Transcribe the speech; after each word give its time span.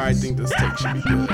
I 0.00 0.14
think 0.14 0.36
this 0.36 0.52
take 0.56 0.78
should 0.78 0.94
be 0.94 1.00
good. 1.00 1.28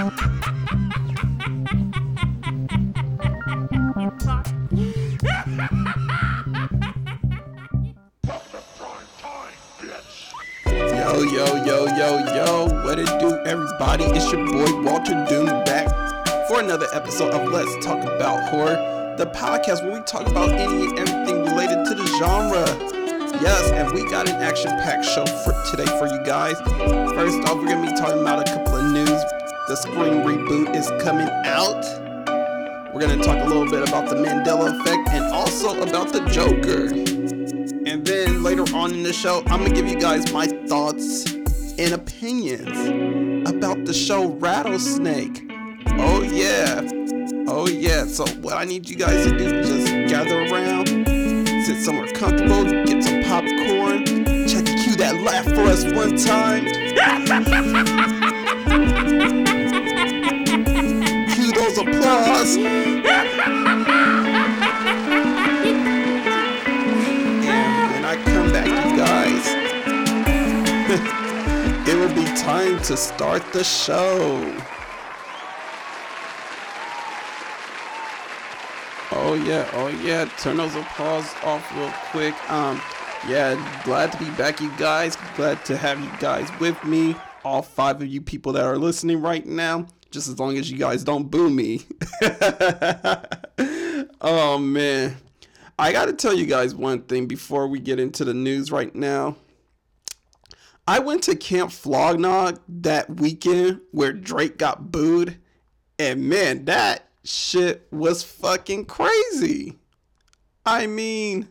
Yo, 10.66 11.22
yo, 11.22 11.64
yo, 11.64 11.86
yo, 11.86 12.34
yo, 12.34 12.66
what 12.84 12.98
it 12.98 13.06
do, 13.20 13.36
everybody? 13.44 14.04
It's 14.04 14.32
your 14.32 14.46
boy 14.46 14.82
Walter 14.82 15.24
Doom 15.28 15.46
back 15.64 15.88
for 16.48 16.60
another 16.60 16.86
episode 16.94 17.34
of 17.34 17.52
Let's 17.52 17.84
Talk 17.84 18.02
About 18.02 18.48
Horror, 18.48 19.14
the 19.18 19.26
podcast 19.26 19.84
where 19.84 20.00
we 20.00 20.04
talk 20.06 20.26
about 20.26 20.48
any 20.50 20.86
and 20.86 20.98
everything 20.98 21.44
related 21.44 21.84
to 21.84 21.94
the 21.94 22.06
genre. 22.18 22.64
Yes, 23.42 23.70
we 23.94 24.02
got 24.10 24.28
an 24.28 24.42
action 24.42 24.70
packed 24.82 25.04
show 25.04 25.24
for 25.24 25.52
today 25.70 25.86
for 25.98 26.08
you 26.08 26.20
guys. 26.24 26.58
First 27.14 27.48
off, 27.48 27.58
we're 27.58 27.68
gonna 27.68 27.88
be 27.88 27.96
talking 27.96 28.20
about 28.20 28.48
a 28.48 28.52
couple 28.52 28.74
of 28.74 28.92
news. 28.92 29.08
The 29.68 29.76
Scream 29.76 30.24
reboot 30.24 30.74
is 30.74 30.90
coming 31.00 31.28
out. 31.44 31.84
We're 32.92 33.00
gonna 33.00 33.22
talk 33.22 33.38
a 33.44 33.46
little 33.46 33.70
bit 33.70 33.88
about 33.88 34.08
the 34.08 34.16
Mandela 34.16 34.80
effect 34.80 35.10
and 35.10 35.24
also 35.32 35.80
about 35.80 36.12
the 36.12 36.24
Joker. 36.26 36.86
And 37.88 38.04
then 38.04 38.42
later 38.42 38.64
on 38.74 38.92
in 38.92 39.04
the 39.04 39.12
show, 39.12 39.44
I'm 39.46 39.62
gonna 39.62 39.70
give 39.70 39.86
you 39.86 39.98
guys 40.00 40.32
my 40.32 40.48
thoughts 40.48 41.32
and 41.78 41.94
opinions 41.94 43.48
about 43.48 43.84
the 43.84 43.94
show 43.94 44.30
Rattlesnake. 44.32 45.48
Oh 45.98 46.22
yeah, 46.22 46.80
oh 47.46 47.68
yeah. 47.68 48.06
So 48.06 48.26
what 48.42 48.54
I 48.54 48.64
need 48.64 48.88
you 48.88 48.96
guys 48.96 49.24
to 49.26 49.38
do 49.38 49.44
is 49.44 49.68
just 49.68 50.10
gather 50.10 50.40
around, 50.46 50.88
sit 51.64 51.80
somewhere 51.84 52.08
comfortable, 52.08 52.64
get 52.84 53.04
some 53.04 53.22
popcorn. 53.22 53.43
That 55.04 55.20
laugh 55.20 55.44
for 55.44 55.64
us 55.64 55.84
one 55.84 56.16
time. 56.16 56.64
Cue 61.34 61.52
those 61.52 61.76
applause. 61.76 62.56
And 62.56 63.04
when 67.92 68.04
I 68.06 68.16
come 68.24 68.50
back, 68.50 68.66
you 68.66 68.96
guys, 68.96 69.46
it 71.86 71.96
will 71.98 72.14
be 72.14 72.24
time 72.40 72.80
to 72.84 72.96
start 72.96 73.42
the 73.52 73.62
show. 73.62 74.56
Oh 79.12 79.34
yeah, 79.34 79.68
oh 79.74 79.88
yeah. 79.88 80.24
Turn 80.38 80.56
those 80.56 80.74
applause 80.74 81.30
off 81.44 81.70
real 81.76 81.92
quick. 82.10 82.34
Um, 82.50 82.80
yeah, 83.28 83.82
glad 83.84 84.12
to 84.12 84.18
be 84.18 84.30
back, 84.32 84.60
you 84.60 84.70
guys. 84.76 85.16
Glad 85.36 85.64
to 85.64 85.76
have 85.76 86.00
you 86.00 86.10
guys 86.18 86.48
with 86.60 86.82
me. 86.84 87.16
All 87.44 87.62
five 87.62 88.02
of 88.02 88.08
you 88.08 88.20
people 88.20 88.52
that 88.52 88.64
are 88.64 88.76
listening 88.76 89.20
right 89.22 89.46
now. 89.46 89.86
Just 90.10 90.28
as 90.28 90.38
long 90.38 90.58
as 90.58 90.70
you 90.70 90.78
guys 90.78 91.02
don't 91.04 91.30
boo 91.30 91.50
me. 91.50 91.86
oh 94.20 94.58
man. 94.58 95.16
I 95.78 95.90
gotta 95.90 96.12
tell 96.12 96.34
you 96.34 96.46
guys 96.46 96.74
one 96.74 97.02
thing 97.02 97.26
before 97.26 97.66
we 97.66 97.80
get 97.80 97.98
into 97.98 98.24
the 98.24 98.34
news 98.34 98.70
right 98.70 98.94
now. 98.94 99.36
I 100.86 100.98
went 100.98 101.22
to 101.24 101.34
Camp 101.34 101.72
Flog 101.72 102.20
Gnaw 102.20 102.52
that 102.68 103.08
weekend 103.16 103.80
where 103.90 104.12
Drake 104.12 104.58
got 104.58 104.92
booed, 104.92 105.38
and 105.98 106.28
man, 106.28 106.66
that 106.66 107.08
shit 107.24 107.88
was 107.90 108.22
fucking 108.22 108.84
crazy. 108.84 109.78
I 110.66 110.86
mean, 110.86 111.48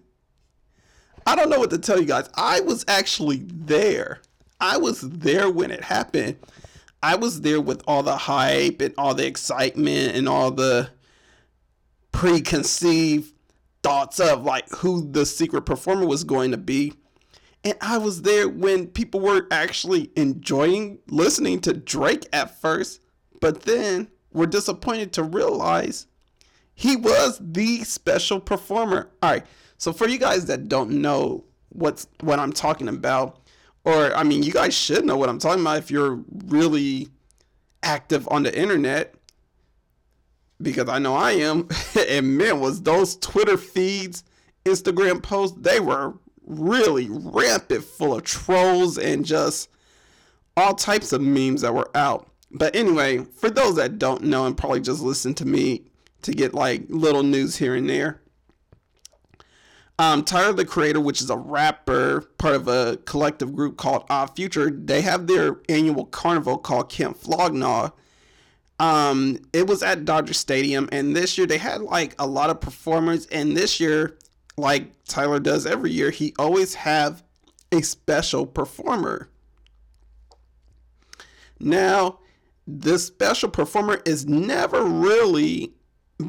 I 1.26 1.36
don't 1.36 1.50
know 1.50 1.60
what 1.60 1.70
to 1.72 1.78
tell 1.78 2.00
you 2.00 2.06
guys. 2.06 2.30
I 2.36 2.60
was 2.62 2.84
actually 2.88 3.44
there. 3.48 4.20
I 4.60 4.78
was 4.78 5.02
there 5.02 5.50
when 5.50 5.72
it 5.72 5.84
happened. 5.84 6.38
I 7.02 7.16
was 7.16 7.42
there 7.42 7.60
with 7.60 7.84
all 7.88 8.04
the 8.04 8.16
hype 8.16 8.82
and 8.82 8.94
all 8.98 9.14
the 9.14 9.26
excitement 9.26 10.16
and 10.16 10.28
all 10.30 10.52
the 10.52 10.90
preconceived 12.12 13.34
thoughts 13.84 14.20
of 14.20 14.44
like 14.44 14.70
who 14.70 15.12
the 15.12 15.26
secret 15.26 15.64
performer 15.64 16.06
was 16.06 16.24
going 16.24 16.52
to 16.52 16.58
be. 16.58 16.94
And 17.66 17.76
I 17.82 17.98
was 17.98 18.22
there 18.22 18.48
when 18.48 18.88
people 18.88 19.20
were 19.20 19.48
actually 19.52 20.12
enjoying 20.16 21.00
listening 21.08 21.60
to 21.62 21.74
Drake 21.74 22.26
at 22.34 22.60
first, 22.60 23.02
but 23.40 23.64
then 23.64 24.10
were 24.32 24.48
disappointed 24.48 25.14
to 25.14 25.24
realize 25.24 26.08
he 26.76 26.96
was 26.96 27.40
the 27.42 27.84
special 27.84 28.40
performer. 28.40 29.10
All 29.22 29.32
right. 29.32 29.46
So 29.78 29.94
for 29.94 30.08
you 30.08 30.18
guys 30.18 30.46
that 30.46 30.68
don't 30.68 31.02
know 31.02 31.44
what's 31.70 32.08
what 32.22 32.40
I'm 32.40 32.54
talking 32.54 32.88
about, 32.88 33.42
or 33.86 34.16
I 34.16 34.24
mean, 34.24 34.44
you 34.44 34.52
guys 34.52 34.74
should 34.74 35.06
know 35.06 35.18
what 35.18 35.30
I'm 35.30 35.40
talking 35.40 35.62
about 35.62 35.78
if 35.78 35.92
you're 35.92 36.24
really 36.48 37.10
active 37.84 38.28
on 38.30 38.44
the 38.44 38.58
internet, 38.58 39.16
because 40.62 40.90
I 40.90 41.00
know 41.00 41.16
I 41.16 41.32
am. 41.32 41.68
and 42.10 42.38
man, 42.38 42.60
was 42.60 42.82
those 42.82 43.18
Twitter 43.18 43.58
feeds, 43.58 44.24
Instagram 44.66 45.22
posts, 45.22 45.58
they 45.60 45.80
were 45.80 46.14
really 46.46 47.08
rampant 47.10 47.84
full 47.84 48.16
of 48.16 48.24
trolls 48.24 48.98
and 48.98 49.26
just 49.26 49.70
all 50.56 50.74
types 50.76 51.14
of 51.14 51.22
memes 51.22 51.62
that 51.62 51.74
were 51.74 51.90
out. 51.96 52.30
But 52.52 52.76
anyway, 52.76 53.20
for 53.20 53.50
those 53.50 53.76
that 53.76 53.98
don't 53.98 54.24
know 54.24 54.46
and 54.46 54.56
probably 54.56 54.82
just 54.82 55.02
listen 55.02 55.34
to 55.36 55.46
me 55.46 55.86
to 56.24 56.34
get 56.34 56.54
like 56.54 56.84
little 56.90 57.24
news 57.24 57.58
here 57.58 57.76
and 57.76 57.90
there. 57.90 58.22
Um, 60.00 60.24
Tyler 60.24 60.54
the 60.54 60.66
Creator, 60.66 61.00
which 61.02 61.22
is 61.22 61.30
a 61.30 61.38
rapper, 61.38 62.22
part 62.38 62.56
of 62.56 62.68
a 62.68 62.98
collective 63.06 63.56
group 63.56 63.78
called 63.78 64.06
Odd 64.10 64.36
Future, 64.36 64.72
they 64.72 65.02
have 65.02 65.28
their 65.28 65.58
annual 65.70 66.06
carnival 66.06 66.58
called 66.58 66.90
Camp 66.90 67.16
Flog 67.16 67.54
Gnaw. 67.54 67.92
Um, 68.80 69.38
it 69.54 69.68
was 69.68 69.84
at 69.84 70.04
Dodger 70.04 70.34
Stadium, 70.34 70.90
and 70.92 71.16
this 71.16 71.38
year 71.38 71.46
they 71.46 71.60
had 71.60 71.82
like 71.82 72.16
a 72.18 72.26
lot 72.26 72.50
of 72.50 72.60
performers. 72.60 73.28
And 73.28 73.56
this 73.56 73.80
year, 73.80 74.18
like 74.58 74.92
Tyler 75.06 75.40
does 75.40 75.66
every 75.66 75.92
year, 75.92 76.10
he 76.10 76.34
always 76.40 76.74
have 76.74 77.24
a 77.72 77.82
special 77.82 78.48
performer. 78.48 79.30
Now, 81.60 82.20
this 82.66 83.06
special 83.06 83.50
performer 83.50 84.02
is 84.06 84.26
never 84.26 84.84
really, 84.84 85.74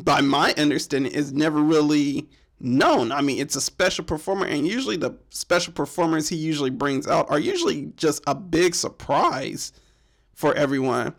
by 0.01 0.21
my 0.21 0.55
understanding, 0.57 1.13
is 1.13 1.33
never 1.33 1.61
really 1.61 2.29
known. 2.61 3.13
I 3.13 3.21
mean, 3.21 3.41
it's 3.41 3.57
a 3.57 3.61
special 3.61 4.05
performer, 4.05 4.47
and 4.47 4.67
usually 4.67 4.97
the 4.97 5.13
special 5.31 5.73
performers 5.73 6.29
he 6.29 6.37
usually 6.37 6.71
brings 6.71 7.07
out 7.07 7.31
are 7.31 7.39
usually 7.39 7.93
just 7.97 8.23
a 8.27 8.35
big 8.35 8.75
surprise 8.75 9.73
for 10.35 10.55
everyone. 10.55 11.15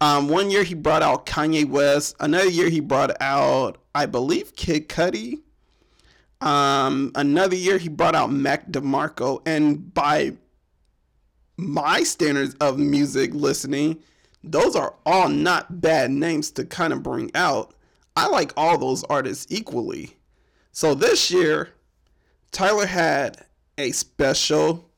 Um, 0.00 0.28
one 0.28 0.50
year 0.50 0.64
he 0.64 0.74
brought 0.74 1.02
out 1.02 1.26
Kanye 1.26 1.64
West. 1.64 2.16
Another 2.18 2.48
year 2.48 2.68
he 2.68 2.80
brought 2.80 3.16
out, 3.20 3.78
I 3.94 4.06
believe, 4.06 4.56
Kid 4.56 4.88
Cudi. 4.88 5.40
Um, 6.40 7.12
another 7.14 7.54
year 7.54 7.78
he 7.78 7.88
brought 7.88 8.16
out 8.16 8.32
Mac 8.32 8.68
DeMarco, 8.68 9.42
and 9.46 9.94
by 9.94 10.32
my 11.56 12.02
standards 12.02 12.54
of 12.60 12.78
music 12.78 13.32
listening, 13.32 13.98
those 14.42 14.74
are 14.74 14.96
all 15.06 15.28
not 15.28 15.80
bad 15.80 16.10
names 16.10 16.50
to 16.52 16.64
kind 16.64 16.92
of 16.92 17.04
bring 17.04 17.30
out. 17.36 17.74
I 18.16 18.28
like 18.28 18.52
all 18.56 18.78
those 18.78 19.04
artists 19.04 19.46
equally. 19.50 20.16
So 20.72 20.94
this 20.94 21.30
year, 21.30 21.70
Tyler 22.50 22.86
had 22.86 23.46
a 23.78 23.92
special 23.92 24.90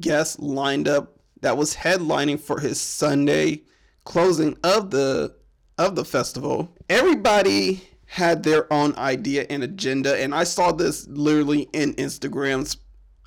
guest 0.00 0.40
lined 0.40 0.88
up 0.88 1.18
that 1.40 1.56
was 1.56 1.74
headlining 1.76 2.40
for 2.40 2.60
his 2.60 2.80
Sunday 2.80 3.62
closing 4.04 4.56
of 4.64 4.90
the 4.90 5.34
of 5.76 5.94
the 5.94 6.04
festival. 6.04 6.74
Everybody 6.88 7.82
had 8.06 8.42
their 8.42 8.72
own 8.72 8.96
idea 8.96 9.46
and 9.48 9.62
agenda, 9.62 10.20
and 10.20 10.34
I 10.34 10.44
saw 10.44 10.72
this 10.72 11.06
literally 11.08 11.68
in 11.72 11.94
Instagram's 11.94 12.78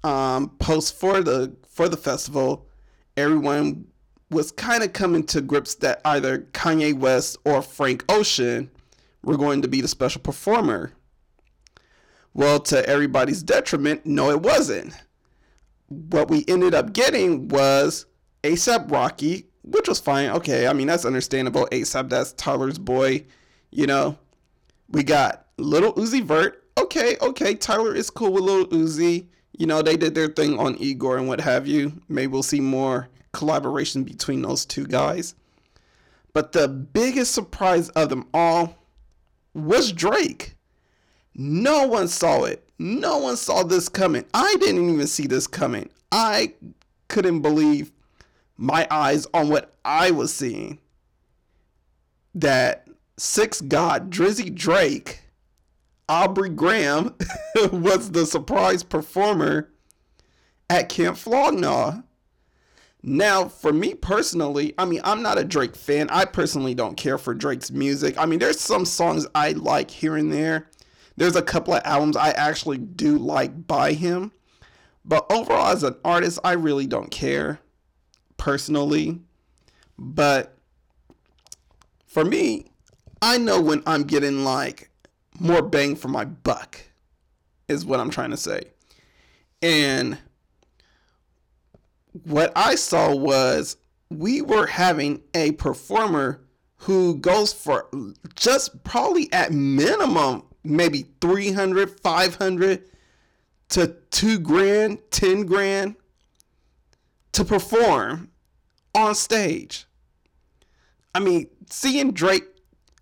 um, 0.04 0.50
post 0.60 1.00
for 1.00 1.22
the 1.22 1.56
for 1.70 1.88
the 1.88 1.98
festival. 1.98 2.68
Everyone 3.16 3.86
was 4.30 4.52
kind 4.52 4.84
of 4.84 4.94
coming 4.94 5.24
to 5.26 5.42
grips 5.42 5.76
that 5.76 6.02
either 6.06 6.40
Kanye 6.54 6.98
West 6.98 7.38
or 7.46 7.62
Frank 7.62 8.04
Ocean 8.10 8.70
were 9.24 9.38
going 9.38 9.62
to 9.62 9.68
be 9.68 9.82
the 9.82 9.88
special 9.88 10.22
performer. 10.22 10.94
Well, 12.34 12.60
to 12.62 12.88
everybody's 12.88 13.44
detriment, 13.44 14.06
no, 14.06 14.30
it 14.30 14.42
wasn't. 14.42 14.94
What 15.90 16.30
we 16.30 16.46
ended 16.48 16.74
up 16.74 16.94
getting 16.94 17.50
was 17.50 18.06
ASAP 18.44 18.90
Rocky, 18.90 19.48
which 19.64 19.88
was 19.88 20.00
fine. 20.00 20.30
Okay, 20.30 20.68
I 20.68 20.74
mean, 20.74 20.88
that's 20.88 21.06
understandable. 21.06 21.68
ASAP, 21.72 22.10
that's 22.10 22.34
Tyler's 22.34 22.80
boy, 22.80 23.26
you 23.72 23.86
know. 23.86 24.18
We 24.90 25.04
got 25.04 25.48
Little 25.58 25.94
Uzi 25.94 26.24
Vert. 26.24 26.64
Okay, 26.78 27.18
okay, 27.22 27.56
Tyler 27.56 27.94
is 27.94 28.10
cool 28.10 28.34
with 28.34 28.44
Little 28.44 28.68
Uzi. 28.68 29.28
You 29.58 29.68
know, 29.68 29.82
they 29.82 29.98
did 29.98 30.16
their 30.16 30.30
thing 30.30 30.58
on 30.58 30.78
Igor 30.78 31.18
and 31.18 31.28
what 31.28 31.42
have 31.42 31.68
you. 31.68 32.02
Maybe 32.08 32.28
we'll 32.28 32.44
see 32.44 32.62
more 32.62 33.10
collaboration 33.34 34.04
between 34.04 34.42
those 34.42 34.66
two 34.66 34.86
guys. 34.86 35.36
But 36.34 36.54
the 36.54 36.68
biggest 36.68 37.34
surprise 37.34 37.90
of 37.90 38.10
them 38.10 38.28
all 38.34 38.78
was 39.54 39.92
Drake. 39.92 40.56
No 41.34 41.88
one 41.88 42.08
saw 42.08 42.44
it. 42.44 42.68
No 42.78 43.20
one 43.20 43.38
saw 43.38 43.64
this 43.64 43.88
coming. 43.90 44.26
I 44.34 44.56
didn't 44.60 44.90
even 44.90 45.08
see 45.08 45.28
this 45.28 45.48
coming. 45.48 45.90
I 46.12 46.54
couldn't 47.08 47.42
believe 47.42 47.92
my 48.58 48.88
eyes 48.92 49.28
on 49.34 49.50
what 49.50 49.74
I 49.86 50.12
was 50.12 50.34
seeing. 50.34 50.80
That 52.34 52.88
Six 53.18 53.62
God, 53.62 54.10
Drizzy 54.10 54.54
Drake, 54.54 55.22
Aubrey 56.10 56.50
Graham 56.50 57.16
was 57.72 58.12
the 58.12 58.26
surprise 58.26 58.82
performer 58.82 59.70
at 60.70 60.90
Camp 60.90 61.18
Flog 61.18 61.54
Gnaw. 61.54 62.02
Now, 63.04 63.48
for 63.48 63.74
me 63.74 63.96
personally, 63.96 64.74
I 64.78 64.86
mean, 64.86 65.02
I'm 65.04 65.24
not 65.24 65.40
a 65.40 65.44
Drake 65.44 65.76
fan. 65.76 66.10
I 66.10 66.26
personally 66.26 66.76
don't 66.76 66.96
care 66.96 67.18
for 67.18 67.34
Drake's 67.34 67.72
music. 67.72 68.18
I 68.18 68.26
mean, 68.26 68.40
there's 68.40 68.60
some 68.60 68.86
songs 68.86 69.26
I 69.34 69.54
like 69.54 69.90
here 69.90 70.18
and 70.18 70.32
there. 70.32 70.70
There's 71.18 71.36
a 71.36 71.42
couple 71.42 71.74
of 71.74 71.82
albums 71.84 72.16
I 72.16 72.30
actually 72.32 72.78
do 72.78 73.18
like 73.18 73.68
by 73.68 73.94
him. 73.94 74.32
But 75.04 75.32
overall, 75.32 75.68
as 75.68 75.84
an 75.84 75.96
artist, 76.06 76.40
I 76.44 76.54
really 76.54 76.86
don't 76.86 77.10
care 77.10 77.60
personally. 78.38 79.20
But 79.98 80.56
for 82.06 82.24
me, 82.24 82.72
I 83.22 83.38
know 83.38 83.62
when 83.62 83.82
I'm 83.88 84.04
getting 84.04 84.44
like 84.44 84.90
more 85.40 85.62
bang 85.64 85.96
for 85.96 86.08
my 86.08 86.26
buck, 86.26 86.80
is 87.68 87.86
what 87.86 88.00
I'm 88.00 88.10
trying 88.12 88.32
to 88.32 88.38
say. 88.38 88.66
And 89.62 90.20
what 92.24 92.52
I 92.56 92.76
saw 92.76 93.16
was 93.16 93.78
we 94.10 94.42
were 94.42 94.68
having 94.68 95.22
a 95.34 95.54
performer 95.54 96.42
who 96.78 97.16
goes 97.18 97.54
for 97.54 97.88
just 98.36 98.84
probably 98.84 99.32
at 99.32 99.52
minimum 99.52 100.44
maybe 100.64 101.06
300 101.22 102.00
500 102.02 102.84
to 103.70 103.96
2 104.12 104.40
grand 104.40 105.00
10 105.12 105.46
grand 105.46 105.96
to 107.32 107.46
perform 107.46 108.30
on 108.94 109.16
stage. 109.16 109.86
I 111.16 111.20
mean 111.20 111.48
seeing 111.70 112.12
drake 112.12 112.44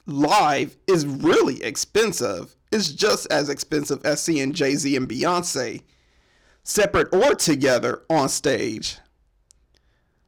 live 0.06 0.78
is 0.88 1.06
really 1.06 1.64
expensive. 1.64 2.56
It's 2.72 2.92
just 2.92 3.32
as 3.32 3.50
expensive 3.50 4.06
as 4.06 4.22
seeing 4.22 4.54
jay-z 4.54 4.96
and 4.96 5.10
beyonce 5.10 5.82
separate 6.70 7.12
or 7.12 7.34
together 7.34 8.04
on 8.10 8.30
stage. 8.30 8.98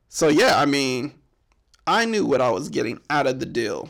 So 0.09 0.27
yeah, 0.27 0.59
I 0.59 0.65
mean, 0.65 1.13
I 1.85 2.05
knew 2.05 2.25
what 2.25 2.41
I 2.41 2.49
was 2.49 2.69
getting 2.69 2.99
out 3.09 3.27
of 3.27 3.39
the 3.39 3.45
deal. 3.45 3.89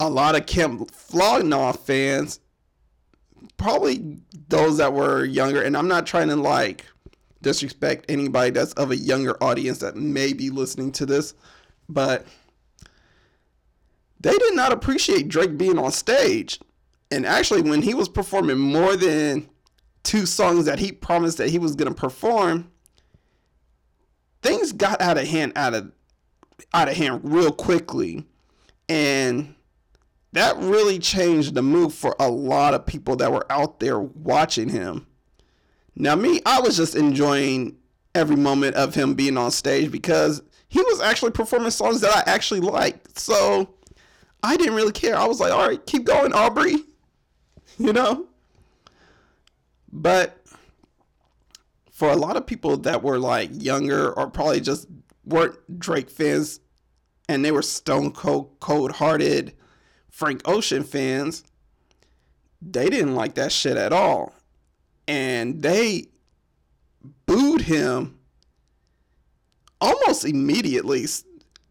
A 0.00 0.08
lot 0.08 0.34
of 0.34 0.46
Camp 0.46 0.90
Flog 0.90 1.44
Gnaw 1.44 1.72
fans, 1.72 2.40
probably 3.58 4.18
those 4.48 4.78
that 4.78 4.94
were 4.94 5.24
younger, 5.24 5.62
and 5.62 5.76
I'm 5.76 5.88
not 5.88 6.06
trying 6.06 6.28
to 6.28 6.36
like 6.36 6.86
disrespect 7.42 8.06
anybody 8.08 8.50
that's 8.50 8.72
of 8.74 8.90
a 8.90 8.96
younger 8.96 9.36
audience 9.42 9.78
that 9.78 9.94
may 9.94 10.32
be 10.32 10.48
listening 10.48 10.90
to 10.92 11.06
this, 11.06 11.34
but 11.88 12.26
they 14.20 14.36
did 14.36 14.56
not 14.56 14.72
appreciate 14.72 15.28
Drake 15.28 15.58
being 15.58 15.78
on 15.78 15.92
stage. 15.92 16.60
And 17.10 17.26
actually, 17.26 17.62
when 17.62 17.82
he 17.82 17.94
was 17.94 18.08
performing 18.08 18.58
more 18.58 18.96
than 18.96 19.48
two 20.06 20.24
songs 20.24 20.66
that 20.66 20.78
he 20.78 20.92
promised 20.92 21.38
that 21.38 21.50
he 21.50 21.58
was 21.58 21.74
going 21.74 21.92
to 21.92 21.94
perform, 21.94 22.70
things 24.40 24.72
got 24.72 25.00
out 25.02 25.18
of 25.18 25.26
hand 25.26 25.52
out 25.56 25.74
of 25.74 25.92
out 26.72 26.88
of 26.88 26.96
hand 26.96 27.20
real 27.24 27.52
quickly. 27.52 28.24
And 28.88 29.54
that 30.32 30.56
really 30.58 31.00
changed 31.00 31.54
the 31.54 31.62
mood 31.62 31.92
for 31.92 32.14
a 32.20 32.30
lot 32.30 32.72
of 32.72 32.86
people 32.86 33.16
that 33.16 33.32
were 33.32 33.50
out 33.50 33.80
there 33.80 33.98
watching 33.98 34.68
him. 34.68 35.06
Now, 35.96 36.14
me, 36.14 36.40
I 36.46 36.60
was 36.60 36.76
just 36.76 36.94
enjoying 36.94 37.76
every 38.14 38.36
moment 38.36 38.76
of 38.76 38.94
him 38.94 39.14
being 39.14 39.36
on 39.36 39.50
stage 39.50 39.90
because 39.90 40.40
he 40.68 40.80
was 40.82 41.00
actually 41.00 41.32
performing 41.32 41.70
songs 41.70 42.00
that 42.02 42.14
I 42.14 42.30
actually 42.30 42.60
liked. 42.60 43.18
So 43.18 43.70
I 44.42 44.56
didn't 44.56 44.74
really 44.74 44.92
care. 44.92 45.16
I 45.16 45.24
was 45.24 45.40
like, 45.40 45.52
all 45.52 45.66
right, 45.66 45.84
keep 45.84 46.04
going, 46.04 46.32
Aubrey. 46.32 46.76
You 47.78 47.92
know? 47.92 48.26
But 49.92 50.44
for 51.90 52.10
a 52.10 52.16
lot 52.16 52.36
of 52.36 52.46
people 52.46 52.76
that 52.78 53.02
were 53.02 53.18
like 53.18 53.50
younger 53.52 54.12
or 54.12 54.28
probably 54.28 54.60
just 54.60 54.86
weren't 55.24 55.78
Drake 55.78 56.10
fans 56.10 56.60
and 57.28 57.44
they 57.44 57.50
were 57.50 57.62
stone 57.62 58.12
cold 58.12 58.56
cold 58.60 58.92
hearted 58.92 59.54
Frank 60.10 60.42
Ocean 60.44 60.82
fans, 60.82 61.44
they 62.62 62.88
didn't 62.88 63.14
like 63.14 63.34
that 63.34 63.52
shit 63.52 63.76
at 63.76 63.92
all. 63.92 64.34
And 65.08 65.62
they 65.62 66.08
booed 67.26 67.62
him 67.62 68.18
almost 69.80 70.24
immediately. 70.24 71.06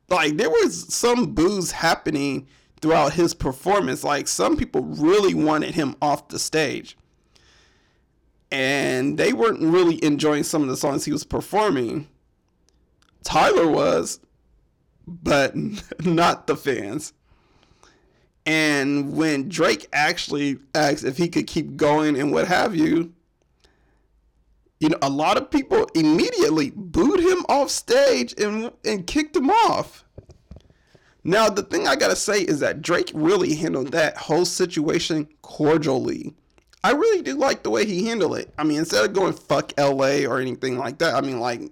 Like 0.10 0.38
there 0.38 0.50
was 0.50 0.94
some 0.94 1.34
boos 1.34 1.72
happening 1.72 2.48
throughout 2.82 3.14
his 3.14 3.34
performance. 3.34 4.04
Like 4.04 4.28
some 4.28 4.58
people 4.58 4.82
really 4.82 5.34
wanted 5.34 5.76
him 5.76 5.96
off 6.02 6.28
the 6.30 6.40
stage 6.40 6.98
and 8.56 9.18
they 9.18 9.34
weren't 9.34 9.60
really 9.60 10.02
enjoying 10.02 10.44
some 10.44 10.62
of 10.62 10.70
the 10.70 10.78
songs 10.78 11.04
he 11.04 11.12
was 11.12 11.26
performing. 11.26 12.08
Tyler 13.22 13.68
was, 13.68 14.22
but 15.06 15.54
not 16.06 16.48
the 16.48 16.56
fans. 16.56 17.12
And 18.46 19.18
when 19.18 19.50
Drake 19.50 19.88
actually 19.92 20.60
asked 20.74 21.04
if 21.04 21.18
he 21.18 21.28
could 21.28 21.48
keep 21.48 21.76
going 21.76 22.18
and 22.18 22.32
what 22.32 22.48
have 22.48 22.74
you, 22.74 23.12
you 24.80 24.88
know, 24.88 25.00
a 25.02 25.10
lot 25.10 25.36
of 25.36 25.52
people 25.52 25.90
immediately 25.94 26.72
booed 26.74 27.20
him 27.20 27.46
off 27.50 27.70
stage 27.70 28.34
and 28.38 28.72
and 28.86 29.06
kicked 29.06 29.36
him 29.36 29.50
off. 29.50 30.06
Now, 31.26 31.50
the 31.50 31.64
thing 31.64 31.90
I 31.90 31.98
gotta 31.98 32.16
say 32.16 32.40
is 32.40 32.62
that 32.62 32.82
Drake 32.82 33.12
really 33.14 33.56
handled 33.56 33.92
that 33.92 34.16
whole 34.16 34.46
situation 34.46 35.28
cordially. 35.42 36.34
I 36.86 36.92
really 36.92 37.24
do 37.24 37.34
like 37.34 37.64
the 37.64 37.72
way 37.72 37.84
he 37.84 38.06
handled 38.06 38.38
it. 38.38 38.54
I 38.60 38.64
mean, 38.64 38.78
instead 38.78 39.04
of 39.04 39.14
going 39.14 39.34
fuck 39.34 39.74
LA 39.76 40.28
or 40.28 40.40
anything 40.40 40.78
like 40.78 41.00
that, 41.00 41.16
I 41.16 41.22
mean, 41.22 41.40
like 41.40 41.72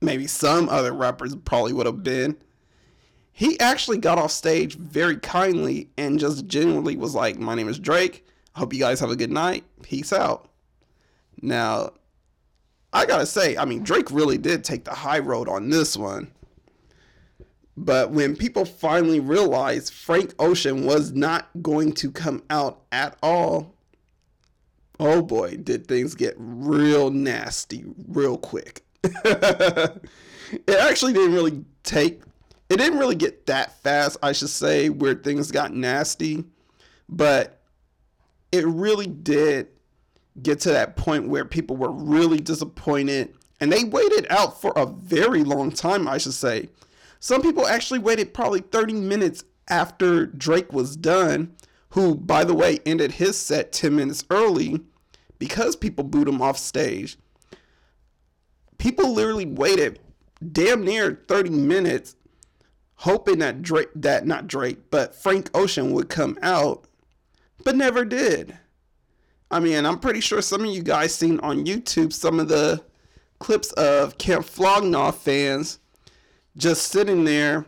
maybe 0.00 0.26
some 0.26 0.70
other 0.70 0.94
rappers 0.94 1.36
probably 1.36 1.74
would 1.74 1.84
have 1.84 2.02
been. 2.02 2.38
He 3.30 3.60
actually 3.60 3.98
got 3.98 4.16
off 4.16 4.30
stage 4.30 4.76
very 4.76 5.18
kindly 5.18 5.90
and 5.98 6.18
just 6.18 6.46
genuinely 6.46 6.96
was 6.96 7.14
like, 7.14 7.38
My 7.38 7.54
name 7.54 7.68
is 7.68 7.78
Drake. 7.78 8.24
I 8.54 8.60
hope 8.60 8.72
you 8.72 8.80
guys 8.80 9.00
have 9.00 9.10
a 9.10 9.16
good 9.16 9.30
night. 9.30 9.64
Peace 9.82 10.14
out. 10.14 10.48
Now, 11.42 11.90
I 12.90 13.04
gotta 13.04 13.26
say, 13.26 13.58
I 13.58 13.66
mean, 13.66 13.82
Drake 13.82 14.10
really 14.10 14.38
did 14.38 14.64
take 14.64 14.84
the 14.84 14.94
high 14.94 15.18
road 15.18 15.46
on 15.46 15.68
this 15.68 15.94
one. 15.94 16.32
But 17.76 18.12
when 18.12 18.34
people 18.34 18.64
finally 18.64 19.20
realized 19.20 19.92
Frank 19.92 20.32
Ocean 20.38 20.86
was 20.86 21.12
not 21.12 21.50
going 21.60 21.92
to 21.94 22.10
come 22.10 22.42
out 22.48 22.80
at 22.92 23.18
all, 23.22 23.73
oh 25.00 25.22
boy, 25.22 25.56
did 25.56 25.86
things 25.86 26.14
get 26.14 26.34
real 26.38 27.10
nasty 27.10 27.84
real 28.08 28.38
quick. 28.38 28.84
it 29.02 30.00
actually 30.68 31.12
didn't 31.12 31.34
really 31.34 31.64
take, 31.82 32.22
it 32.70 32.76
didn't 32.78 32.98
really 32.98 33.16
get 33.16 33.46
that 33.46 33.80
fast, 33.82 34.16
I 34.22 34.32
should 34.32 34.48
say, 34.48 34.88
where 34.88 35.14
things 35.14 35.50
got 35.50 35.74
nasty, 35.74 36.44
but 37.08 37.60
it 38.52 38.64
really 38.66 39.06
did 39.06 39.68
get 40.42 40.60
to 40.60 40.70
that 40.70 40.96
point 40.96 41.28
where 41.28 41.44
people 41.44 41.76
were 41.76 41.92
really 41.92 42.38
disappointed 42.38 43.34
and 43.60 43.70
they 43.70 43.84
waited 43.84 44.26
out 44.30 44.60
for 44.60 44.72
a 44.76 44.86
very 44.86 45.44
long 45.44 45.70
time, 45.70 46.08
I 46.08 46.18
should 46.18 46.34
say. 46.34 46.68
Some 47.20 47.40
people 47.40 47.66
actually 47.66 48.00
waited 48.00 48.34
probably 48.34 48.60
30 48.60 48.94
minutes 48.94 49.44
after 49.68 50.26
Drake 50.26 50.72
was 50.72 50.96
done 50.96 51.54
who, 51.94 52.16
by 52.16 52.42
the 52.42 52.54
way, 52.54 52.80
ended 52.84 53.12
his 53.12 53.38
set 53.38 53.70
10 53.70 53.94
minutes 53.94 54.24
early 54.28 54.80
because 55.38 55.76
people 55.76 56.02
booed 56.02 56.26
him 56.26 56.42
off 56.42 56.58
stage. 56.58 57.16
People 58.78 59.12
literally 59.12 59.46
waited 59.46 60.00
damn 60.50 60.84
near 60.84 61.22
30 61.28 61.50
minutes 61.50 62.16
hoping 62.96 63.38
that 63.38 63.62
Drake, 63.62 63.90
that 63.94 64.26
not 64.26 64.48
Drake, 64.48 64.90
but 64.90 65.14
Frank 65.14 65.48
Ocean 65.54 65.92
would 65.92 66.08
come 66.08 66.36
out, 66.42 66.84
but 67.62 67.76
never 67.76 68.04
did. 68.04 68.58
I 69.48 69.60
mean, 69.60 69.86
I'm 69.86 70.00
pretty 70.00 70.20
sure 70.20 70.42
some 70.42 70.64
of 70.64 70.70
you 70.70 70.82
guys 70.82 71.14
seen 71.14 71.38
on 71.40 71.64
YouTube 71.64 72.12
some 72.12 72.40
of 72.40 72.48
the 72.48 72.82
clips 73.38 73.70
of 73.74 74.18
Camp 74.18 74.46
Flog 74.46 74.82
Gnaw 74.82 75.12
fans 75.12 75.78
just 76.56 76.88
sitting 76.88 77.22
there 77.22 77.66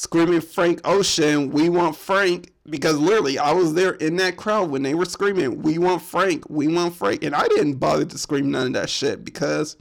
screaming 0.00 0.40
Frank 0.40 0.80
Ocean, 0.86 1.50
we 1.50 1.68
want 1.68 1.94
Frank, 1.94 2.54
because 2.64 2.96
literally 2.96 3.38
I 3.38 3.52
was 3.52 3.74
there 3.74 3.92
in 3.92 4.16
that 4.16 4.38
crowd 4.38 4.70
when 4.70 4.82
they 4.82 4.94
were 4.94 5.04
screaming, 5.04 5.60
we 5.60 5.76
want 5.76 6.00
Frank, 6.00 6.48
we 6.48 6.68
want 6.68 6.94
Frank. 6.96 7.22
And 7.22 7.34
I 7.34 7.46
didn't 7.48 7.74
bother 7.74 8.06
to 8.06 8.16
scream 8.16 8.50
none 8.50 8.68
of 8.68 8.72
that 8.72 8.88
shit 8.88 9.26
because 9.26 9.76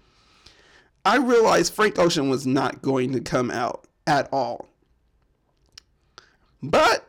I 1.06 1.16
realized 1.20 1.72
Frank 1.72 1.98
Ocean 1.98 2.30
was 2.30 2.46
not 2.46 2.82
going 2.82 3.14
to 3.14 3.22
come 3.22 3.50
out 3.50 3.88
at 4.08 4.28
all. 4.34 4.68
But 6.62 7.08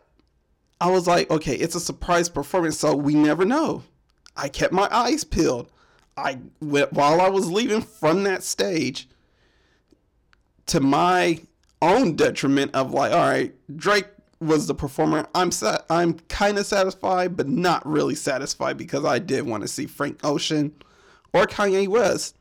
I 0.80 0.88
was 0.88 1.08
like, 1.08 1.28
okay, 1.32 1.56
it's 1.56 1.74
a 1.74 1.80
surprise 1.80 2.28
performance, 2.28 2.78
so 2.78 2.94
we 2.94 3.16
never 3.16 3.44
know. 3.44 3.82
I 4.36 4.48
kept 4.48 4.72
my 4.72 4.88
eyes 4.92 5.24
peeled. 5.24 5.68
I 6.16 6.38
went 6.60 6.92
while 6.92 7.20
I 7.20 7.28
was 7.28 7.50
leaving 7.50 7.82
from 7.82 8.22
that 8.22 8.44
stage 8.44 9.08
to 10.66 10.78
my 10.78 11.40
own 11.82 12.16
detriment 12.16 12.74
of 12.74 12.92
like, 12.92 13.12
all 13.12 13.18
right, 13.18 13.54
Drake 13.76 14.08
was 14.40 14.66
the 14.66 14.74
performer. 14.74 15.26
I'm 15.34 15.50
sa- 15.50 15.82
I'm 15.88 16.14
kind 16.28 16.58
of 16.58 16.66
satisfied, 16.66 17.36
but 17.36 17.48
not 17.48 17.86
really 17.86 18.14
satisfied 18.14 18.76
because 18.76 19.04
I 19.04 19.18
did 19.18 19.46
want 19.46 19.62
to 19.62 19.68
see 19.68 19.86
Frank 19.86 20.20
Ocean 20.24 20.72
or 21.32 21.46
Kanye 21.46 21.88
West, 21.88 22.36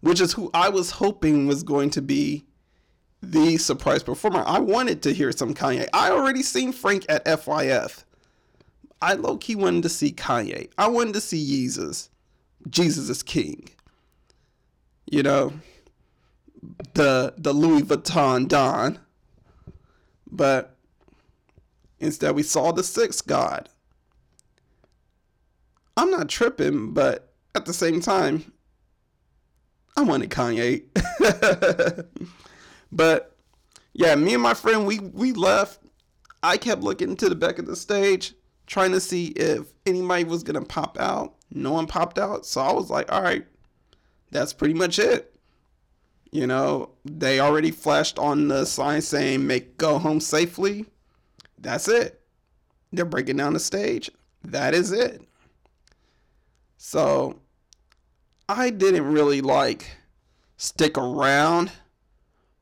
which 0.00 0.20
is 0.20 0.32
who 0.32 0.50
I 0.54 0.68
was 0.68 0.90
hoping 0.90 1.46
was 1.46 1.62
going 1.62 1.90
to 1.90 2.02
be 2.02 2.44
the 3.22 3.56
surprise 3.56 4.02
performer. 4.02 4.42
I 4.46 4.58
wanted 4.58 5.02
to 5.02 5.12
hear 5.12 5.30
some 5.32 5.54
Kanye. 5.54 5.88
I 5.92 6.10
already 6.10 6.42
seen 6.42 6.72
Frank 6.72 7.06
at 7.08 7.24
FYF. 7.24 8.04
I 9.00 9.14
low 9.14 9.36
key 9.36 9.54
wanted 9.54 9.82
to 9.84 9.88
see 9.88 10.12
Kanye. 10.12 10.70
I 10.78 10.88
wanted 10.88 11.14
to 11.14 11.20
see 11.20 11.44
Jesus. 11.44 12.08
Jesus 12.68 13.08
is 13.08 13.22
King. 13.22 13.68
You 15.10 15.22
know, 15.22 15.52
the 16.94 17.34
the 17.36 17.52
Louis 17.52 17.82
Vuitton 17.82 18.48
Don. 18.48 18.98
But 20.30 20.76
instead 22.00 22.34
we 22.34 22.42
saw 22.42 22.72
the 22.72 22.82
sixth 22.82 23.26
God. 23.26 23.68
I'm 25.96 26.10
not 26.10 26.28
tripping, 26.28 26.92
but 26.92 27.32
at 27.54 27.66
the 27.66 27.74
same 27.74 28.00
time, 28.00 28.52
I 29.96 30.02
wanted 30.02 30.30
Kanye. 30.30 30.84
but 32.92 33.36
yeah, 33.92 34.14
me 34.14 34.34
and 34.34 34.42
my 34.42 34.54
friend 34.54 34.86
we 34.86 34.98
we 34.98 35.32
left. 35.32 35.80
I 36.44 36.56
kept 36.56 36.82
looking 36.82 37.14
to 37.16 37.28
the 37.28 37.36
back 37.36 37.60
of 37.60 37.66
the 37.66 37.76
stage, 37.76 38.34
trying 38.66 38.90
to 38.92 39.00
see 39.00 39.26
if 39.28 39.72
anybody 39.86 40.24
was 40.24 40.42
gonna 40.42 40.64
pop 40.64 40.98
out. 40.98 41.34
No 41.50 41.72
one 41.72 41.86
popped 41.86 42.18
out, 42.18 42.46
so 42.46 42.60
I 42.60 42.72
was 42.72 42.90
like, 42.90 43.12
all 43.12 43.22
right, 43.22 43.46
that's 44.30 44.52
pretty 44.52 44.74
much 44.74 44.98
it. 44.98 45.31
You 46.32 46.46
know, 46.46 46.90
they 47.04 47.40
already 47.40 47.70
flashed 47.70 48.18
on 48.18 48.48
the 48.48 48.64
sign 48.64 49.02
saying 49.02 49.46
make 49.46 49.76
go 49.76 49.98
home 49.98 50.18
safely. 50.18 50.86
That's 51.58 51.88
it. 51.88 52.22
They're 52.90 53.04
breaking 53.04 53.36
down 53.36 53.52
the 53.52 53.60
stage. 53.60 54.10
That 54.42 54.72
is 54.72 54.92
it. 54.92 55.22
So 56.78 57.38
I 58.48 58.70
didn't 58.70 59.12
really 59.12 59.42
like 59.42 59.96
stick 60.56 60.96
around 60.96 61.70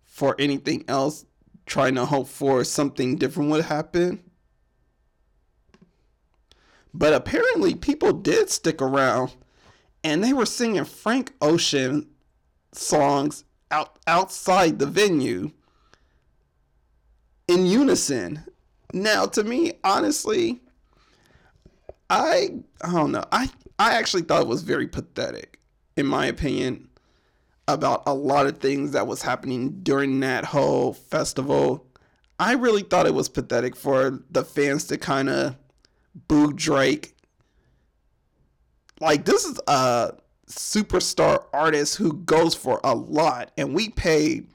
for 0.04 0.34
anything 0.38 0.84
else, 0.88 1.24
trying 1.64 1.94
to 1.94 2.04
hope 2.04 2.26
for 2.26 2.64
something 2.64 3.16
different 3.16 3.50
would 3.50 3.64
happen. 3.64 4.22
But 6.92 7.14
apparently, 7.14 7.76
people 7.76 8.12
did 8.12 8.50
stick 8.50 8.82
around 8.82 9.32
and 10.02 10.24
they 10.24 10.32
were 10.32 10.46
singing 10.46 10.84
Frank 10.84 11.32
Ocean 11.40 12.08
songs 12.72 13.44
outside 14.10 14.80
the 14.80 14.86
venue 14.86 15.52
in 17.46 17.64
unison. 17.64 18.44
Now, 18.92 19.24
to 19.26 19.44
me, 19.44 19.74
honestly, 19.84 20.60
I 22.10 22.54
I 22.82 22.92
don't 22.92 23.12
know. 23.12 23.24
I 23.30 23.48
I 23.78 23.94
actually 23.94 24.22
thought 24.22 24.42
it 24.42 24.48
was 24.48 24.62
very 24.62 24.88
pathetic, 24.88 25.60
in 25.96 26.06
my 26.06 26.26
opinion, 26.26 26.88
about 27.68 28.02
a 28.06 28.12
lot 28.12 28.46
of 28.46 28.58
things 28.58 28.92
that 28.92 29.06
was 29.06 29.22
happening 29.22 29.80
during 29.82 30.18
that 30.20 30.44
whole 30.44 30.92
festival. 30.92 31.86
I 32.40 32.54
really 32.54 32.82
thought 32.82 33.06
it 33.06 33.14
was 33.14 33.28
pathetic 33.28 33.76
for 33.76 34.24
the 34.30 34.44
fans 34.44 34.86
to 34.86 34.98
kind 34.98 35.28
of 35.28 35.56
boo 36.26 36.52
Drake. 36.52 37.14
Like 39.00 39.24
this 39.24 39.44
is 39.44 39.60
a 39.68 40.14
superstar 40.50 41.44
artist 41.52 41.96
who 41.96 42.12
goes 42.12 42.54
for 42.54 42.80
a 42.84 42.94
lot, 42.94 43.50
and 43.56 43.74
we 43.74 43.88
paid. 43.88 44.48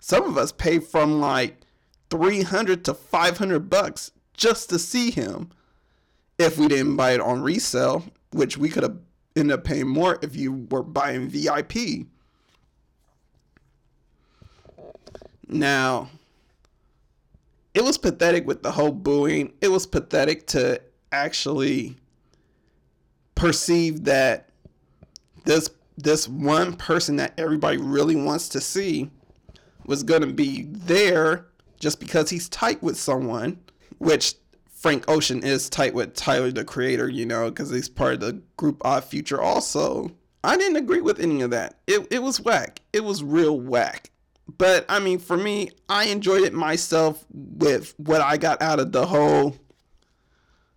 Some 0.00 0.24
of 0.24 0.36
us 0.36 0.50
paid 0.52 0.84
from 0.84 1.20
like 1.20 1.58
300 2.10 2.84
to 2.86 2.94
500 2.94 3.70
bucks 3.70 4.10
just 4.34 4.68
to 4.70 4.78
see 4.78 5.10
him 5.10 5.50
if 6.38 6.58
we 6.58 6.68
didn't 6.68 6.96
buy 6.96 7.12
it 7.12 7.20
on 7.20 7.42
resale, 7.42 8.04
which 8.32 8.58
we 8.58 8.68
could 8.68 8.82
have 8.82 8.98
ended 9.36 9.58
up 9.58 9.64
paying 9.64 9.88
more 9.88 10.18
if 10.22 10.34
you 10.34 10.66
were 10.70 10.82
buying 10.82 11.28
VIP. 11.28 12.06
Now, 15.48 16.10
it 17.74 17.84
was 17.84 17.98
pathetic 17.98 18.46
with 18.46 18.62
the 18.62 18.72
whole 18.72 18.92
booing. 18.92 19.52
It 19.60 19.68
was 19.68 19.86
pathetic 19.86 20.46
to 20.48 20.80
actually 21.12 21.96
perceive 23.34 24.04
that 24.04 24.48
this 25.44 25.70
this 25.96 26.28
one 26.28 26.74
person 26.74 27.16
that 27.16 27.34
everybody 27.38 27.76
really 27.76 28.16
wants 28.16 28.48
to 28.50 28.60
see 28.60 29.10
was 29.86 30.02
going 30.02 30.22
to 30.22 30.26
be 30.26 30.62
there 30.62 31.46
just 31.78 32.00
because 32.00 32.30
he's 32.30 32.48
tight 32.48 32.82
with 32.82 32.96
someone, 32.96 33.58
which 33.98 34.36
Frank 34.72 35.04
Ocean 35.08 35.42
is 35.42 35.68
tight 35.68 35.94
with 35.94 36.14
Tyler 36.14 36.50
the 36.50 36.64
Creator, 36.64 37.08
you 37.08 37.26
know, 37.26 37.50
because 37.50 37.70
he's 37.70 37.88
part 37.88 38.14
of 38.14 38.20
the 38.20 38.42
group 38.56 38.80
Odd 38.84 39.04
Future 39.04 39.40
also. 39.40 40.10
I 40.44 40.56
didn't 40.56 40.76
agree 40.76 41.00
with 41.00 41.20
any 41.20 41.42
of 41.42 41.50
that. 41.50 41.78
It, 41.86 42.06
it 42.10 42.22
was 42.22 42.40
whack. 42.40 42.80
It 42.92 43.04
was 43.04 43.22
real 43.22 43.58
whack. 43.58 44.10
But 44.58 44.84
I 44.88 44.98
mean, 44.98 45.18
for 45.18 45.36
me, 45.36 45.70
I 45.88 46.04
enjoyed 46.04 46.42
it 46.42 46.52
myself 46.52 47.24
with 47.30 47.94
what 47.96 48.20
I 48.20 48.36
got 48.36 48.60
out 48.60 48.80
of 48.80 48.92
the 48.92 49.06
whole 49.06 49.56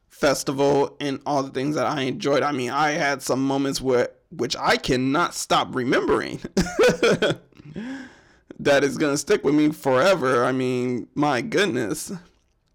festival 0.09 0.95
and 0.99 1.19
all 1.25 1.43
the 1.43 1.49
things 1.49 1.75
that 1.75 1.85
I 1.85 2.01
enjoyed. 2.03 2.43
I 2.43 2.51
mean, 2.51 2.69
I 2.69 2.91
had 2.91 3.21
some 3.21 3.43
moments 3.43 3.81
where 3.81 4.09
which 4.29 4.55
I 4.57 4.77
cannot 4.77 5.33
stop 5.33 5.75
remembering. 5.75 6.39
that 8.59 8.83
is 8.83 8.97
going 8.97 9.13
to 9.13 9.17
stick 9.17 9.43
with 9.43 9.55
me 9.55 9.71
forever. 9.71 10.43
I 10.45 10.51
mean, 10.51 11.07
my 11.15 11.41
goodness. 11.41 12.11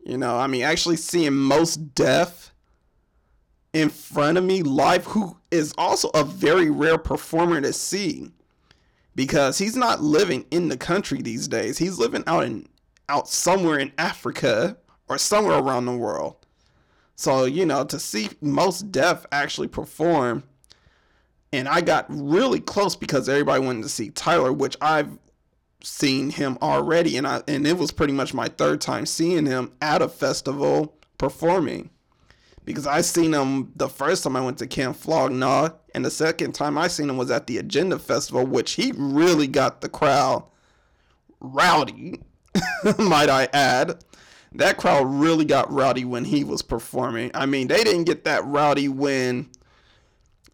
You 0.04 0.18
know, 0.18 0.36
I 0.36 0.46
mean, 0.46 0.62
actually 0.62 0.96
seeing 0.96 1.34
Mos 1.34 1.76
Def 1.76 2.52
in 3.72 3.88
front 3.88 4.38
of 4.38 4.44
me 4.44 4.62
live, 4.62 5.04
who 5.06 5.36
is 5.50 5.72
also 5.78 6.10
a 6.14 6.24
very 6.24 6.70
rare 6.70 6.98
performer 6.98 7.60
to 7.60 7.72
see 7.72 8.30
because 9.14 9.58
he's 9.58 9.76
not 9.76 10.02
living 10.02 10.46
in 10.50 10.68
the 10.68 10.76
country 10.76 11.20
these 11.22 11.48
days. 11.48 11.78
He's 11.78 11.98
living 11.98 12.24
out 12.26 12.44
in 12.44 12.66
out 13.08 13.28
somewhere 13.28 13.78
in 13.78 13.92
Africa 13.98 14.76
or 15.08 15.18
somewhere 15.18 15.58
around 15.58 15.86
the 15.86 15.96
world. 15.96 16.36
So, 17.16 17.44
you 17.44 17.66
know, 17.66 17.84
to 17.84 17.98
see 17.98 18.30
Mos 18.40 18.80
Def 18.80 19.26
actually 19.32 19.68
perform 19.68 20.44
and 21.52 21.68
I 21.68 21.80
got 21.80 22.06
really 22.08 22.60
close 22.60 22.96
because 22.96 23.28
everybody 23.28 23.64
wanted 23.64 23.82
to 23.82 23.88
see 23.88 24.10
Tyler, 24.10 24.52
which 24.52 24.76
I've 24.80 25.18
seen 25.82 26.30
him 26.30 26.58
already, 26.62 27.16
and 27.16 27.26
I 27.26 27.42
and 27.48 27.66
it 27.66 27.78
was 27.78 27.90
pretty 27.90 28.12
much 28.12 28.34
my 28.34 28.48
third 28.48 28.80
time 28.80 29.06
seeing 29.06 29.46
him 29.46 29.72
at 29.80 30.02
a 30.02 30.08
festival 30.08 30.94
performing. 31.18 31.90
Because 32.64 32.86
I 32.86 33.00
seen 33.00 33.32
him 33.32 33.72
the 33.74 33.88
first 33.88 34.22
time 34.22 34.36
I 34.36 34.44
went 34.44 34.58
to 34.58 34.66
Camp 34.66 34.94
Flog 34.94 35.32
Gnaw, 35.32 35.70
and 35.94 36.04
the 36.04 36.10
second 36.10 36.52
time 36.52 36.78
I 36.78 36.88
seen 36.88 37.10
him 37.10 37.16
was 37.16 37.30
at 37.30 37.46
the 37.46 37.58
Agenda 37.58 37.98
Festival, 37.98 38.46
which 38.46 38.72
he 38.72 38.92
really 38.96 39.46
got 39.46 39.80
the 39.80 39.88
crowd 39.88 40.44
rowdy, 41.40 42.20
might 42.98 43.30
I 43.30 43.48
add. 43.52 44.04
That 44.52 44.76
crowd 44.76 45.04
really 45.06 45.44
got 45.44 45.72
rowdy 45.72 46.04
when 46.04 46.24
he 46.24 46.44
was 46.44 46.60
performing. 46.60 47.30
I 47.34 47.46
mean, 47.46 47.68
they 47.68 47.82
didn't 47.82 48.04
get 48.04 48.24
that 48.24 48.44
rowdy 48.44 48.88
when 48.88 49.48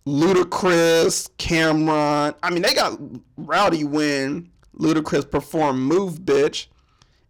Ludacris, 0.07 1.29
Cameron. 1.37 2.35
I 2.43 2.51
mean, 2.51 2.63
they 2.63 2.75
got 2.75 2.99
rowdy 3.37 3.85
when 3.85 4.51
Ludacris 4.79 5.31
performed 5.31 5.81
Move 5.81 6.21
Bitch, 6.21 6.67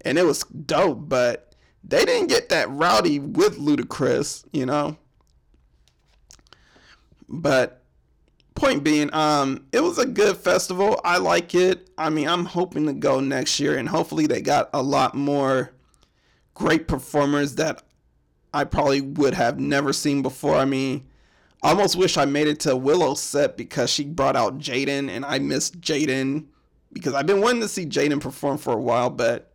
and 0.03 0.19
it 0.19 0.25
was 0.25 0.43
dope, 0.45 1.09
but 1.09 1.55
they 1.83 2.05
didn't 2.05 2.29
get 2.29 2.51
that 2.51 2.69
rowdy 2.71 3.19
with 3.19 3.59
Ludacris, 3.59 4.45
you 4.53 4.67
know. 4.67 4.97
But 7.29 7.83
point 8.55 8.85
being, 8.85 9.13
um, 9.15 9.67
it 9.73 9.81
was 9.81 9.99
a 9.99 10.07
good 10.07 10.37
festival. 10.37 11.01
I 11.05 11.19
like 11.19 11.55
it. 11.55 11.89
I 11.97 12.11
mean, 12.11 12.29
I'm 12.29 12.45
hoping 12.45 12.87
to 12.87 12.93
go 12.93 13.21
next 13.21 13.59
year, 13.59 13.79
and 13.79 13.89
hopefully 13.89 14.27
they 14.27 14.43
got 14.43 14.69
a 14.75 14.83
lot 14.83 15.15
more 15.15 15.73
great 16.55 16.89
performers 16.89 17.55
that 17.57 17.83
I 18.53 18.65
probably 18.65 19.01
would 19.01 19.35
have 19.35 19.59
never 19.59 19.93
seen 19.93 20.23
before. 20.23 20.57
I 20.57 20.65
mean, 20.65 21.07
I 21.67 21.71
almost 21.71 21.97
wish 21.97 22.17
I 22.17 22.27
made 22.27 22.47
it 22.47 22.61
to 22.61 22.77
Willow's 22.77 23.21
set 23.21 23.57
because 23.57 23.91
she 23.91 24.05
brought 24.05 24.37
out 24.37 24.59
Jaden, 24.59 25.11
and 25.11 25.25
I 25.25 25.41
missed 25.41 25.81
Jaden 25.81 26.45
because 26.93 27.13
I've 27.13 27.27
been 27.27 27.41
wanting 27.41 27.61
to 27.63 27.67
see 27.67 27.85
Jaden 27.85 28.21
perform 28.21 28.57
for 28.57 28.73
a 28.73 28.81
while, 28.81 29.11
but 29.11 29.53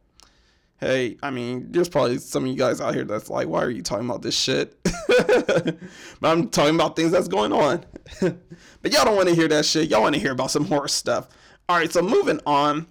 hey, 0.82 1.16
I 1.24 1.32
mean, 1.32 1.72
there's 1.72 1.88
probably 1.88 2.18
some 2.18 2.44
of 2.44 2.50
you 2.50 2.58
guys 2.58 2.82
out 2.82 2.96
here 2.96 3.06
that's 3.06 3.30
like, 3.30 3.48
why 3.48 3.64
are 3.64 3.70
you 3.70 3.82
talking 3.82 4.06
about 4.06 4.24
this 4.24 4.38
shit? 4.38 4.78
but 5.08 5.78
I'm 6.22 6.50
talking 6.50 6.76
about 6.76 6.98
things 6.98 7.14
that's 7.14 7.30
going 7.30 7.54
on. 7.54 7.86
but 8.20 8.92
y'all 8.92 9.06
don't 9.06 9.16
want 9.16 9.30
to 9.30 9.36
hear 9.36 9.48
that 9.48 9.64
shit. 9.64 9.90
Y'all 9.90 10.02
want 10.02 10.14
to 10.16 10.20
hear 10.20 10.34
about 10.34 10.52
some 10.52 10.66
horror 10.66 10.90
stuff. 10.90 11.30
All 11.70 11.78
right, 11.78 11.94
so 11.94 12.02
moving 12.02 12.42
on. 12.46 12.88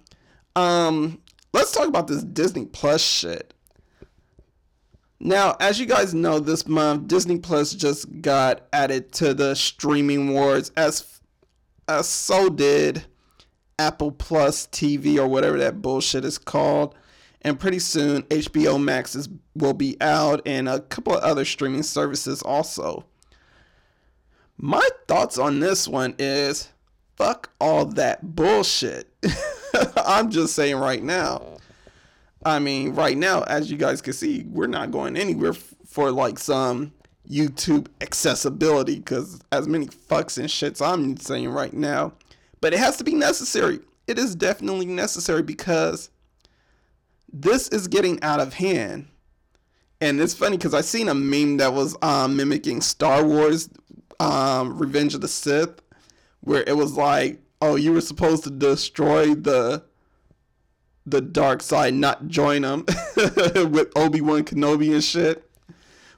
Um, 0.55 1.21
let's 1.53 1.71
talk 1.71 1.87
about 1.87 2.07
this 2.07 2.23
Disney 2.23 2.65
Plus 2.65 3.03
shit. 3.03 3.53
Now, 5.23 5.55
as 5.59 5.79
you 5.79 5.85
guys 5.85 6.15
know, 6.15 6.39
this 6.39 6.67
month 6.67 7.07
Disney 7.07 7.37
Plus 7.37 7.73
just 7.73 8.21
got 8.21 8.67
added 8.73 9.11
to 9.13 9.35
the 9.35 9.53
streaming 9.55 10.33
wars 10.33 10.71
as 10.75 11.21
as 11.87 12.09
so 12.09 12.49
did 12.49 13.05
Apple 13.77 14.11
Plus 14.11 14.65
TV 14.67 15.19
or 15.19 15.27
whatever 15.27 15.59
that 15.59 15.79
bullshit 15.79 16.25
is 16.25 16.39
called. 16.39 16.95
And 17.43 17.59
pretty 17.59 17.77
soon, 17.77 18.23
HBO 18.23 18.81
Max 18.81 19.13
is, 19.13 19.29
will 19.55 19.75
be 19.75 19.95
out 20.01 20.41
and 20.47 20.67
a 20.67 20.79
couple 20.79 21.15
of 21.15 21.23
other 21.23 21.45
streaming 21.45 21.83
services 21.83 22.41
also. 22.41 23.05
My 24.57 24.87
thoughts 25.07 25.37
on 25.37 25.59
this 25.59 25.87
one 25.87 26.15
is 26.17 26.69
fuck 27.15 27.51
all 27.59 27.85
that 27.85 28.35
bullshit. 28.35 29.13
I'm 29.97 30.31
just 30.31 30.55
saying 30.55 30.77
right 30.77 31.03
now. 31.03 31.50
I 32.43 32.59
mean, 32.59 32.93
right 32.93 33.17
now, 33.17 33.43
as 33.43 33.69
you 33.69 33.77
guys 33.77 34.01
can 34.01 34.13
see, 34.13 34.45
we're 34.49 34.67
not 34.67 34.91
going 34.91 35.15
anywhere 35.15 35.51
f- 35.51 35.75
for 35.85 36.11
like 36.11 36.39
some 36.39 36.93
YouTube 37.29 37.87
accessibility 38.01 38.95
because 38.95 39.41
as 39.51 39.67
many 39.67 39.85
fucks 39.85 40.37
and 40.37 40.47
shits 40.47 40.85
I'm 40.85 41.17
saying 41.17 41.49
right 41.49 41.73
now. 41.73 42.13
But 42.59 42.73
it 42.73 42.79
has 42.79 42.97
to 42.97 43.03
be 43.03 43.13
necessary. 43.13 43.79
It 44.07 44.17
is 44.17 44.35
definitely 44.35 44.87
necessary 44.87 45.43
because 45.43 46.09
this 47.31 47.67
is 47.69 47.87
getting 47.87 48.21
out 48.23 48.39
of 48.39 48.53
hand. 48.55 49.07
And 49.99 50.19
it's 50.19 50.33
funny 50.33 50.57
because 50.57 50.73
I 50.73 50.81
seen 50.81 51.09
a 51.09 51.13
meme 51.13 51.57
that 51.57 51.73
was 51.73 51.95
um, 52.01 52.35
mimicking 52.35 52.81
Star 52.81 53.23
Wars 53.23 53.69
um, 54.19 54.77
Revenge 54.77 55.13
of 55.13 55.21
the 55.21 55.27
Sith, 55.27 55.81
where 56.41 56.63
it 56.65 56.75
was 56.75 56.93
like, 56.93 57.39
oh, 57.61 57.75
you 57.75 57.93
were 57.93 58.01
supposed 58.01 58.43
to 58.45 58.49
destroy 58.49 59.35
the 59.35 59.83
the 61.05 61.21
dark 61.21 61.61
side, 61.61 61.93
not 61.93 62.27
join 62.27 62.61
them 62.61 62.85
with 63.15 63.91
Obi 63.95 64.21
Wan 64.21 64.43
Kenobi 64.43 64.93
and 64.93 65.03
shit. 65.03 65.49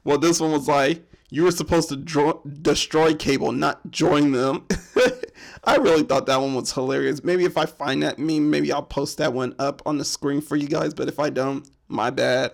Well, 0.04 0.18
this 0.18 0.40
one 0.40 0.52
was 0.52 0.68
like, 0.68 1.04
you 1.30 1.44
were 1.44 1.52
supposed 1.52 1.90
to 1.90 1.96
dro- 1.96 2.42
destroy 2.62 3.16
Cable, 3.16 3.52
not 3.52 3.90
join 3.90 4.34
them. 4.34 4.68
I 5.63 5.78
really 5.78 6.04
thought 6.04 6.25
that 6.28 6.40
one 6.40 6.54
was 6.54 6.72
hilarious. 6.74 7.24
Maybe 7.24 7.46
if 7.46 7.58
I 7.58 7.66
find 7.66 8.04
that 8.04 8.20
meme, 8.20 8.50
maybe 8.50 8.72
I'll 8.72 8.84
post 8.84 9.18
that 9.18 9.34
one 9.34 9.56
up 9.58 9.82
on 9.86 9.98
the 9.98 10.06
screen 10.06 10.42
for 10.42 10.56
you 10.56 10.68
guys. 10.68 10.94
But 10.94 11.08
if 11.08 11.20
I 11.20 11.30
don't, 11.30 11.68
my 11.88 12.10
bad. 12.10 12.52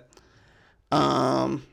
Um, 0.92 1.66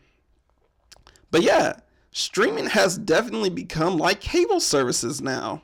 but 1.31 1.43
yeah, 1.43 1.75
streaming 2.11 2.67
has 2.67 2.97
definitely 2.97 3.51
become 3.51 3.99
like 3.99 4.21
cable 4.21 4.61
services 4.61 5.21
now. 5.21 5.63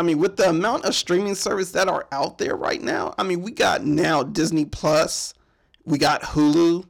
I 0.00 0.02
mean, 0.02 0.18
with 0.18 0.38
the 0.38 0.48
amount 0.48 0.86
of 0.86 0.94
streaming 0.94 1.34
service 1.34 1.72
that 1.72 1.86
are 1.86 2.08
out 2.10 2.38
there 2.38 2.56
right 2.56 2.80
now, 2.80 3.14
I 3.18 3.22
mean, 3.22 3.42
we 3.42 3.50
got 3.50 3.84
now 3.84 4.22
Disney 4.22 4.64
Plus, 4.64 5.34
we 5.84 5.98
got 5.98 6.22
Hulu, 6.22 6.86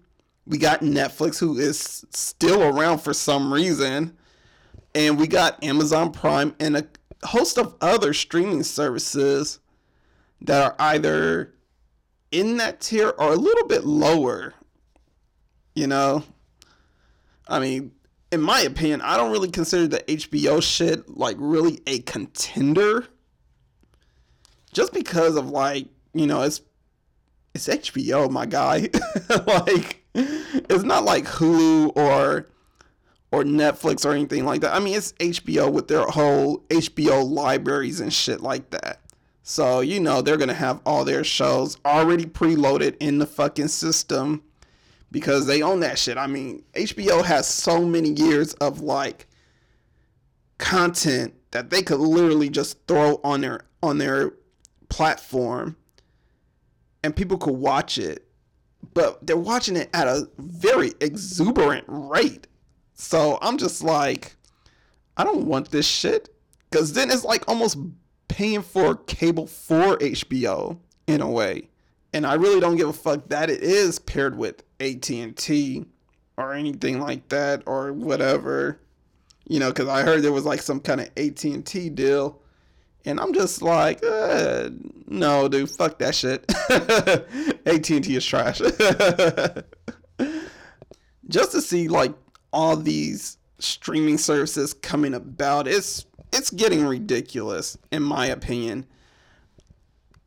we 0.47 0.59
got 0.59 0.83
Netflix, 0.83 1.37
who 1.37 1.59
is 1.59 2.07
still 2.11 2.62
around 2.62 2.99
for 2.99 3.12
some 3.12 3.52
reason, 3.52 4.17
and 4.95 5.19
we 5.19 5.26
got 5.26 5.61
Amazon 5.64 6.12
Prime 6.12 6.55
and 6.61 6.76
a 6.76 6.87
host 7.25 7.59
of 7.59 7.75
other 7.81 8.14
streaming 8.14 8.62
services 8.62 9.59
that 10.43 10.62
are 10.62 10.76
either 10.79 11.52
in 12.31 12.59
that 12.59 12.81
tier 12.81 13.09
or 13.09 13.33
a 13.33 13.37
little 13.37 13.67
bit 13.67 13.85
lower. 13.85 14.55
You 15.75 15.88
know, 15.88 16.23
I 17.49 17.59
mean, 17.59 17.90
in 18.32 18.40
my 18.40 18.60
opinion, 18.60 19.00
I 19.00 19.16
don't 19.16 19.32
really 19.32 19.50
consider 19.50 19.88
the 19.88 20.00
HBO 20.00 20.62
shit 20.62 21.08
like 21.16 21.37
really 21.38 21.80
a 21.87 22.00
contender. 22.00 23.06
Just 24.72 24.92
because 24.92 25.37
of 25.37 25.50
like, 25.50 25.88
you 26.14 26.26
know, 26.26 26.42
it's 26.42 26.60
it's 27.54 27.66
HBO, 27.66 28.30
my 28.30 28.46
guy. 28.46 28.88
like 29.46 30.04
it's 30.14 30.84
not 30.84 31.04
like 31.04 31.25
Hulu 31.25 31.96
or 31.96 32.46
or 33.32 33.44
Netflix 33.44 34.04
or 34.04 34.12
anything 34.12 34.44
like 34.44 34.60
that. 34.60 34.75
I 34.75 34.78
mean, 34.78 34.96
it's 34.96 35.12
HBO 35.14 35.70
with 35.72 35.88
their 35.88 36.02
whole 36.02 36.58
HBO 36.69 37.28
libraries 37.28 38.00
and 38.00 38.12
shit 38.12 38.40
like 38.40 38.71
that. 38.71 39.00
So, 39.43 39.80
you 39.80 40.00
know, 40.00 40.21
they're 40.21 40.36
going 40.36 40.49
to 40.49 40.54
have 40.54 40.80
all 40.84 41.04
their 41.04 41.25
shows 41.25 41.76
already 41.84 42.25
preloaded 42.25 42.97
in 43.00 43.19
the 43.19 43.26
fucking 43.26 43.69
system 43.69 44.43
because 45.10 45.46
they 45.46 45.62
own 45.62 45.80
that 45.80 45.99
shit. 45.99 46.16
I 46.16 46.26
mean, 46.26 46.62
HBO 46.75 47.25
has 47.25 47.46
so 47.46 47.84
many 47.84 48.10
years 48.10 48.54
of 48.54 48.80
like 48.80 49.26
content 50.58 51.34
that 51.50 51.70
they 51.70 51.82
could 51.82 51.99
literally 52.00 52.49
just 52.49 52.86
throw 52.86 53.20
on 53.25 53.40
their 53.40 53.62
on 53.82 53.99
their 53.99 54.32
platform 54.88 55.76
and 57.02 57.16
people 57.16 57.38
could 57.38 57.54
watch 57.54 57.99
it. 57.99 58.26
But 58.94 59.26
they're 59.26 59.36
watching 59.36 59.76
it 59.76 59.90
at 59.92 60.06
a 60.06 60.28
very 60.38 60.92
exuberant 61.00 61.84
rate. 61.88 62.46
So 62.94 63.38
I'm 63.40 63.58
just 63.58 63.82
like 63.82 64.36
I 65.16 65.25
don't 65.25 65.46
want 65.46 65.70
this 65.70 65.86
shit 65.86 66.28
cuz 66.70 66.92
then 66.92 67.10
it's 67.10 67.25
like 67.25 67.49
almost 67.49 67.78
paying 68.28 68.62
for 68.62 68.94
cable 68.94 69.46
for 69.46 69.96
HBO 69.99 70.78
in 71.06 71.20
a 71.20 71.28
way. 71.28 71.68
And 72.12 72.26
I 72.26 72.34
really 72.34 72.60
don't 72.60 72.76
give 72.76 72.88
a 72.88 72.92
fuck 72.92 73.28
that 73.28 73.50
it 73.50 73.62
is 73.62 73.99
paired 73.99 74.36
with 74.36 74.62
AT&T 74.80 75.84
or 76.36 76.54
anything 76.54 77.00
like 77.00 77.28
that 77.28 77.62
or 77.66 77.93
whatever. 77.93 78.80
You 79.49 79.58
know, 79.58 79.73
cuz 79.73 79.88
I 79.88 80.02
heard 80.02 80.23
there 80.23 80.32
was 80.32 80.45
like 80.45 80.62
some 80.62 80.80
kind 80.80 81.00
of 81.00 81.08
AT&T 81.16 81.90
deal 81.90 82.40
and 83.04 83.19
I'm 83.19 83.32
just 83.32 83.62
like, 83.62 84.04
uh, 84.04 84.71
no, 85.06 85.49
dude, 85.49 85.71
fuck 85.71 85.99
that 85.99 86.14
shit. 86.14 86.45
AT&T 87.66 88.14
is 88.14 88.25
trash. 88.25 88.58
just 91.28 91.52
to 91.52 91.62
see 91.62 91.88
like 91.88 92.12
all 92.52 92.76
these 92.76 93.38
streaming 93.58 94.19
services 94.19 94.75
coming 94.75 95.14
about, 95.14 95.66
it's 95.66 96.04
it's 96.32 96.50
getting 96.50 96.86
ridiculous 96.86 97.76
in 97.90 98.02
my 98.02 98.26
opinion. 98.26 98.86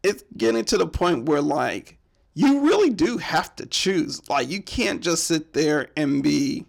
It's 0.01 0.23
getting 0.35 0.65
to 0.65 0.77
the 0.77 0.87
point 0.87 1.25
where 1.25 1.41
like 1.41 1.97
you 2.35 2.61
really 2.61 2.89
do 2.89 3.17
have 3.17 3.55
to 3.57 3.65
choose. 3.65 4.27
Like 4.29 4.49
you 4.49 4.61
can't 4.61 5.01
just 5.01 5.25
sit 5.25 5.53
there 5.53 5.89
and 5.95 6.23
be 6.23 6.65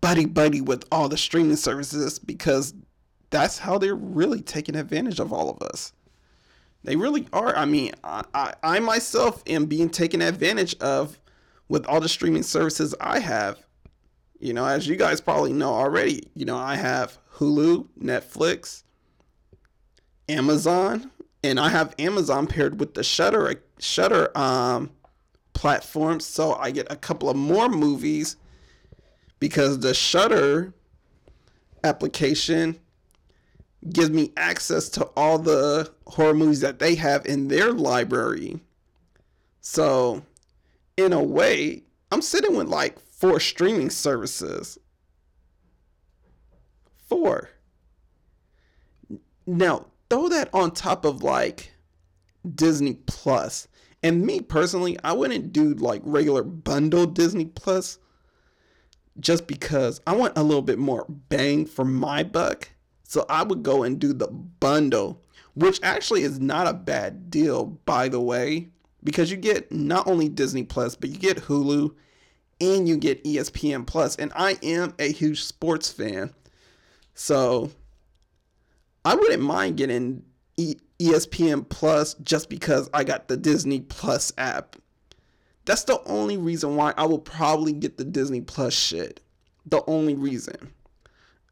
buddy 0.00 0.26
buddy 0.26 0.60
with 0.60 0.84
all 0.90 1.08
the 1.08 1.16
streaming 1.16 1.56
services 1.56 2.18
because 2.18 2.74
that's 3.30 3.58
how 3.58 3.78
they're 3.78 3.94
really 3.94 4.40
taking 4.40 4.76
advantage 4.76 5.18
of 5.20 5.32
all 5.32 5.50
of 5.50 5.60
us. 5.62 5.92
They 6.84 6.96
really 6.96 7.26
are. 7.32 7.56
I 7.56 7.64
mean, 7.64 7.92
I, 8.04 8.22
I, 8.34 8.54
I 8.62 8.78
myself 8.80 9.42
am 9.46 9.66
being 9.66 9.88
taken 9.88 10.20
advantage 10.22 10.76
of 10.78 11.18
with 11.68 11.86
all 11.86 12.00
the 12.00 12.08
streaming 12.08 12.42
services 12.42 12.94
I 13.00 13.18
have. 13.18 13.58
You 14.38 14.52
know, 14.52 14.66
as 14.66 14.86
you 14.86 14.96
guys 14.96 15.20
probably 15.20 15.52
know 15.52 15.72
already, 15.72 16.28
you 16.34 16.44
know, 16.44 16.58
I 16.58 16.76
have 16.76 17.18
Hulu, 17.36 17.88
Netflix, 17.98 18.82
Amazon, 20.28 21.10
and 21.42 21.58
I 21.58 21.70
have 21.70 21.94
Amazon 21.98 22.46
paired 22.46 22.78
with 22.78 22.94
the 22.94 23.02
Shudder 23.02 23.48
Shudder 23.78 24.36
um, 24.36 24.90
platform, 25.52 26.20
so 26.20 26.54
I 26.54 26.70
get 26.70 26.86
a 26.90 26.96
couple 26.96 27.28
of 27.28 27.36
more 27.36 27.68
movies 27.68 28.36
because 29.38 29.80
the 29.80 29.94
Shudder 29.94 30.72
application 31.82 32.78
gives 33.90 34.10
me 34.10 34.32
access 34.36 34.88
to 34.88 35.04
all 35.16 35.38
the 35.38 35.92
horror 36.06 36.34
movies 36.34 36.60
that 36.60 36.78
they 36.78 36.94
have 36.94 37.26
in 37.26 37.48
their 37.48 37.72
library. 37.72 38.60
So, 39.60 40.22
in 40.96 41.12
a 41.12 41.22
way, 41.22 41.82
I'm 42.10 42.22
sitting 42.22 42.56
with 42.56 42.68
like 42.68 42.98
four 42.98 43.40
streaming 43.40 43.90
services. 43.90 44.78
Four. 47.06 47.50
Now, 49.46 49.86
throw 50.08 50.28
that 50.28 50.48
on 50.54 50.70
top 50.70 51.04
of 51.04 51.22
like 51.22 51.73
Disney 52.54 52.94
Plus. 53.06 53.68
And 54.02 54.24
me 54.24 54.40
personally, 54.40 54.98
I 55.02 55.12
wouldn't 55.12 55.52
do 55.52 55.74
like 55.74 56.02
regular 56.04 56.42
bundle 56.42 57.06
Disney 57.06 57.46
Plus 57.46 57.98
just 59.20 59.46
because 59.46 60.00
I 60.06 60.14
want 60.14 60.36
a 60.36 60.42
little 60.42 60.62
bit 60.62 60.78
more 60.78 61.06
bang 61.08 61.66
for 61.66 61.84
my 61.84 62.22
buck. 62.22 62.68
So 63.04 63.24
I 63.28 63.42
would 63.42 63.62
go 63.62 63.82
and 63.82 63.98
do 63.98 64.12
the 64.12 64.28
bundle, 64.28 65.22
which 65.54 65.80
actually 65.82 66.22
is 66.22 66.40
not 66.40 66.66
a 66.66 66.74
bad 66.74 67.30
deal, 67.30 67.66
by 67.66 68.08
the 68.08 68.20
way, 68.20 68.68
because 69.02 69.30
you 69.30 69.36
get 69.36 69.70
not 69.70 70.06
only 70.06 70.28
Disney 70.28 70.64
Plus, 70.64 70.96
but 70.96 71.10
you 71.10 71.16
get 71.16 71.36
Hulu 71.36 71.94
and 72.60 72.88
you 72.88 72.96
get 72.96 73.22
ESPN 73.24 73.86
Plus. 73.86 74.16
And 74.16 74.32
I 74.34 74.58
am 74.62 74.94
a 74.98 75.12
huge 75.12 75.44
sports 75.44 75.90
fan. 75.90 76.34
So 77.14 77.70
I 79.04 79.14
wouldn't 79.14 79.42
mind 79.42 79.76
getting 79.76 80.24
e- 80.56 80.76
ESPN 80.98 81.68
Plus 81.68 82.14
just 82.14 82.48
because 82.48 82.88
I 82.94 83.04
got 83.04 83.28
the 83.28 83.36
Disney 83.36 83.80
Plus 83.80 84.32
app. 84.38 84.76
That's 85.64 85.84
the 85.84 86.00
only 86.04 86.36
reason 86.36 86.76
why 86.76 86.92
I 86.96 87.06
will 87.06 87.18
probably 87.18 87.72
get 87.72 87.96
the 87.96 88.04
Disney 88.04 88.40
Plus 88.40 88.74
shit. 88.74 89.20
The 89.66 89.82
only 89.86 90.14
reason. 90.14 90.72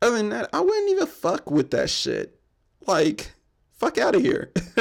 Other 0.02 0.16
than 0.16 0.28
that, 0.30 0.50
I 0.52 0.60
wouldn't 0.60 0.90
even 0.90 1.06
fuck 1.06 1.50
with 1.50 1.70
that 1.70 1.88
shit. 1.88 2.38
Like, 2.86 3.32
fuck 3.78 3.98
out 3.98 4.14
of 4.14 4.22
here. 4.22 4.52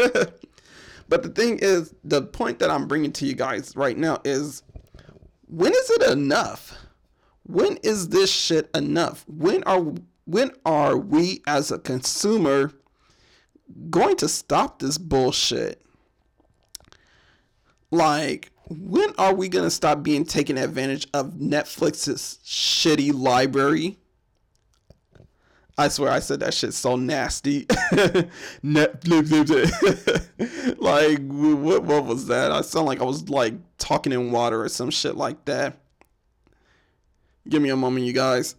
but 1.08 1.24
the 1.24 1.30
thing 1.30 1.60
is, 1.60 1.93
the 2.04 2.24
point 2.24 2.60
that 2.60 2.71
I'm 2.71 2.88
bringing 2.88 3.12
to 3.13 3.26
you 3.26 3.36
guys 3.36 3.76
right 3.76 3.97
now 3.97 4.19
is 4.26 4.63
when 5.47 5.74
is 5.74 5.89
it 5.91 6.12
enough? 6.12 6.78
When 7.43 7.78
is 7.78 8.10
this 8.10 8.32
shit 8.32 8.69
enough? 8.76 9.26
When 9.28 9.63
are 9.63 9.93
when 10.26 10.52
are 10.65 10.97
we 10.97 11.41
as 11.45 11.71
a 11.71 11.80
consumer 11.80 12.71
going 13.89 14.15
to 14.17 14.27
stop 14.27 14.79
this 14.79 14.97
bullshit? 14.97 15.81
Like, 17.89 18.51
when 18.69 19.13
are 19.17 19.36
we 19.36 19.49
going 19.49 19.65
to 19.65 19.71
stop 19.71 20.01
being 20.03 20.25
taken 20.25 20.57
advantage 20.57 21.07
of 21.13 21.34
Netflix's 21.34 22.39
shitty 22.45 23.13
library? 23.13 23.97
I 25.77 25.88
swear 25.88 26.12
I 26.12 26.19
said 26.19 26.41
that 26.41 26.53
shit 26.53 26.73
so 26.73 26.95
nasty. 26.95 27.65
Netflix. 28.63 29.49
like, 30.79 31.19
what, 31.27 31.84
what 31.84 32.05
was 32.05 32.27
that? 32.27 32.51
I 32.51 32.62
sound 32.62 32.86
like 32.86 33.01
I 33.01 33.05
was 33.05 33.29
like 33.29 33.55
talking 33.77 34.13
in 34.13 34.31
water 34.31 34.62
or 34.62 34.69
some 34.69 34.89
shit 34.89 35.17
like 35.17 35.43
that. 35.45 35.77
Give 37.49 37.62
me 37.62 37.69
a 37.69 37.75
moment, 37.75 38.05
you 38.05 38.13
guys. 38.13 38.55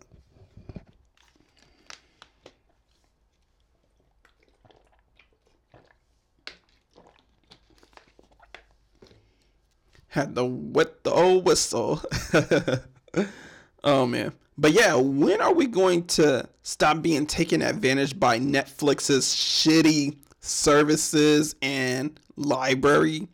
Had 10.12 10.34
to 10.34 10.44
wet 10.44 11.04
the 11.04 11.10
old 11.10 11.46
whistle. 11.46 12.02
oh 13.82 14.04
man. 14.04 14.34
But 14.58 14.72
yeah, 14.72 14.94
when 14.94 15.40
are 15.40 15.54
we 15.54 15.66
going 15.66 16.06
to 16.08 16.46
stop 16.62 17.00
being 17.00 17.24
taken 17.24 17.62
advantage 17.62 18.20
by 18.20 18.38
Netflix's 18.38 19.24
shitty 19.34 20.18
services 20.38 21.54
and 21.62 22.20
library, 22.36 23.28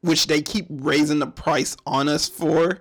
which 0.00 0.26
they 0.26 0.42
keep 0.42 0.66
raising 0.68 1.20
the 1.20 1.28
price 1.28 1.76
on 1.86 2.08
us 2.08 2.28
for? 2.28 2.80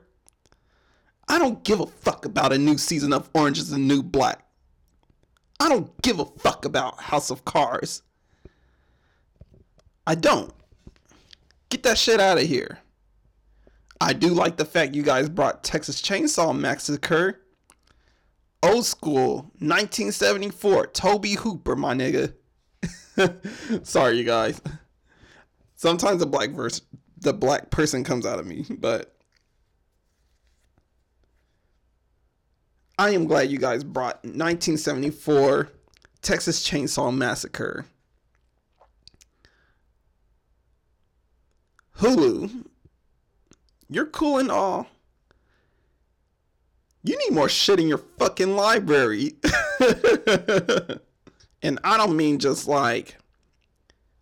I 1.27 1.37
don't 1.37 1.63
give 1.63 1.81
a 1.81 1.85
fuck 1.85 2.25
about 2.25 2.51
a 2.51 2.57
new 2.57 2.79
season 2.79 3.13
of 3.13 3.29
Orange 3.35 3.59
is 3.59 3.69
the 3.69 3.77
New 3.77 4.01
Black. 4.01 4.43
I 5.59 5.69
don't 5.69 6.01
give 6.01 6.19
a 6.19 6.25
fuck 6.25 6.65
about 6.65 6.99
House 6.99 7.29
of 7.29 7.45
Cards. 7.45 8.01
I 10.07 10.15
don't. 10.15 10.51
Get 11.71 11.83
that 11.83 11.97
shit 11.97 12.19
out 12.19 12.37
of 12.37 12.43
here. 12.43 12.79
I 14.01 14.11
do 14.11 14.27
like 14.27 14.57
the 14.57 14.65
fact 14.65 14.93
you 14.93 15.03
guys 15.03 15.29
brought 15.29 15.63
Texas 15.63 16.01
Chainsaw 16.01 16.55
Massacre. 16.57 17.39
Old 18.61 18.85
school, 18.85 19.35
1974, 19.59 20.87
Tobe 20.87 21.27
Hooper, 21.27 21.77
my 21.77 21.93
nigga. 21.95 22.33
Sorry, 23.83 24.17
you 24.17 24.25
guys. 24.25 24.61
Sometimes 25.75 26.19
the 26.19 26.25
black 26.25 26.49
verse, 26.49 26.81
the 27.17 27.33
black 27.33 27.69
person 27.69 28.03
comes 28.03 28.25
out 28.25 28.37
of 28.37 28.45
me, 28.45 28.65
but 28.69 29.15
I 32.97 33.11
am 33.11 33.25
glad 33.27 33.49
you 33.49 33.57
guys 33.57 33.85
brought 33.85 34.17
1974 34.25 35.69
Texas 36.21 36.67
Chainsaw 36.67 37.15
Massacre. 37.15 37.85
Hulu, 42.01 42.65
you're 43.87 44.07
cool 44.07 44.39
and 44.39 44.49
all. 44.49 44.87
You 47.03 47.15
need 47.15 47.35
more 47.35 47.47
shit 47.47 47.79
in 47.79 47.87
your 47.87 47.99
fucking 48.17 48.55
library. 48.55 49.33
and 51.61 51.77
I 51.83 51.97
don't 51.97 52.17
mean 52.17 52.39
just 52.39 52.67
like 52.67 53.17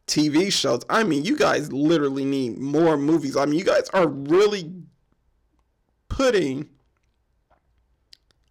TV 0.08 0.52
shows. 0.52 0.82
I 0.90 1.06
mean, 1.06 1.24
you 1.24 1.38
guys 1.38 1.72
literally 1.72 2.26
need 2.26 2.58
more 2.58 2.98
movies. 2.98 3.38
I 3.38 3.46
mean, 3.46 3.58
you 3.58 3.66
guys 3.66 3.88
are 3.94 4.10
really 4.10 4.74
putting 6.10 6.68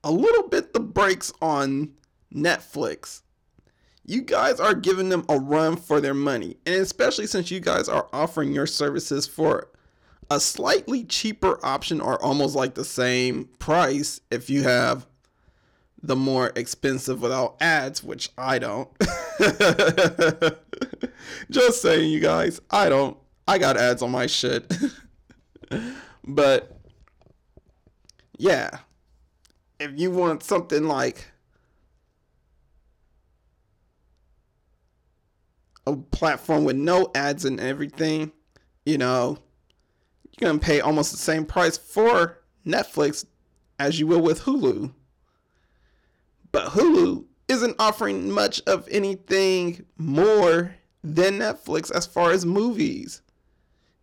a 0.03 0.11
little 0.11 0.49
bit 0.49 0.73
the 0.73 0.81
brakes 0.81 1.35
on 1.43 1.91
Netflix. 2.35 3.21
You 4.09 4.23
guys 4.23 4.59
are 4.59 4.73
giving 4.73 5.11
them 5.11 5.27
a 5.29 5.39
run 5.39 5.77
for 5.77 6.01
their 6.01 6.15
money. 6.15 6.57
And 6.65 6.77
especially 6.77 7.27
since 7.27 7.51
you 7.51 7.61
guys 7.61 7.91
are 7.91 8.09
offering 8.11 8.53
your 8.53 8.67
services 8.67 9.27
for 9.27 9.69
a 10.31 10.41
slightly 10.41 11.05
cheaper 11.05 11.59
option 11.63 12.01
or 12.01 12.21
almost 12.25 12.57
like 12.57 12.75
the 12.75 12.87
same 12.87 13.51
price 13.59 14.23
if 14.31 14.49
you 14.49 14.63
have 14.63 15.07
the 16.03 16.17
more 16.17 16.53
expensive 16.57 17.21
without 17.21 17.59
ads, 17.61 18.03
which 18.03 18.31
I 18.39 18.59
don't. 18.59 18.89
Just 21.51 21.83
saying, 21.83 22.11
you 22.11 22.21
guys, 22.21 22.63
I 22.71 22.89
don't. 22.89 23.19
I 23.47 23.59
got 23.59 23.77
ads 23.77 24.01
on 24.01 24.11
my 24.11 24.27
shit. 24.27 24.75
but 26.25 26.81
yeah, 28.39 28.71
if 29.79 29.91
you 30.01 30.11
want 30.11 30.43
something 30.43 30.85
like 30.85 31.27
a 35.89 35.97
platform 35.97 36.65
with 36.65 36.77
no 36.77 37.11
ads 37.15 37.45
and 37.45 37.61
everything, 37.61 38.33
you 38.85 38.99
know, 38.99 39.39
you're 40.25 40.49
going 40.49 40.61
to 40.61 40.65
pay 40.65 40.81
almost 40.81 41.11
the 41.13 41.19
same 41.19 41.45
price 41.45 41.77
for 41.77 42.39
Netflix 42.67 43.25
as 43.79 43.99
you 43.99 44.07
will 44.07 44.21
with 44.21 44.43
Hulu. 44.43 44.93
But 46.53 46.73
Hulu 46.73 47.25
isn't 47.49 47.77
offering 47.79 48.31
much 48.31 48.61
of 48.67 48.89
anything 48.91 49.85
more 49.97 50.75
than 51.03 51.39
Netflix 51.39 51.91
as 51.91 52.07
far 52.07 52.31
as 52.31 52.45
movies. 52.45 53.23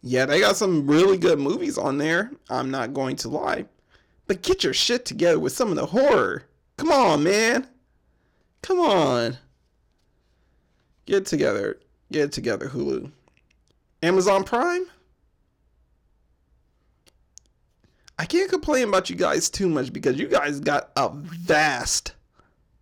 Yeah, 0.02 0.26
they 0.26 0.40
got 0.40 0.56
some 0.56 0.88
really 0.88 1.18
good 1.18 1.40
movies 1.40 1.78
on 1.78 1.98
there. 1.98 2.32
I'm 2.50 2.70
not 2.70 2.94
going 2.94 3.16
to 3.18 3.30
lie. 3.30 3.66
But 4.28 4.42
get 4.42 4.64
your 4.64 4.74
shit 4.74 5.06
together 5.06 5.40
with 5.40 5.54
some 5.54 5.70
of 5.70 5.76
the 5.76 5.88
horror. 5.88 6.44
Come 6.78 6.92
on, 6.92 7.24
man. 7.24 7.68
Come 8.62 8.80
on. 8.80 9.38
Get 11.06 11.26
together. 11.26 11.80
Get 12.12 12.32
together, 12.32 12.68
Hulu. 12.70 13.12
Amazon 14.02 14.44
Prime? 14.44 14.86
I 18.18 18.26
can't 18.26 18.50
complain 18.50 18.88
about 18.88 19.10
you 19.10 19.16
guys 19.16 19.50
too 19.50 19.68
much 19.68 19.92
because 19.92 20.18
you 20.18 20.28
guys 20.28 20.60
got 20.60 20.92
a 20.96 21.10
vast 21.14 22.14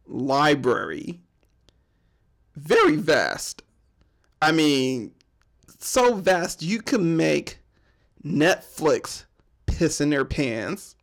library. 0.05 1.21
Very 2.55 2.97
vast. 2.97 3.63
I 4.41 4.51
mean, 4.51 5.12
so 5.79 6.15
vast 6.15 6.62
you 6.62 6.81
can 6.81 7.17
make 7.17 7.59
Netflix 8.23 9.25
piss 9.65 9.99
in 9.99 10.12
their 10.12 10.25
pants. 10.25 10.95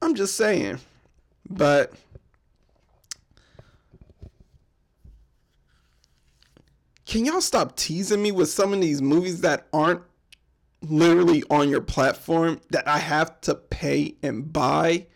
I'm 0.00 0.14
just 0.14 0.36
saying. 0.36 0.78
But 1.48 1.92
can 7.06 7.24
y'all 7.24 7.40
stop 7.40 7.76
teasing 7.76 8.22
me 8.22 8.32
with 8.32 8.48
some 8.48 8.72
of 8.72 8.80
these 8.80 9.02
movies 9.02 9.42
that 9.42 9.66
aren't 9.72 10.02
literally 10.82 11.42
on 11.50 11.68
your 11.68 11.80
platform 11.80 12.60
that 12.70 12.86
I 12.88 12.98
have 12.98 13.40
to 13.42 13.54
pay 13.54 14.16
and 14.22 14.52
buy? 14.52 15.06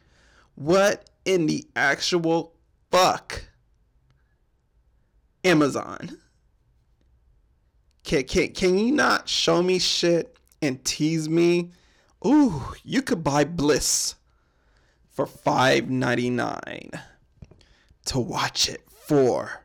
What 0.55 1.09
in 1.25 1.47
the 1.47 1.67
actual 1.77 2.55
fuck? 2.91 3.45
Amazon. 5.45 6.19
Can, 8.05 8.25
can, 8.25 8.53
can 8.53 8.79
you 8.79 8.93
not 8.93 9.29
show 9.29 9.63
me 9.63 9.79
shit 9.79 10.37
and 10.61 10.85
tease 10.85 11.29
me? 11.29 11.71
Ooh, 12.27 12.75
you 12.83 13.03
could 13.03 13.23
buy 13.23 13.45
Bliss 13.45 14.17
for 15.09 15.27
$5.99 15.27 17.01
to 18.07 18.19
watch 18.19 18.69
it 18.69 18.83
for 18.89 19.65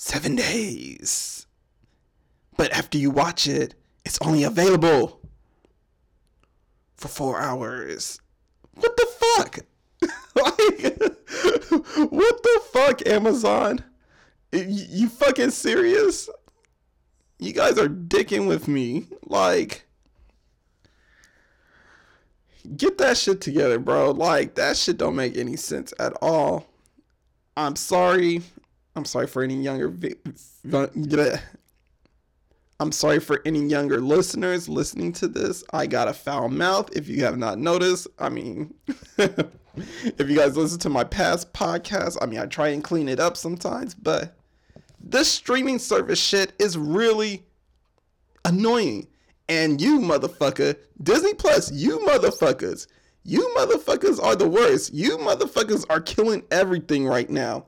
seven 0.00 0.34
days. 0.34 1.46
But 2.56 2.72
after 2.72 2.96
you 2.96 3.10
watch 3.10 3.46
it, 3.46 3.74
it's 4.06 4.18
only 4.22 4.44
available 4.44 5.20
for 6.96 7.08
four 7.08 7.38
hours. 7.38 8.18
What 8.72 8.96
the 8.96 9.06
fuck? 9.20 9.58
like, 10.34 11.00
what 12.10 12.42
the 12.42 12.60
fuck, 12.72 13.06
Amazon? 13.06 13.84
You, 14.52 14.64
you 14.66 15.08
fucking 15.10 15.50
serious? 15.50 16.30
You 17.38 17.52
guys 17.52 17.76
are 17.76 17.88
dicking 17.88 18.48
with 18.48 18.68
me. 18.68 19.06
Like, 19.26 19.86
get 22.74 22.96
that 22.96 23.18
shit 23.18 23.42
together, 23.42 23.78
bro. 23.78 24.12
Like, 24.12 24.54
that 24.54 24.78
shit 24.78 24.96
don't 24.96 25.14
make 25.14 25.36
any 25.36 25.56
sense 25.56 25.92
at 25.98 26.14
all. 26.22 26.66
I'm 27.54 27.76
sorry. 27.76 28.40
I'm 28.96 29.04
sorry 29.04 29.26
for 29.26 29.42
any 29.42 29.60
younger 29.62 29.92
I'm 32.80 32.92
sorry 32.92 33.20
for 33.20 33.42
any 33.44 33.66
younger 33.66 34.00
listeners 34.00 34.68
listening 34.68 35.12
to 35.14 35.28
this. 35.28 35.62
I 35.72 35.86
got 35.86 36.08
a 36.08 36.14
foul 36.14 36.48
mouth 36.48 36.88
if 36.96 37.08
you 37.08 37.24
have 37.24 37.36
not 37.36 37.58
noticed. 37.58 38.08
I 38.18 38.30
mean, 38.30 38.74
if 39.18 40.28
you 40.30 40.36
guys 40.36 40.56
listen 40.56 40.78
to 40.80 40.88
my 40.88 41.04
past 41.04 41.52
podcasts, 41.52 42.16
I 42.20 42.26
mean, 42.26 42.40
I 42.40 42.46
try 42.46 42.68
and 42.68 42.82
clean 42.82 43.08
it 43.08 43.20
up 43.20 43.36
sometimes, 43.36 43.94
but 43.94 44.34
this 44.98 45.30
streaming 45.30 45.78
service 45.78 46.18
shit 46.18 46.54
is 46.58 46.76
really 46.78 47.44
annoying. 48.44 49.06
And 49.48 49.80
you 49.80 49.98
motherfucker, 49.98 50.76
Disney 51.02 51.34
Plus, 51.34 51.70
you 51.72 51.98
motherfuckers, 52.00 52.86
you 53.24 53.52
motherfuckers 53.56 54.22
are 54.22 54.36
the 54.36 54.48
worst. 54.48 54.94
You 54.94 55.18
motherfuckers 55.18 55.84
are 55.90 56.00
killing 56.00 56.44
everything 56.50 57.06
right 57.06 57.28
now. 57.28 57.66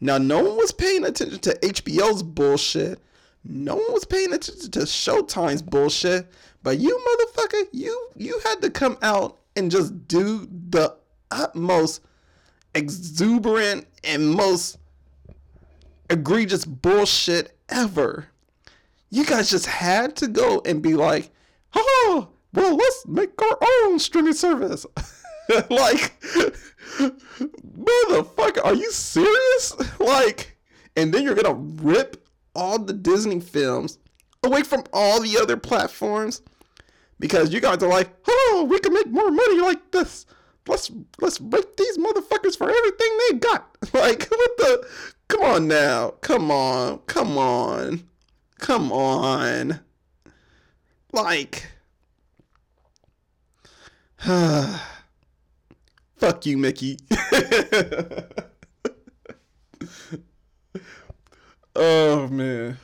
Now, 0.00 0.18
no 0.18 0.42
one 0.42 0.56
was 0.56 0.72
paying 0.72 1.04
attention 1.04 1.40
to 1.40 1.58
HBO's 1.62 2.22
bullshit. 2.22 3.00
No 3.44 3.76
one 3.76 3.92
was 3.92 4.04
paying 4.04 4.32
attention 4.32 4.70
to 4.70 4.80
Showtime's 4.80 5.62
bullshit. 5.62 6.30
But 6.62 6.78
you 6.78 6.98
motherfucker, 6.98 7.64
you 7.72 8.10
you 8.16 8.40
had 8.44 8.60
to 8.62 8.70
come 8.70 8.98
out 9.02 9.38
and 9.56 9.70
just 9.70 10.06
do 10.06 10.46
the 10.70 10.96
utmost 11.30 12.02
exuberant 12.74 13.86
and 14.04 14.30
most 14.30 14.78
egregious 16.10 16.64
bullshit 16.64 17.56
ever. 17.68 18.26
You 19.10 19.24
guys 19.24 19.50
just 19.50 19.66
had 19.66 20.16
to 20.16 20.28
go 20.28 20.60
and 20.64 20.82
be 20.82 20.94
like, 20.94 21.30
oh, 21.74 22.28
well, 22.52 22.76
let's 22.76 23.06
make 23.06 23.40
our 23.40 23.58
own 23.84 23.98
streaming 23.98 24.34
service. 24.34 24.84
like, 25.70 26.20
motherfucker, 27.78 28.64
are 28.64 28.74
you 28.74 28.90
serious? 28.92 29.74
Like, 30.00 30.56
and 30.96 31.12
then 31.12 31.22
you're 31.22 31.34
gonna 31.34 31.54
rip 31.54 32.28
all 32.54 32.78
the 32.78 32.92
Disney 32.92 33.40
films 33.40 33.98
away 34.42 34.62
from 34.62 34.84
all 34.92 35.20
the 35.20 35.38
other 35.38 35.56
platforms 35.56 36.42
because 37.18 37.52
you 37.52 37.60
guys 37.60 37.82
are 37.82 37.88
like, 37.88 38.10
oh, 38.28 38.66
we 38.68 38.78
can 38.78 38.92
make 38.92 39.08
more 39.08 39.30
money 39.30 39.60
like 39.60 39.90
this. 39.90 40.26
Let's 40.66 40.90
let's 41.20 41.40
rape 41.40 41.76
these 41.76 41.98
motherfuckers 41.98 42.56
for 42.56 42.70
everything 42.70 43.18
they 43.30 43.38
got. 43.38 43.64
Like, 43.94 44.28
what 44.30 44.56
the? 44.58 44.88
Come 45.28 45.42
on 45.42 45.68
now, 45.68 46.10
come 46.20 46.50
on, 46.50 46.98
come 47.06 47.38
on, 47.38 48.08
come 48.58 48.92
on. 48.92 49.80
Like. 51.12 51.70
Fuck 56.18 56.46
you, 56.46 56.58
Mickey. 56.58 56.98
oh, 61.76 62.26
man. 62.28 62.76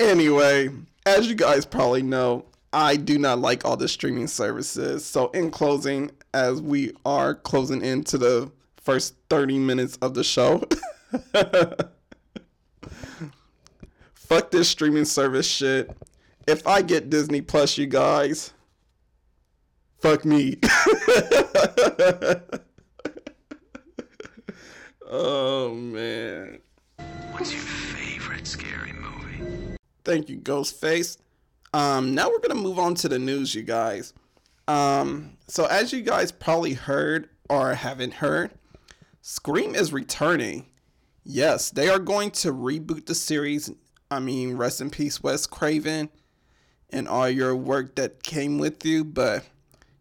Anyway, 0.00 0.70
as 1.06 1.28
you 1.28 1.36
guys 1.36 1.64
probably 1.64 2.02
know, 2.02 2.46
I 2.72 2.96
do 2.96 3.18
not 3.18 3.38
like 3.38 3.64
all 3.64 3.76
the 3.76 3.86
streaming 3.88 4.26
services. 4.26 5.04
So, 5.04 5.28
in 5.30 5.52
closing, 5.52 6.10
as 6.34 6.60
we 6.60 6.92
are 7.04 7.34
closing 7.34 7.82
into 7.82 8.18
the 8.18 8.50
first 8.76 9.14
30 9.28 9.58
minutes 9.58 9.96
of 10.02 10.14
the 10.14 10.24
show, 10.24 10.64
fuck 14.14 14.50
this 14.50 14.68
streaming 14.68 15.04
service 15.04 15.46
shit. 15.46 15.96
If 16.48 16.66
I 16.66 16.82
get 16.82 17.10
Disney 17.10 17.40
Plus, 17.40 17.78
you 17.78 17.86
guys, 17.86 18.52
Fuck 20.00 20.24
me. 20.24 20.56
oh 25.06 25.74
man. 25.74 26.60
What's 27.32 27.52
your 27.52 27.62
favorite 27.62 28.46
scary 28.46 28.92
movie? 28.92 29.76
Thank 30.04 30.28
you, 30.28 30.38
Ghostface. 30.38 31.18
Um, 31.72 32.14
now 32.14 32.30
we're 32.30 32.40
gonna 32.40 32.54
move 32.60 32.78
on 32.78 32.94
to 32.96 33.08
the 33.08 33.18
news, 33.18 33.54
you 33.54 33.62
guys. 33.62 34.12
Um, 34.66 35.36
so 35.48 35.66
as 35.66 35.92
you 35.92 36.02
guys 36.02 36.32
probably 36.32 36.74
heard 36.74 37.28
or 37.48 37.74
haven't 37.74 38.14
heard, 38.14 38.52
Scream 39.22 39.74
is 39.74 39.92
returning. 39.92 40.66
Yes, 41.24 41.70
they 41.70 41.90
are 41.90 41.98
going 41.98 42.30
to 42.32 42.52
reboot 42.52 43.04
the 43.04 43.14
series. 43.14 43.70
I 44.10 44.18
mean, 44.18 44.56
rest 44.56 44.80
in 44.80 44.88
peace, 44.88 45.22
Wes 45.22 45.46
Craven, 45.46 46.08
and 46.88 47.06
all 47.06 47.28
your 47.28 47.54
work 47.54 47.96
that 47.96 48.22
came 48.22 48.58
with 48.58 48.84
you, 48.84 49.04
but 49.04 49.44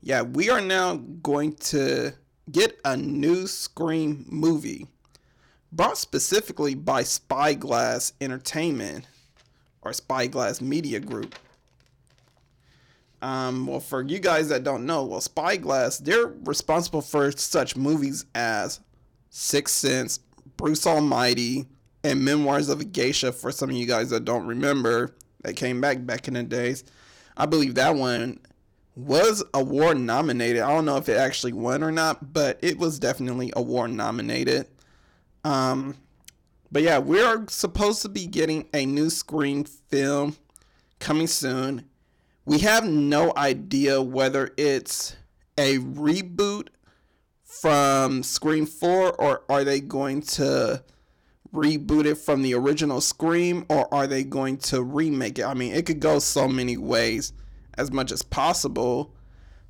yeah, 0.01 0.21
we 0.21 0.49
are 0.49 0.62
now 0.62 0.95
going 0.95 1.55
to 1.55 2.13
get 2.51 2.79
a 2.85 2.95
new 2.95 3.47
Scream 3.47 4.25
movie 4.29 4.88
brought 5.71 5.97
specifically 5.97 6.73
by 6.73 7.03
Spyglass 7.03 8.13
Entertainment 8.21 9.05
or 9.81 9.93
Spyglass 9.93 10.62
Media 10.62 10.99
Group. 10.99 11.35
Um, 13.21 13.67
well, 13.67 13.81
for 13.81 14.01
you 14.01 14.19
guys 14.19 14.47
that 14.49 14.63
don't 14.63 14.85
know, 14.85 15.03
well, 15.03 15.21
Spyglass, 15.21 15.99
they're 15.99 16.27
responsible 16.45 17.01
for 17.01 17.31
such 17.33 17.75
movies 17.75 18.25
as 18.33 18.79
Sixth 19.29 19.75
Sense, 19.75 20.19
Bruce 20.55 20.88
Almighty, 20.88 21.67
and 22.03 22.23
Memoirs 22.23 22.69
of 22.69 22.79
a 22.79 22.85
Geisha 22.85 23.33
for 23.33 23.51
some 23.51 23.69
of 23.69 23.75
you 23.75 23.85
guys 23.85 24.09
that 24.09 24.23
don't 24.23 24.47
remember 24.47 25.13
that 25.41 25.57
came 25.57 25.81
back 25.81 26.05
back 26.05 26.29
in 26.29 26.33
the 26.35 26.43
days. 26.43 26.85
I 27.35 27.45
believe 27.45 27.75
that 27.75 27.95
one 27.95 28.39
was 28.99 29.43
award 29.53 29.97
nominated. 29.97 30.62
I 30.62 30.73
don't 30.73 30.83
know 30.83 30.97
if 30.97 31.07
it 31.07 31.17
actually 31.17 31.53
won 31.53 31.83
or 31.83 31.91
not, 31.91 32.33
but 32.33 32.59
it 32.62 32.77
was 32.77 32.99
definitely 32.99 33.51
award 33.55 33.91
nominated. 33.91 34.67
Um, 35.45 35.95
but 36.69 36.83
yeah, 36.83 36.97
we're 36.97 37.45
supposed 37.47 38.01
to 38.01 38.09
be 38.09 38.27
getting 38.27 38.67
a 38.73 38.85
new 38.85 39.09
Scream 39.09 39.63
film 39.63 40.35
coming 40.99 41.27
soon. 41.27 41.85
We 42.45 42.59
have 42.59 42.85
no 42.85 43.31
idea 43.38 44.01
whether 44.01 44.51
it's 44.57 45.15
a 45.57 45.77
reboot 45.77 46.67
from 47.43 48.21
Scream 48.21 48.65
4 48.65 49.13
or 49.13 49.43
are 49.49 49.63
they 49.63 49.79
going 49.79 50.23
to 50.23 50.83
reboot 51.53 52.05
it 52.05 52.15
from 52.15 52.41
the 52.41 52.53
original 52.53 52.99
Scream 52.99 53.65
or 53.69 53.91
are 53.93 54.07
they 54.07 54.25
going 54.25 54.57
to 54.57 54.83
remake 54.83 55.39
it? 55.39 55.45
I 55.45 55.53
mean, 55.53 55.73
it 55.73 55.85
could 55.85 56.01
go 56.01 56.19
so 56.19 56.49
many 56.49 56.75
ways 56.75 57.31
as 57.80 57.92
much 57.92 58.12
as 58.12 58.22
possible. 58.22 59.15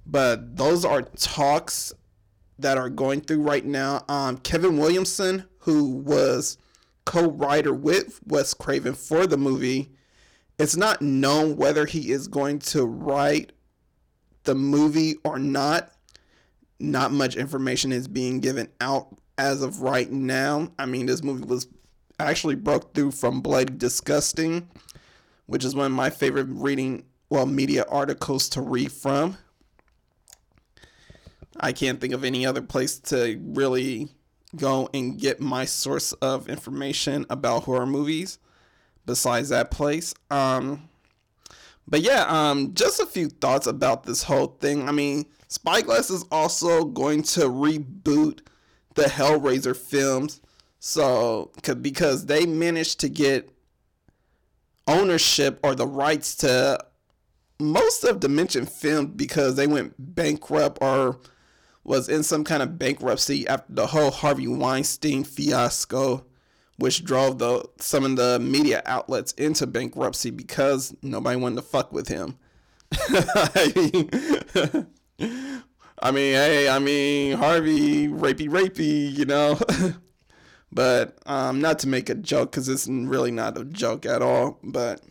But 0.05 0.57
those 0.57 0.83
are 0.83 1.03
talks 1.03 1.93
that 2.57 2.77
are 2.77 2.89
going 2.89 3.21
through 3.21 3.41
right 3.41 3.63
now. 3.63 4.03
Um, 4.09 4.37
Kevin 4.39 4.77
Williamson, 4.77 5.45
who 5.59 5.91
was 5.91 6.57
co-writer 7.05 7.73
with 7.73 8.19
Wes 8.25 8.53
Craven 8.53 8.95
for 8.95 9.27
the 9.27 9.37
movie, 9.37 9.91
it's 10.57 10.75
not 10.75 11.01
known 11.01 11.55
whether 11.55 11.85
he 11.85 12.11
is 12.11 12.27
going 12.27 12.59
to 12.59 12.85
write 12.85 13.53
the 14.43 14.55
movie 14.55 15.15
or 15.23 15.39
not. 15.39 15.91
Not 16.79 17.11
much 17.11 17.35
information 17.35 17.91
is 17.91 18.07
being 18.07 18.39
given 18.39 18.69
out 18.81 19.15
as 19.37 19.61
of 19.61 19.81
right 19.81 20.11
now. 20.11 20.71
I 20.79 20.85
mean, 20.85 21.05
this 21.05 21.23
movie 21.23 21.45
was 21.45 21.67
actually 22.19 22.55
broke 22.55 22.93
through 22.93 23.11
from 23.11 23.41
Bloody 23.41 23.73
Disgusting, 23.75 24.67
which 25.45 25.63
is 25.63 25.75
one 25.75 25.85
of 25.85 25.91
my 25.91 26.09
favorite 26.09 26.47
reading 26.49 27.05
well 27.29 27.45
media 27.45 27.85
articles 27.89 28.49
to 28.49 28.61
read 28.61 28.91
from. 28.91 29.37
I 31.59 31.71
can't 31.73 31.99
think 31.99 32.13
of 32.13 32.23
any 32.23 32.45
other 32.45 32.61
place 32.61 32.99
to 32.99 33.39
really 33.43 34.09
go 34.55 34.89
and 34.93 35.19
get 35.19 35.39
my 35.39 35.65
source 35.65 36.13
of 36.13 36.49
information 36.49 37.25
about 37.29 37.63
horror 37.63 37.85
movies 37.85 38.39
besides 39.05 39.49
that 39.49 39.69
place. 39.71 40.13
Um, 40.31 40.89
but 41.87 42.01
yeah, 42.01 42.25
um, 42.27 42.73
just 42.73 42.99
a 42.99 43.05
few 43.05 43.29
thoughts 43.29 43.67
about 43.67 44.03
this 44.03 44.23
whole 44.23 44.57
thing. 44.59 44.87
I 44.87 44.91
mean, 44.91 45.25
Spyglass 45.47 46.09
is 46.09 46.23
also 46.31 46.85
going 46.85 47.23
to 47.23 47.41
reboot 47.41 48.41
the 48.93 49.03
Hellraiser 49.03 49.75
films. 49.75 50.41
So, 50.79 51.51
because 51.81 52.27
they 52.27 52.45
managed 52.45 52.99
to 53.01 53.09
get 53.09 53.49
ownership 54.87 55.59
or 55.63 55.75
the 55.75 55.87
rights 55.87 56.35
to 56.37 56.79
most 57.59 58.03
of 58.03 58.19
Dimension 58.19 58.65
filmed 58.65 59.17
because 59.17 59.55
they 59.55 59.67
went 59.67 59.93
bankrupt 59.97 60.79
or 60.81 61.19
was 61.83 62.07
in 62.07 62.23
some 62.23 62.43
kind 62.43 62.61
of 62.61 62.77
bankruptcy 62.77 63.47
after 63.47 63.73
the 63.73 63.87
whole 63.87 64.11
Harvey 64.11 64.47
Weinstein 64.47 65.23
fiasco, 65.23 66.25
which 66.77 67.03
drove 67.03 67.39
the 67.39 67.67
some 67.79 68.05
of 68.05 68.15
the 68.15 68.39
media 68.39 68.81
outlets 68.85 69.31
into 69.33 69.67
bankruptcy 69.67 70.29
because 70.29 70.95
nobody 71.01 71.37
wanted 71.37 71.57
to 71.57 71.61
fuck 71.63 71.91
with 71.91 72.07
him. 72.07 72.37
I 76.01 76.11
mean, 76.11 76.33
hey, 76.33 76.69
I 76.69 76.79
mean 76.79 77.37
Harvey, 77.37 78.07
rapey, 78.07 78.47
rapey, 78.47 79.11
you 79.11 79.25
know. 79.25 79.59
but 80.71 81.17
um, 81.25 81.59
not 81.59 81.79
to 81.79 81.87
make 81.87 82.09
a 82.09 82.15
joke 82.15 82.51
because 82.51 82.69
it's 82.69 82.87
really 82.87 83.31
not 83.31 83.57
a 83.57 83.65
joke 83.65 84.05
at 84.05 84.21
all. 84.21 84.59
But 84.63 85.01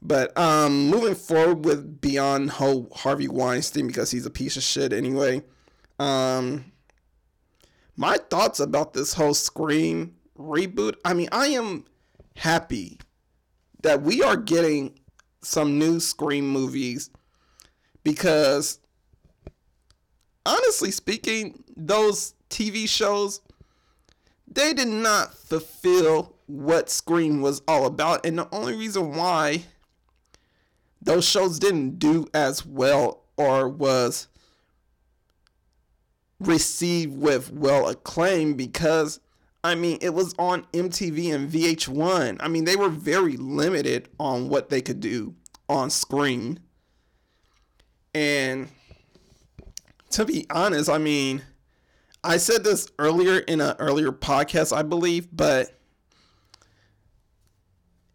but 0.00 0.36
um, 0.38 0.88
moving 0.88 1.14
forward 1.14 1.64
with 1.64 2.00
beyond 2.00 2.50
Harvey 2.50 3.28
Weinstein 3.28 3.86
because 3.86 4.10
he's 4.10 4.26
a 4.26 4.30
piece 4.30 4.56
of 4.56 4.62
shit 4.62 4.92
anyway. 4.92 5.42
Um, 5.98 6.72
my 7.96 8.16
thoughts 8.30 8.60
about 8.60 8.92
this 8.92 9.14
whole 9.14 9.34
Scream 9.34 10.14
reboot. 10.38 10.94
I 11.04 11.14
mean, 11.14 11.28
I 11.32 11.48
am 11.48 11.84
happy 12.36 12.98
that 13.82 14.02
we 14.02 14.22
are 14.22 14.36
getting 14.36 14.98
some 15.42 15.78
new 15.78 15.98
Scream 15.98 16.48
movies 16.48 17.10
because 18.04 18.78
honestly 20.46 20.90
speaking, 20.90 21.64
those 21.76 22.34
TV 22.50 22.88
shows 22.88 23.40
they 24.50 24.72
did 24.72 24.88
not 24.88 25.34
fulfill 25.34 26.34
what 26.46 26.88
Scream 26.88 27.42
was 27.42 27.60
all 27.68 27.84
about, 27.84 28.24
and 28.24 28.38
the 28.38 28.48
only 28.50 28.74
reason 28.74 29.14
why 29.14 29.64
those 31.08 31.26
shows 31.26 31.58
didn't 31.58 31.98
do 31.98 32.26
as 32.34 32.66
well 32.66 33.22
or 33.38 33.66
was 33.66 34.28
received 36.38 37.18
with 37.18 37.50
well 37.50 37.88
acclaim 37.88 38.52
because 38.52 39.18
I 39.64 39.74
mean, 39.74 39.98
it 40.02 40.10
was 40.10 40.34
on 40.38 40.66
MTV 40.74 41.34
and 41.34 41.50
VH1. 41.50 42.36
I 42.40 42.48
mean, 42.48 42.64
they 42.64 42.76
were 42.76 42.90
very 42.90 43.38
limited 43.38 44.08
on 44.20 44.50
what 44.50 44.68
they 44.68 44.82
could 44.82 45.00
do 45.00 45.34
on 45.68 45.88
screen. 45.88 46.60
And 48.14 48.68
to 50.10 50.26
be 50.26 50.46
honest, 50.50 50.90
I 50.90 50.98
mean, 50.98 51.42
I 52.22 52.36
said 52.36 52.64
this 52.64 52.86
earlier 52.98 53.38
in 53.38 53.62
an 53.62 53.74
earlier 53.78 54.12
podcast, 54.12 54.76
I 54.76 54.82
believe, 54.82 55.28
but 55.32 55.77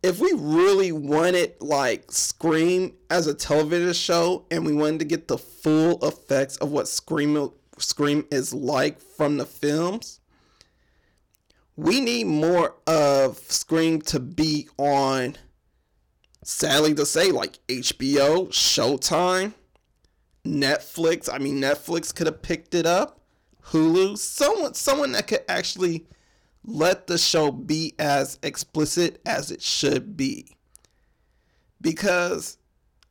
if 0.03 0.19
we 0.19 0.33
really 0.35 0.91
wanted 0.91 1.53
like 1.61 2.11
Scream 2.11 2.93
as 3.09 3.25
a 3.25 3.33
television 3.33 3.93
show 3.93 4.45
and 4.51 4.65
we 4.65 4.73
wanted 4.73 4.99
to 4.99 5.05
get 5.05 5.29
the 5.29 5.37
full 5.37 6.05
effects 6.05 6.57
of 6.57 6.71
what 6.71 6.89
Scream 6.89 7.49
Scream 7.77 8.25
is 8.29 8.53
like 8.53 8.99
from 8.99 9.37
the 9.37 9.45
films, 9.45 10.19
we 11.77 12.01
need 12.01 12.27
more 12.27 12.75
of 12.85 13.37
Scream 13.37 14.01
to 14.01 14.19
be 14.19 14.67
on 14.77 15.37
sadly 16.43 16.93
to 16.95 17.05
say 17.05 17.31
like 17.31 17.65
HBO, 17.69 18.49
Showtime, 18.49 19.53
Netflix. 20.45 21.29
I 21.31 21.37
mean 21.37 21.61
Netflix 21.61 22.13
could 22.13 22.27
have 22.27 22.41
picked 22.41 22.75
it 22.75 22.85
up. 22.85 23.21
Hulu, 23.67 24.17
someone 24.17 24.73
someone 24.73 25.13
that 25.13 25.27
could 25.27 25.45
actually 25.47 26.05
let 26.65 27.07
the 27.07 27.17
show 27.17 27.51
be 27.51 27.93
as 27.99 28.39
explicit 28.43 29.21
as 29.25 29.51
it 29.51 29.61
should 29.61 30.15
be. 30.15 30.55
Because 31.81 32.57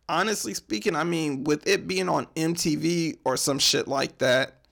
honestly 0.08 0.54
speaking, 0.54 0.96
I 0.96 1.04
mean, 1.04 1.44
with 1.44 1.66
it 1.66 1.86
being 1.86 2.08
on 2.08 2.26
MTV 2.36 3.18
or 3.24 3.36
some 3.36 3.58
shit 3.58 3.86
like 3.86 4.18
that, 4.18 4.62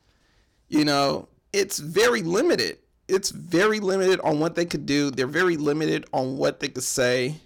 you 0.68 0.84
know, 0.84 1.28
it's 1.52 1.78
very 1.78 2.22
limited. 2.22 2.78
It's 3.08 3.30
very 3.30 3.80
limited 3.80 4.20
on 4.20 4.38
what 4.38 4.54
they 4.54 4.64
could 4.64 4.86
do. 4.86 5.10
They're 5.10 5.26
very 5.26 5.56
limited 5.56 6.06
on 6.12 6.36
what 6.36 6.60
they 6.60 6.68
could 6.68 6.84
say. 6.84 7.36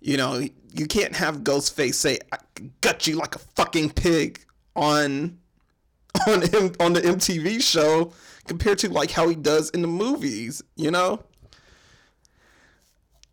You 0.00 0.16
know, 0.16 0.42
you 0.74 0.86
can't 0.86 1.14
have 1.14 1.38
Ghostface 1.38 1.94
say, 1.94 2.18
I 2.32 2.38
gut 2.80 3.06
you 3.06 3.16
like 3.16 3.36
a 3.36 3.38
fucking 3.38 3.90
pig 3.90 4.44
on 4.74 5.38
on 6.26 6.42
on 6.80 6.92
the 6.92 7.02
MTV 7.02 7.62
show 7.62 8.12
compared 8.46 8.78
to 8.78 8.88
like 8.88 9.10
how 9.10 9.28
he 9.28 9.34
does 9.34 9.70
in 9.70 9.82
the 9.82 9.88
movies, 9.88 10.62
you 10.76 10.90
know? 10.90 11.24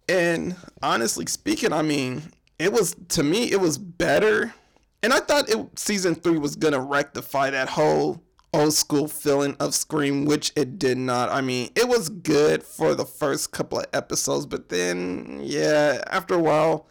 And 0.07 0.55
honestly 0.81 1.25
speaking, 1.27 1.73
I 1.73 1.81
mean, 1.81 2.31
it 2.57 2.73
was 2.73 2.95
to 3.09 3.23
me 3.23 3.51
it 3.51 3.59
was 3.59 3.77
better. 3.77 4.53
And 5.01 5.13
I 5.13 5.19
thought 5.19 5.49
it 5.49 5.79
season 5.79 6.15
3 6.15 6.37
was 6.39 6.55
going 6.55 6.73
to 6.73 6.81
rectify 6.81 7.49
that 7.51 7.69
whole 7.69 8.23
old 8.53 8.73
school 8.73 9.07
feeling 9.07 9.55
of 9.59 9.75
Scream, 9.75 10.25
which 10.25 10.51
it 10.55 10.79
did 10.79 10.97
not. 10.97 11.29
I 11.29 11.41
mean, 11.41 11.69
it 11.75 11.87
was 11.87 12.09
good 12.09 12.63
for 12.63 12.95
the 12.95 13.05
first 13.05 13.51
couple 13.51 13.79
of 13.79 13.85
episodes, 13.93 14.45
but 14.45 14.69
then 14.69 15.39
yeah, 15.43 16.03
after 16.07 16.35
a 16.35 16.39
while 16.39 16.87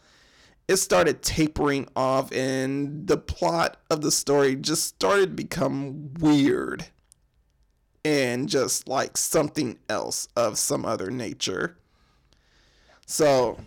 it 0.69 0.77
started 0.77 1.23
tapering 1.23 1.89
off 1.97 2.31
and 2.31 3.07
the 3.07 3.17
plot 3.17 3.79
of 3.91 4.03
the 4.03 4.11
story 4.11 4.55
just 4.55 4.85
started 4.85 5.31
to 5.31 5.35
become 5.35 6.13
weird 6.21 6.87
and 8.05 8.49
just 8.49 8.89
like 8.89 9.17
something 9.17 9.79
else 9.89 10.29
of 10.37 10.59
some 10.59 10.85
other 10.85 11.11
nature. 11.11 11.77
So 13.07 13.59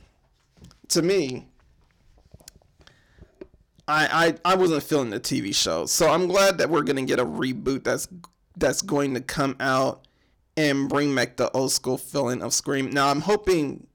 to 0.89 1.01
me, 1.01 1.47
I, 3.87 4.35
I 4.45 4.53
I 4.53 4.55
wasn't 4.55 4.83
feeling 4.83 5.09
the 5.09 5.19
TV 5.19 5.53
show. 5.53 5.85
So 5.85 6.09
I'm 6.09 6.27
glad 6.27 6.57
that 6.59 6.69
we're 6.69 6.83
gonna 6.83 7.03
get 7.03 7.19
a 7.19 7.25
reboot 7.25 7.83
that's 7.83 8.07
that's 8.55 8.81
going 8.81 9.13
to 9.13 9.21
come 9.21 9.55
out 9.59 10.07
and 10.57 10.89
bring 10.89 11.15
back 11.15 11.37
the 11.37 11.49
old 11.51 11.71
school 11.71 11.97
feeling 11.97 12.41
of 12.41 12.53
Scream. 12.53 12.89
Now 12.89 13.09
I'm 13.09 13.21
hoping 13.21 13.87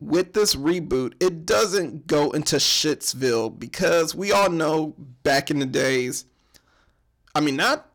with 0.00 0.34
this 0.34 0.54
reboot, 0.54 1.14
it 1.20 1.46
doesn't 1.46 2.06
go 2.06 2.30
into 2.32 2.56
Shitsville 2.56 3.58
because 3.58 4.14
we 4.14 4.32
all 4.32 4.50
know 4.50 4.94
back 5.22 5.50
in 5.50 5.58
the 5.58 5.66
days, 5.66 6.26
I 7.34 7.40
mean, 7.40 7.56
not 7.56 7.88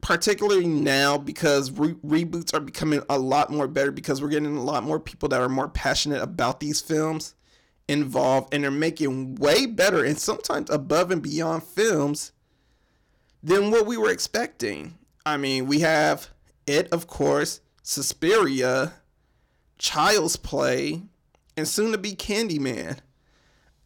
particularly 0.00 0.66
now 0.66 1.18
because 1.18 1.70
re- 1.70 1.94
reboots 1.94 2.54
are 2.54 2.60
becoming 2.60 3.02
a 3.08 3.18
lot 3.18 3.50
more 3.50 3.68
better 3.68 3.90
because 3.90 4.22
we're 4.22 4.28
getting 4.28 4.56
a 4.56 4.62
lot 4.62 4.82
more 4.84 5.00
people 5.00 5.28
that 5.28 5.40
are 5.40 5.48
more 5.48 5.68
passionate 5.68 6.22
about 6.22 6.60
these 6.60 6.80
films 6.80 7.34
involved 7.88 8.52
and 8.52 8.62
they're 8.62 8.70
making 8.70 9.34
way 9.36 9.66
better 9.66 10.04
and 10.04 10.18
sometimes 10.18 10.70
above 10.70 11.10
and 11.10 11.22
beyond 11.22 11.62
films 11.62 12.32
than 13.42 13.70
what 13.70 13.86
we 13.86 13.96
were 13.96 14.10
expecting. 14.10 14.98
I 15.24 15.36
mean, 15.36 15.66
we 15.66 15.80
have 15.80 16.28
it, 16.66 16.88
of 16.92 17.06
course, 17.06 17.60
Suspiria, 17.82 18.92
Child's 19.78 20.36
Play, 20.36 21.02
and 21.56 21.66
soon 21.66 21.92
to 21.92 21.98
be 21.98 22.12
Candyman. 22.12 22.98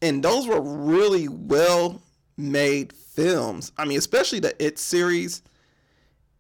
And 0.00 0.22
those 0.22 0.46
were 0.48 0.60
really 0.60 1.28
well 1.28 2.02
made 2.36 2.92
films. 2.92 3.72
I 3.78 3.84
mean, 3.84 3.98
especially 3.98 4.40
the 4.40 4.64
It 4.64 4.78
series. 4.78 5.42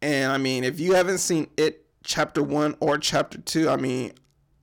And 0.02 0.32
I 0.32 0.38
mean, 0.38 0.64
if 0.64 0.80
you 0.80 0.94
haven't 0.94 1.18
seen 1.18 1.48
It 1.56 1.86
chapter 2.04 2.42
1 2.42 2.76
or 2.80 2.98
chapter 2.98 3.38
2, 3.38 3.68
I 3.68 3.76
mean, 3.76 4.12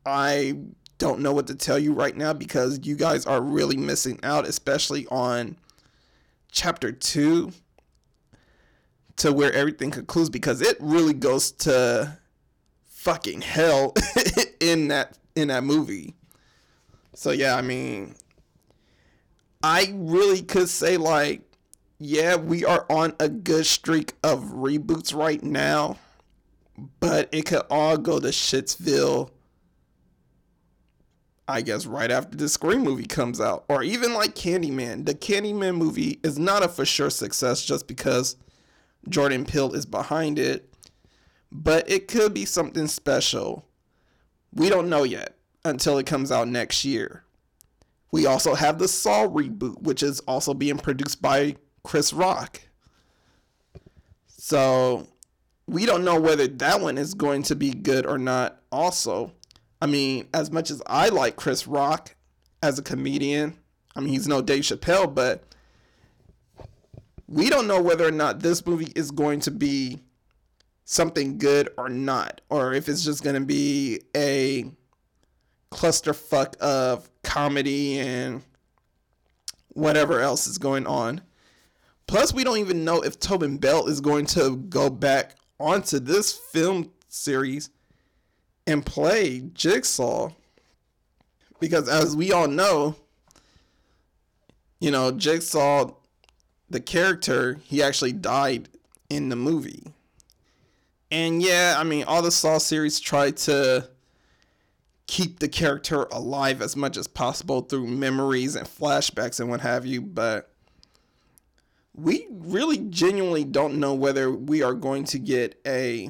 I 0.05 0.59
don't 0.97 1.21
know 1.21 1.31
what 1.31 1.47
to 1.47 1.55
tell 1.55 1.79
you 1.79 1.93
right 1.93 2.15
now 2.15 2.33
because 2.33 2.85
you 2.85 2.95
guys 2.95 3.25
are 3.25 3.41
really 3.41 3.77
missing 3.77 4.19
out, 4.21 4.45
especially 4.45 5.07
on 5.07 5.57
chapter 6.51 6.91
2 6.91 7.51
to 9.17 9.33
where 9.33 9.51
everything 9.53 9.91
concludes 9.91 10.29
because 10.29 10.61
it 10.61 10.77
really 10.79 11.13
goes 11.13 11.51
to 11.51 12.17
fucking 12.85 13.41
hell 13.41 13.93
in 14.59 14.89
that 14.89 15.17
in 15.35 15.47
that 15.47 15.63
movie. 15.63 16.15
So 17.15 17.31
yeah, 17.31 17.55
I 17.55 17.61
mean, 17.61 18.15
I 19.63 19.93
really 19.95 20.41
could 20.41 20.69
say 20.69 20.97
like, 20.97 21.48
yeah, 21.99 22.37
we 22.37 22.63
are 22.63 22.85
on 22.89 23.13
a 23.19 23.27
good 23.27 23.65
streak 23.65 24.13
of 24.23 24.39
reboots 24.45 25.13
right 25.13 25.43
now, 25.43 25.97
but 27.01 27.27
it 27.33 27.45
could 27.45 27.63
all 27.69 27.97
go 27.97 28.19
to 28.19 28.29
Shitsville. 28.29 29.31
I 31.47 31.61
guess 31.61 31.85
right 31.85 32.09
after 32.09 32.37
the 32.37 32.47
Scream 32.47 32.83
movie 32.83 33.05
comes 33.07 33.41
out, 33.41 33.65
or 33.67 33.83
even 33.83 34.13
like 34.13 34.35
Candyman. 34.35 35.05
The 35.05 35.15
Candyman 35.15 35.75
movie 35.75 36.19
is 36.23 36.39
not 36.39 36.63
a 36.63 36.69
for 36.69 36.85
sure 36.85 37.09
success 37.09 37.65
just 37.65 37.87
because 37.87 38.37
Jordan 39.09 39.45
Peele 39.45 39.73
is 39.73 39.85
behind 39.85 40.39
it, 40.39 40.73
but 41.51 41.89
it 41.89 42.07
could 42.07 42.33
be 42.33 42.45
something 42.45 42.87
special. 42.87 43.65
We 44.53 44.69
don't 44.69 44.89
know 44.89 45.03
yet 45.03 45.37
until 45.65 45.97
it 45.97 46.05
comes 46.05 46.31
out 46.31 46.47
next 46.47 46.85
year. 46.85 47.23
We 48.11 48.25
also 48.25 48.55
have 48.55 48.79
the 48.79 48.87
Saw 48.87 49.27
reboot, 49.27 49.81
which 49.81 50.01
is 50.01 50.19
also 50.21 50.53
being 50.53 50.77
produced 50.77 51.21
by 51.21 51.55
Chris 51.83 52.13
Rock. 52.13 52.61
So 54.27 55.07
we 55.67 55.85
don't 55.85 56.03
know 56.03 56.19
whether 56.19 56.47
that 56.47 56.81
one 56.81 56.97
is 56.97 57.13
going 57.13 57.43
to 57.43 57.55
be 57.55 57.71
good 57.71 58.05
or 58.05 58.17
not, 58.17 58.61
also. 58.71 59.33
I 59.81 59.85
mean, 59.85 60.27
as 60.33 60.51
much 60.51 60.71
as 60.71 60.81
I 60.87 61.09
like 61.09 61.35
Chris 61.35 61.67
Rock 61.67 62.15
as 62.61 62.79
a 62.79 62.81
comedian, 62.81 63.57
I 63.95 64.01
mean, 64.01 64.09
he's 64.09 64.27
no 64.27 64.41
Dave 64.41 64.63
Chappelle, 64.63 65.13
but 65.13 65.43
we 67.27 67.49
don't 67.49 67.67
know 67.67 67.81
whether 67.81 68.07
or 68.07 68.11
not 68.11 68.39
this 68.39 68.65
movie 68.65 68.91
is 68.95 69.11
going 69.11 69.39
to 69.41 69.51
be 69.51 69.99
something 70.85 71.37
good 71.37 71.69
or 71.77 71.87
not, 71.87 72.41
or 72.49 72.73
if 72.73 72.89
it's 72.89 73.03
just 73.03 73.23
going 73.23 73.35
to 73.35 73.45
be 73.45 74.01
a 74.15 74.65
clusterfuck 75.71 76.57
of 76.57 77.07
comedy 77.23 77.99
and 77.99 78.41
whatever 79.73 80.19
else 80.19 80.47
is 80.47 80.57
going 80.57 80.87
on. 80.87 81.21
Plus, 82.09 82.33
we 82.33 82.43
don't 82.43 82.57
even 82.57 82.83
know 82.83 83.01
if 83.01 83.19
Tobin 83.19 83.59
Bell 83.59 83.85
is 83.85 84.01
going 84.01 84.25
to 84.25 84.55
go 84.55 84.89
back 84.89 85.35
onto 85.59 85.99
this 85.99 86.33
film 86.33 86.89
series 87.07 87.69
and 88.65 88.83
play 88.83 89.41
Jigsaw. 89.53 90.31
Because 91.59 91.87
as 91.87 92.15
we 92.15 92.31
all 92.31 92.47
know, 92.47 92.95
you 94.79 94.89
know, 94.89 95.11
Jigsaw, 95.11 95.91
the 96.67 96.79
character, 96.79 97.59
he 97.63 97.83
actually 97.83 98.13
died 98.13 98.69
in 99.11 99.29
the 99.29 99.35
movie. 99.35 99.83
And 101.11 101.43
yeah, 101.43 101.75
I 101.77 101.83
mean, 101.83 102.05
all 102.05 102.23
the 102.23 102.31
Saw 102.31 102.57
series 102.57 102.99
tried 102.99 103.37
to 103.37 103.87
keep 105.05 105.37
the 105.37 105.47
character 105.47 106.05
alive 106.05 106.63
as 106.63 106.75
much 106.75 106.97
as 106.97 107.05
possible 107.05 107.61
through 107.61 107.85
memories 107.85 108.55
and 108.55 108.65
flashbacks 108.65 109.39
and 109.39 109.47
what 109.47 109.61
have 109.61 109.85
you, 109.85 110.01
but 110.01 110.55
we 112.01 112.27
really 112.29 112.77
genuinely 112.77 113.43
don't 113.43 113.79
know 113.79 113.93
whether 113.93 114.31
we 114.31 114.61
are 114.61 114.73
going 114.73 115.03
to 115.03 115.19
get 115.19 115.59
a 115.65 116.09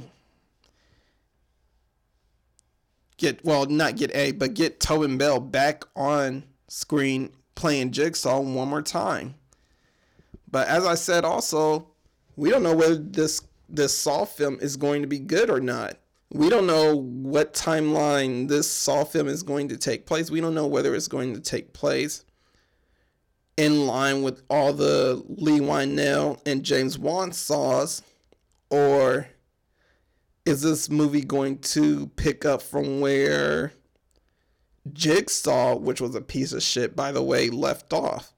get 3.18 3.44
well 3.44 3.66
not 3.66 3.96
get 3.98 4.14
a 4.14 4.32
but 4.32 4.54
get 4.54 4.80
Tobin 4.80 5.18
Bell 5.18 5.40
back 5.40 5.84
on 5.96 6.44
screen 6.68 7.32
playing 7.56 7.92
Jigsaw 7.92 8.40
one 8.40 8.70
more 8.70 8.82
time. 8.82 9.36
But 10.52 10.68
as 10.68 10.86
I 10.86 10.96
said 10.96 11.26
also, 11.26 11.88
we 12.36 12.50
don't 12.50 12.64
know 12.64 12.76
whether 12.76 12.96
this 12.96 13.42
this 13.68 13.98
Saw 13.98 14.26
film 14.26 14.58
is 14.62 14.78
going 14.78 15.02
to 15.02 15.08
be 15.08 15.20
good 15.20 15.50
or 15.50 15.60
not. 15.60 15.98
we 16.32 16.50
don't 16.50 16.68
know 16.68 16.96
what 16.96 17.54
timeline 17.54 18.48
this 18.48 18.70
Saw 18.70 19.04
film 19.04 19.28
is 19.28 19.44
going 19.44 19.68
to 19.70 19.78
take 19.78 20.06
place. 20.06 20.30
We 20.30 20.42
don't 20.42 20.56
know 20.56 20.68
whether 20.68 20.94
it's 20.96 21.08
going 21.08 21.34
to 21.34 21.40
take 21.40 21.74
place 21.74 22.24
in 23.60 23.86
line 23.86 24.22
with 24.22 24.42
all 24.50 24.72
the 24.72 25.22
Leigh 25.28 25.60
Whannell 25.60 26.40
and 26.46 26.64
James 26.64 26.98
Wan 26.98 27.34
saws, 27.34 28.02
or 28.70 29.28
is 30.46 30.62
this 30.62 30.90
movie 30.90 31.26
going 31.26 31.58
to 31.58 32.08
pick 32.16 32.46
up 32.46 32.62
from 32.62 33.02
where 33.02 33.74
Jigsaw, 34.94 35.76
which 35.76 36.00
was 36.00 36.16
a 36.16 36.22
piece 36.22 36.54
of 36.54 36.64
shit, 36.64 36.96
by 36.96 37.12
the 37.12 37.22
way, 37.22 37.50
left 37.50 37.92
off? 37.92 38.32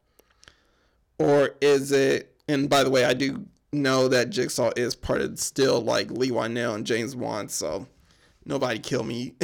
Or 1.20 1.52
is 1.62 1.92
it, 1.92 2.36
and 2.48 2.68
by 2.68 2.84
the 2.84 2.90
way, 2.90 3.06
I 3.06 3.14
do 3.14 3.46
know 3.72 4.08
that 4.08 4.32
Jigsaw 4.32 4.72
is 4.76 4.96
part 4.96 5.22
of 5.22 5.40
still 5.40 5.82
like 5.82 6.10
Leigh 6.10 6.32
Whannell 6.32 6.74
and 6.74 6.84
James 6.84 7.16
Wan, 7.16 7.48
so 7.48 7.86
nobody 8.44 8.80
kill 8.80 9.04
me. 9.04 9.36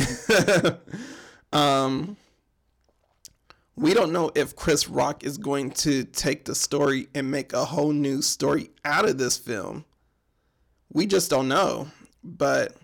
um, 1.54 2.18
we 3.78 3.94
don't 3.94 4.12
know 4.12 4.32
if 4.34 4.56
Chris 4.56 4.90
Rock 4.90 5.24
is 5.24 5.38
going 5.38 5.70
to 5.72 6.04
take 6.04 6.46
the 6.46 6.56
story 6.56 7.08
and 7.14 7.30
make 7.30 7.54
a 7.54 7.64
whole 7.64 7.94
new 7.94 8.22
story 8.24 8.72
out 8.84 9.08
of 9.08 9.20
this 9.20 9.38
film. 9.38 9.86
We 10.92 11.06
just 11.06 11.30
don't 11.30 11.48
know. 11.48 11.88
But 12.24 12.76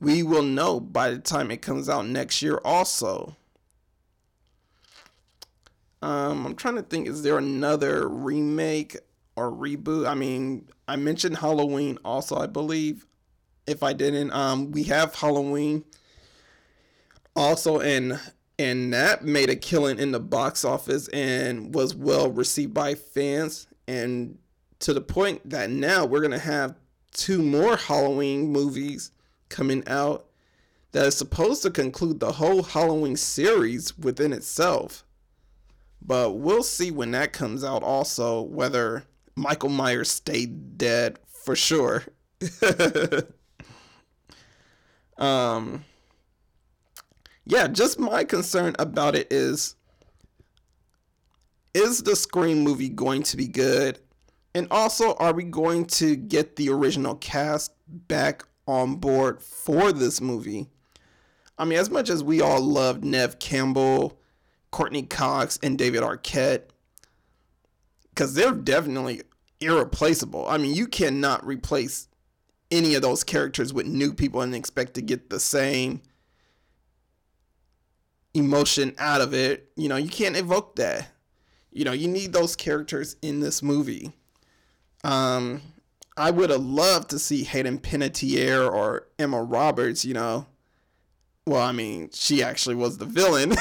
we 0.00 0.22
will 0.22 0.42
know 0.42 0.80
by 0.80 1.10
the 1.10 1.18
time 1.18 1.50
it 1.50 1.62
comes 1.62 1.88
out 1.88 2.06
next 2.06 2.42
year, 2.42 2.60
also. 2.64 3.36
Um, 6.02 6.46
I'm 6.46 6.54
trying 6.54 6.76
to 6.76 6.82
think, 6.82 7.08
is 7.08 7.22
there 7.22 7.38
another 7.38 8.08
remake 8.08 8.96
or 9.36 9.50
reboot? 9.50 10.06
I 10.06 10.14
mean, 10.14 10.68
I 10.86 10.96
mentioned 10.96 11.38
Halloween 11.38 11.98
also, 12.04 12.36
I 12.36 12.46
believe. 12.46 13.06
If 13.66 13.82
I 13.82 13.92
didn't, 13.92 14.32
um, 14.32 14.72
we 14.72 14.84
have 14.84 15.14
Halloween 15.14 15.84
also 17.36 17.80
in 17.80 18.18
and 18.58 18.92
that 18.92 19.24
made 19.24 19.50
a 19.50 19.56
killing 19.56 19.98
in 19.98 20.12
the 20.12 20.20
box 20.20 20.64
office 20.64 21.08
and 21.08 21.74
was 21.74 21.94
well 21.94 22.30
received 22.30 22.74
by 22.74 22.94
fans 22.94 23.66
and 23.86 24.38
to 24.80 24.92
the 24.92 25.00
point 25.00 25.48
that 25.48 25.70
now 25.70 26.04
we're 26.04 26.20
going 26.20 26.30
to 26.30 26.38
have 26.38 26.74
two 27.12 27.42
more 27.42 27.76
Halloween 27.76 28.52
movies 28.52 29.10
coming 29.48 29.82
out 29.86 30.26
that 30.92 31.06
is 31.06 31.16
supposed 31.16 31.62
to 31.62 31.70
conclude 31.70 32.20
the 32.20 32.32
whole 32.32 32.62
Halloween 32.62 33.16
series 33.16 33.96
within 33.98 34.32
itself. 34.32 35.04
But 36.00 36.32
we'll 36.32 36.62
see 36.62 36.90
when 36.90 37.10
that 37.10 37.32
comes 37.32 37.64
out 37.64 37.82
also 37.82 38.42
whether 38.42 39.04
Michael 39.34 39.68
Myers 39.68 40.10
stayed 40.10 40.78
dead 40.78 41.18
for 41.26 41.56
sure. 41.56 42.04
um 45.18 45.84
yeah, 47.48 47.66
just 47.66 47.98
my 47.98 48.24
concern 48.24 48.76
about 48.78 49.16
it 49.16 49.32
is 49.32 49.74
is 51.74 52.02
the 52.02 52.14
Scream 52.14 52.60
movie 52.60 52.90
going 52.90 53.22
to 53.24 53.36
be 53.36 53.48
good? 53.48 53.98
And 54.54 54.68
also, 54.70 55.14
are 55.14 55.32
we 55.32 55.44
going 55.44 55.86
to 55.86 56.14
get 56.14 56.56
the 56.56 56.68
original 56.70 57.14
cast 57.16 57.72
back 57.86 58.44
on 58.66 58.96
board 58.96 59.40
for 59.40 59.92
this 59.92 60.20
movie? 60.20 60.66
I 61.58 61.64
mean, 61.64 61.78
as 61.78 61.90
much 61.90 62.10
as 62.10 62.22
we 62.22 62.40
all 62.40 62.60
loved 62.60 63.04
Neve 63.04 63.38
Campbell, 63.38 64.20
Courteney 64.70 65.02
Cox, 65.02 65.58
and 65.62 65.78
David 65.78 66.02
Arquette, 66.02 66.64
because 68.10 68.34
they're 68.34 68.52
definitely 68.52 69.22
irreplaceable. 69.60 70.46
I 70.48 70.58
mean, 70.58 70.74
you 70.74 70.86
cannot 70.86 71.46
replace 71.46 72.08
any 72.70 72.94
of 72.94 73.02
those 73.02 73.24
characters 73.24 73.72
with 73.72 73.86
new 73.86 74.12
people 74.12 74.42
and 74.42 74.54
expect 74.54 74.94
to 74.94 75.02
get 75.02 75.30
the 75.30 75.40
same 75.40 76.02
emotion 78.38 78.94
out 78.98 79.20
of 79.20 79.34
it. 79.34 79.70
You 79.76 79.88
know, 79.88 79.96
you 79.96 80.08
can't 80.08 80.36
evoke 80.36 80.76
that. 80.76 81.08
You 81.70 81.84
know, 81.84 81.92
you 81.92 82.08
need 82.08 82.32
those 82.32 82.56
characters 82.56 83.16
in 83.22 83.40
this 83.40 83.62
movie. 83.62 84.12
Um, 85.04 85.62
I 86.16 86.30
would 86.30 86.50
have 86.50 86.62
loved 86.62 87.10
to 87.10 87.18
see 87.18 87.44
Hayden 87.44 87.78
Panettiere 87.78 88.70
or 88.70 89.06
Emma 89.18 89.42
Roberts, 89.42 90.04
you 90.04 90.14
know. 90.14 90.46
Well, 91.46 91.62
I 91.62 91.72
mean, 91.72 92.10
she 92.12 92.42
actually 92.42 92.74
was 92.74 92.98
the 92.98 93.06
villain, 93.06 93.54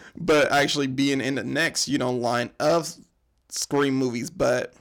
but 0.16 0.50
actually 0.50 0.86
being 0.86 1.20
in 1.20 1.34
the 1.36 1.44
next, 1.44 1.88
you 1.88 1.98
know, 1.98 2.10
line 2.10 2.50
of 2.58 2.92
Scream 3.48 3.94
movies. 3.94 4.30
But 4.30 4.74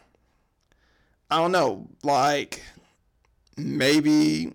I 1.30 1.38
don't 1.38 1.52
know, 1.52 1.88
like 2.04 2.64
maybe 3.58 4.54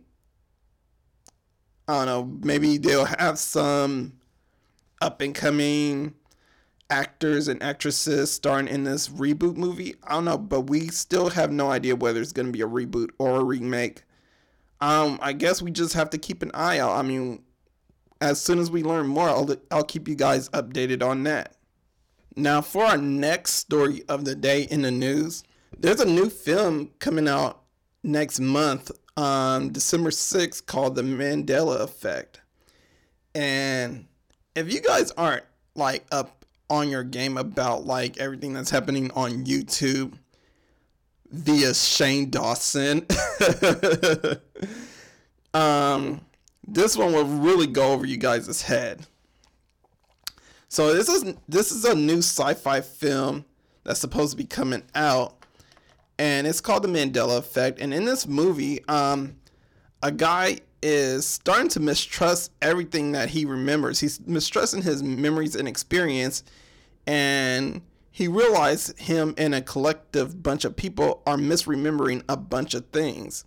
I 1.93 2.05
don't 2.05 2.07
know, 2.07 2.47
maybe 2.47 2.79
they'll 2.79 3.05
have 3.05 3.39
some 3.39 4.15
up 5.03 5.21
and 5.21 5.35
coming 5.35 6.15
actors 6.89 7.49
and 7.49 7.63
actresses 7.63 8.33
starring 8.33 8.67
in 8.67 8.85
this 8.85 9.09
reboot 9.09 9.57
movie. 9.57 9.97
I 10.05 10.15
don't 10.15 10.25
know, 10.25 10.39
but 10.39 10.63
we 10.63 10.89
still 10.89 11.29
have 11.31 11.53
no 11.53 11.71
idea 11.71 11.95
whether 11.95 12.21
it's 12.21 12.33
going 12.33 12.47
to 12.47 12.53
be 12.53 12.63
a 12.63 12.67
reboot 12.67 13.11
or 13.19 13.41
a 13.41 13.45
remake. 13.45 14.05
Um, 14.81 15.19
I 15.21 15.35
guess 15.35 15.61
we 15.61 15.71
just 15.71 15.93
have 15.93 16.09
to 16.11 16.19
keep 16.19 16.43
an 16.43 16.51
eye 16.55 16.79
out. 16.79 16.93
I 16.93 17.03
mean, 17.03 17.43
as 18.23 18.41
soon 18.41 18.59
as 18.59 18.71
we 18.71 18.83
learn 18.83 19.07
more, 19.07 19.29
I'll, 19.29 19.55
I'll 19.71 19.85
keep 19.85 20.09
you 20.09 20.15
guys 20.15 20.49
updated 20.51 21.03
on 21.03 21.25
that. 21.25 21.57
Now, 22.37 22.63
for 22.63 22.85
our 22.85 22.97
next 22.97 23.53
story 23.53 24.03
of 24.09 24.25
the 24.25 24.35
day 24.35 24.63
in 24.63 24.83
the 24.83 24.91
news, 24.91 25.45
there's 25.79 26.01
a 26.01 26.07
new 26.07 26.31
film 26.31 26.91
coming 27.01 27.29
out 27.29 27.63
next 28.03 28.41
month 28.41 28.91
on 29.17 29.73
December 29.73 30.11
6th 30.11 30.67
called 30.67 30.95
The 30.95 31.03
Mandela 31.03 31.81
Effect. 31.81 32.41
And 33.35 34.07
if 34.55 34.73
you 34.73 34.81
guys 34.81 35.11
aren't 35.13 35.45
like 35.75 36.05
up 36.11 36.45
on 36.69 36.89
your 36.89 37.05
game 37.05 37.37
about 37.37 37.87
like 37.87 38.19
everything 38.19 38.53
that's 38.53 38.71
happening 38.71 39.11
on 39.13 39.45
YouTube 39.45 40.15
via 41.31 41.75
Shane 41.75 42.31
Dawson, 42.31 43.07
um, 45.55 46.21
this 46.67 46.97
one 46.97 47.13
will 47.13 47.25
really 47.25 47.67
go 47.67 47.93
over 47.93 48.07
you 48.07 48.17
guys' 48.17 48.63
head. 48.63 49.07
So 50.69 50.95
this 50.95 51.09
is 51.09 51.35
this 51.49 51.71
is 51.71 51.85
a 51.85 51.95
new 51.95 52.19
sci-fi 52.19 52.81
film 52.81 53.45
that's 53.85 54.01
supposed 54.01 54.31
to 54.31 54.37
be 54.37 54.45
coming 54.45 54.83
out 54.95 55.42
and 56.23 56.47
it's 56.47 56.61
called 56.61 56.85
the 56.85 56.89
Mandela 56.89 57.37
Effect. 57.37 57.81
And 57.81 57.93
in 57.93 58.05
this 58.05 58.29
movie, 58.29 58.87
um, 58.87 59.35
a 60.05 60.13
guy 60.13 60.59
is 60.81 61.27
starting 61.27 61.69
to 61.71 61.81
mistrust 61.81 62.53
everything 62.63 63.11
that 63.11 63.31
he 63.31 63.45
remembers. 63.45 63.99
He's 63.99 64.21
mistrusting 64.25 64.83
his 64.83 65.03
memories 65.03 65.57
and 65.57 65.67
experience, 65.67 66.45
and 67.09 67.83
he 68.13 68.29
realized 68.29 69.01
him 69.01 69.35
and 69.37 69.53
a 69.53 69.61
collective 69.61 70.45
bunch 70.45 70.65
of 70.65 70.77
people 70.77 71.23
are 71.27 71.37
misremembering 71.37 72.23
a 72.29 72.37
bunch 72.37 72.75
of 72.75 72.87
things. 72.91 73.45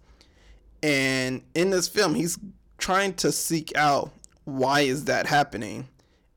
And 0.84 1.44
in 1.54 1.70
this 1.70 1.88
film, 1.88 2.14
he's 2.14 2.38
trying 2.78 3.14
to 3.14 3.32
seek 3.32 3.74
out 3.78 4.12
why 4.44 4.82
is 4.82 5.06
that 5.06 5.28
happening, 5.28 5.88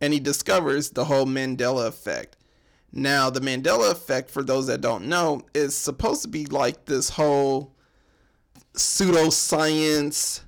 and 0.01 0.12
he 0.12 0.20
discovers 0.20 0.91
the 0.91 1.07
whole 1.07 1.26
Mandela 1.26 1.89
effect. 1.89 2.36
Now, 2.93 3.30
the 3.30 3.41
Mandela 3.41 3.93
effect, 3.93 4.30
for 4.30 4.43
those 4.43 4.66
that 4.68 4.80
don't 4.80 5.07
know, 5.07 5.43
is 5.55 5.76
supposed 5.76 6.22
to 6.22 6.28
be 6.28 6.47
like 6.47 6.86
this 6.86 7.11
whole 7.11 7.74
pseudoscience. 8.74 10.41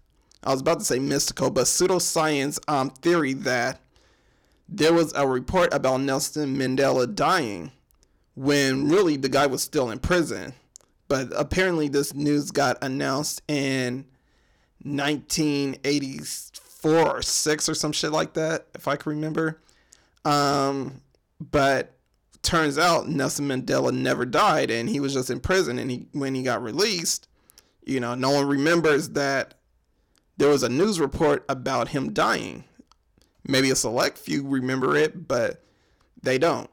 I 0.43 0.53
was 0.53 0.63
about 0.63 0.79
to 0.79 0.85
say 0.85 0.99
mystical, 0.99 1.51
but 1.51 1.65
pseudoscience 1.65 2.59
um, 2.67 2.89
theory 2.91 3.35
that 3.35 3.81
there 4.69 4.95
was 4.95 5.13
a 5.15 5.27
report 5.27 5.75
about 5.75 6.01
Nelson 6.01 6.57
Mandela 6.57 7.13
dying 7.13 7.73
when 8.35 8.89
really 8.89 9.17
the 9.17 9.29
guy 9.29 9.47
was 9.47 9.63
still 9.63 9.91
in 9.91 9.99
prison. 9.99 10.55
But 11.09 11.29
apparently, 11.37 11.89
this 11.89 12.15
news 12.15 12.53
got 12.53 12.79
announced 12.83 13.43
in 13.49 14.07
1984 14.83 17.17
or 17.17 17.21
6 17.21 17.69
or 17.69 17.75
some 17.75 17.93
shit 17.93 18.13
like 18.13 18.33
that, 18.35 18.67
if 18.75 18.89
I 18.89 18.97
can 18.97 19.11
remember. 19.11 19.61
Um, 20.25 21.03
but 21.41 21.95
turns 22.43 22.79
out 22.79 23.09
Nelson 23.09 23.49
Mandela 23.49 23.93
never 23.93 24.25
died 24.25 24.71
and 24.71 24.89
he 24.89 25.01
was 25.01 25.15
just 25.15 25.31
in 25.31 25.41
prison 25.41 25.79
and 25.79 25.91
he 25.91 26.07
when 26.13 26.35
he 26.35 26.43
got 26.43 26.63
released, 26.63 27.29
you 27.85 28.01
know, 28.01 28.15
no 28.15 28.31
one 28.31 28.47
remembers 28.47 29.11
that 29.11 29.55
there 30.37 30.49
was 30.49 30.63
a 30.63 30.69
news 30.69 30.99
report 30.99 31.45
about 31.49 31.89
him 31.89 32.13
dying. 32.13 32.65
Maybe 33.47 33.71
a 33.71 33.77
select 33.77 34.19
few 34.19 34.47
remember 34.47 34.97
it, 34.97 35.29
but 35.29 35.63
they 36.23 36.39
don't. 36.39 36.71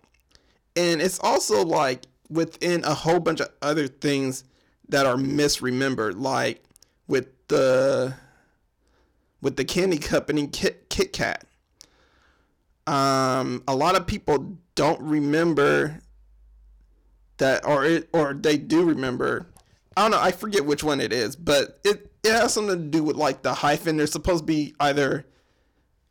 And 0.75 1.01
it's 1.01 1.19
also 1.19 1.65
like 1.65 2.05
within 2.29 2.83
a 2.83 2.93
whole 2.93 3.19
bunch 3.19 3.39
of 3.39 3.49
other 3.61 3.87
things 3.87 4.43
that 4.89 5.05
are 5.05 5.15
misremembered, 5.15 6.19
like 6.19 6.63
with 7.07 7.27
the 7.47 8.13
with 9.41 9.55
the 9.55 9.65
candy 9.65 9.97
company 9.97 10.47
Kit, 10.47 10.89
Kit 10.89 11.13
Kat. 11.13 11.45
Um, 12.85 13.63
a 13.67 13.75
lot 13.75 13.95
of 13.95 14.07
people 14.07 14.57
don't 14.77 15.01
remember 15.01 15.99
that 17.37 17.65
or 17.65 17.83
it 17.83 18.07
or 18.13 18.33
they 18.33 18.57
do 18.57 18.85
remember 18.85 19.47
I 19.97 20.01
don't 20.03 20.11
know, 20.11 20.21
I 20.21 20.31
forget 20.31 20.63
which 20.63 20.83
one 20.83 21.01
it 21.01 21.11
is, 21.11 21.35
but 21.35 21.79
it 21.83 22.11
it 22.23 22.31
has 22.31 22.53
something 22.53 22.77
to 22.77 22.97
do 22.97 23.03
with 23.03 23.15
like 23.15 23.41
the 23.41 23.55
hyphen. 23.55 23.97
There's 23.97 24.11
supposed 24.11 24.43
to 24.43 24.45
be 24.45 24.75
either 24.79 25.25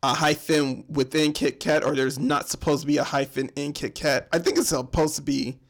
a 0.03 0.13
hyphen 0.13 0.85
within 0.89 1.33
Kit 1.33 1.61
Kat 1.61 1.85
or 1.85 1.95
there's 1.95 2.19
not 2.19 2.49
supposed 2.49 2.81
to 2.81 2.87
be 2.89 2.97
a 2.97 3.05
hyphen 3.05 3.49
in 3.55 3.73
Kit 3.73 3.95
Kat. 3.95 4.29
I 4.33 4.41
think 4.41 4.59
it's 4.59 4.71
supposed 4.71 5.15
to 5.17 5.23
be. 5.23 5.61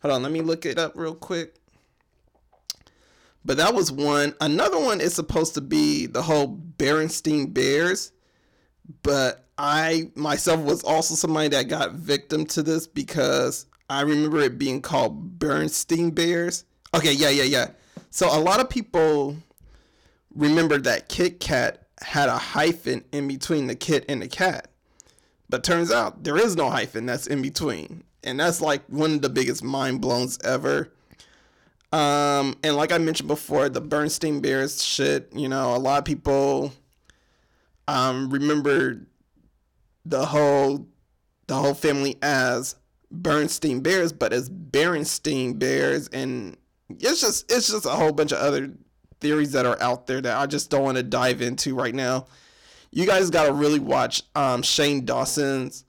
Hold 0.00 0.14
on, 0.14 0.22
let 0.22 0.32
me 0.32 0.40
look 0.40 0.64
it 0.64 0.78
up 0.78 0.92
real 0.94 1.14
quick. 1.14 1.56
But 3.44 3.58
that 3.58 3.74
was 3.74 3.92
one. 3.92 4.34
Another 4.40 4.78
one 4.78 5.02
is 5.02 5.14
supposed 5.14 5.52
to 5.54 5.60
be 5.60 6.06
the 6.06 6.22
whole 6.22 6.58
Berenstein 6.78 7.52
Bears. 7.52 8.12
But 9.02 9.44
I 9.62 10.10
myself 10.14 10.60
was 10.60 10.82
also 10.82 11.14
somebody 11.14 11.48
that 11.48 11.68
got 11.68 11.92
victim 11.92 12.46
to 12.46 12.62
this 12.62 12.86
because 12.86 13.66
I 13.90 14.00
remember 14.00 14.40
it 14.40 14.58
being 14.58 14.80
called 14.80 15.38
Bernstein 15.38 16.12
Bears. 16.12 16.64
Okay, 16.94 17.12
yeah, 17.12 17.28
yeah, 17.28 17.42
yeah. 17.42 17.70
So 18.08 18.34
a 18.34 18.40
lot 18.40 18.60
of 18.60 18.70
people 18.70 19.36
remember 20.34 20.78
that 20.78 21.10
Kit 21.10 21.40
Kat 21.40 21.86
had 22.00 22.30
a 22.30 22.38
hyphen 22.38 23.04
in 23.12 23.28
between 23.28 23.66
the 23.66 23.74
kit 23.74 24.06
and 24.08 24.22
the 24.22 24.28
cat. 24.28 24.68
But 25.50 25.62
turns 25.62 25.92
out 25.92 26.24
there 26.24 26.38
is 26.38 26.56
no 26.56 26.70
hyphen 26.70 27.04
that's 27.04 27.26
in 27.26 27.42
between. 27.42 28.02
And 28.24 28.40
that's 28.40 28.62
like 28.62 28.82
one 28.86 29.12
of 29.12 29.20
the 29.22 29.28
biggest 29.28 29.62
mind 29.62 30.00
blowns 30.00 30.38
ever. 30.42 30.90
Um, 31.92 32.56
and 32.64 32.76
like 32.76 32.92
I 32.92 32.98
mentioned 32.98 33.28
before, 33.28 33.68
the 33.68 33.82
Bernstein 33.82 34.40
Bears 34.40 34.82
shit, 34.82 35.30
you 35.34 35.50
know, 35.50 35.76
a 35.76 35.78
lot 35.78 35.98
of 35.98 36.06
people 36.06 36.72
um 37.88 38.30
remember 38.30 39.00
the 40.04 40.26
whole 40.26 40.88
the 41.46 41.56
whole 41.56 41.74
family 41.74 42.16
as 42.22 42.76
Bernstein 43.10 43.80
Bears, 43.80 44.12
but 44.12 44.32
as 44.32 44.48
Berenstein 44.48 45.58
Bears 45.58 46.08
and 46.08 46.56
it's 46.88 47.20
just 47.20 47.50
it's 47.50 47.68
just 47.68 47.86
a 47.86 47.90
whole 47.90 48.12
bunch 48.12 48.32
of 48.32 48.38
other 48.38 48.70
theories 49.20 49.52
that 49.52 49.66
are 49.66 49.80
out 49.80 50.06
there 50.06 50.20
that 50.20 50.36
I 50.36 50.46
just 50.46 50.70
don't 50.70 50.82
want 50.82 50.96
to 50.96 51.02
dive 51.02 51.42
into 51.42 51.74
right 51.74 51.94
now. 51.94 52.26
You 52.90 53.06
guys 53.06 53.30
got 53.30 53.46
to 53.46 53.52
really 53.52 53.78
watch 53.78 54.22
um, 54.34 54.62
Shane 54.62 55.04
Dawson's 55.04 55.84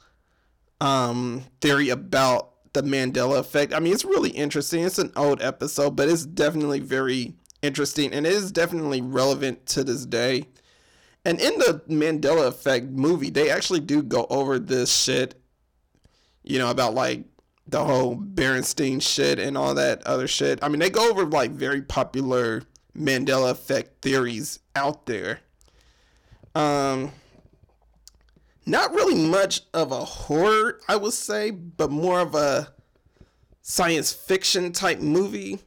um, 0.80 1.44
theory 1.62 1.90
about 1.90 2.50
the 2.74 2.84
Mandela 2.84 3.40
effect. 3.40 3.74
I 3.74 3.80
mean, 3.80 3.94
it's 3.94 4.06
really 4.06 4.30
interesting. 4.30 4.84
It's 4.84 5.00
an 5.00 5.12
old 5.16 5.42
episode, 5.42 5.96
but 5.96 6.10
it's 6.10 6.26
definitely 6.26 6.80
very 6.80 7.36
interesting 7.62 8.14
and 8.14 8.26
it 8.26 8.34
is 8.34 8.52
definitely 8.52 9.02
relevant 9.02 9.66
to 9.68 9.84
this 9.84 10.06
day. 10.06 10.48
And 11.24 11.40
in 11.40 11.58
the 11.60 11.82
Mandela 11.88 12.48
effect 12.48 12.88
movie, 12.88 13.30
they 13.30 13.50
actually 13.50 13.82
do 13.82 14.02
go 14.02 14.26
over 14.30 14.58
this 14.58 14.96
shit, 14.96 15.36
you 16.44 16.58
know, 16.58 16.72
about 16.72 16.96
like 16.96 17.26
the 17.68 17.84
whole 17.84 18.18
Berenstein 18.18 19.02
shit 19.02 19.40
and 19.40 19.58
all 19.58 19.76
that 19.76 20.06
other 20.06 20.28
shit. 20.28 20.60
I 20.64 20.68
mean, 20.68 20.80
they 20.80 20.90
go 20.90 21.10
over 21.10 21.26
like 21.26 21.52
very 21.52 21.82
popular 21.82 22.64
Mandela 22.98 23.52
effect 23.52 24.02
theories 24.02 24.60
out 24.76 25.06
there. 25.06 25.40
Um, 26.56 27.12
not 28.66 28.94
really 28.94 29.16
much 29.16 29.62
of 29.74 29.92
a 29.92 30.04
horror, 30.04 30.80
I 30.88 30.96
would 30.96 31.14
say, 31.14 31.52
but 31.52 31.92
more 31.92 32.20
of 32.20 32.36
a 32.36 32.74
science 33.62 34.12
fiction 34.12 34.72
type 34.72 35.00
movie. 35.00 35.60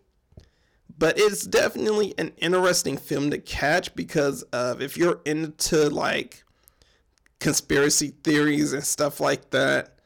But 0.97 1.19
it's 1.19 1.45
definitely 1.45 2.15
an 2.19 2.33
interesting 2.37 2.97
film 2.97 3.31
to 3.31 3.39
catch 3.39 3.95
because 3.95 4.43
of 4.45 4.81
if 4.81 4.97
you're 4.97 5.21
into 5.25 5.91
like 5.91 6.45
conspiracy 7.41 8.15
theories 8.23 8.73
and 8.73 8.85
stuff 8.85 9.21
like 9.21 9.51
that. 9.51 9.99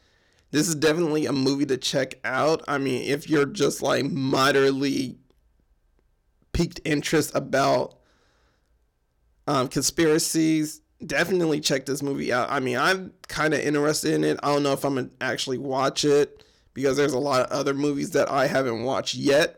This 0.50 0.66
is 0.66 0.74
definitely 0.74 1.26
a 1.26 1.32
movie 1.32 1.66
to 1.66 1.76
check 1.76 2.14
out. 2.24 2.62
I 2.66 2.78
mean, 2.78 3.02
if 3.02 3.28
you're 3.28 3.46
just 3.46 3.82
like 3.82 4.06
moderately 4.06 5.18
piqued 6.52 6.80
interest 6.84 7.32
about 7.34 7.98
um, 9.46 9.68
conspiracies, 9.68 10.80
definitely 11.06 11.60
check 11.60 11.86
this 11.86 12.02
movie 12.02 12.32
out. 12.32 12.50
I 12.50 12.60
mean, 12.60 12.76
I'm 12.76 13.12
kind 13.28 13.54
of 13.54 13.60
interested 13.60 14.14
in 14.14 14.24
it. 14.24 14.40
I 14.42 14.52
don't 14.52 14.62
know 14.62 14.72
if 14.72 14.84
I'm 14.84 14.96
gonna 14.96 15.10
actually 15.20 15.58
watch 15.58 16.04
it 16.04 16.44
because 16.74 16.96
there's 16.96 17.12
a 17.12 17.18
lot 17.18 17.42
of 17.42 17.50
other 17.50 17.74
movies 17.74 18.10
that 18.10 18.30
I 18.30 18.46
haven't 18.46 18.82
watched 18.82 19.14
yet, 19.14 19.57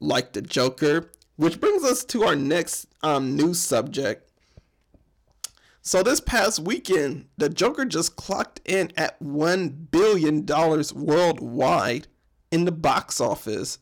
like 0.00 0.32
The 0.32 0.42
Joker. 0.42 1.10
Which 1.36 1.60
brings 1.60 1.84
us 1.84 2.04
to 2.06 2.24
our 2.24 2.34
next 2.34 2.88
um, 3.02 3.36
news 3.36 3.60
subject. 3.60 4.30
So 5.82 6.02
this 6.02 6.20
past 6.20 6.58
weekend, 6.58 7.26
The 7.36 7.48
Joker 7.48 7.84
just 7.84 8.16
clocked 8.16 8.60
in 8.64 8.92
at 8.96 9.20
one 9.22 9.68
billion 9.68 10.44
dollars 10.44 10.92
worldwide 10.92 12.08
in 12.50 12.64
the 12.64 12.72
box 12.72 13.20
office 13.20 13.78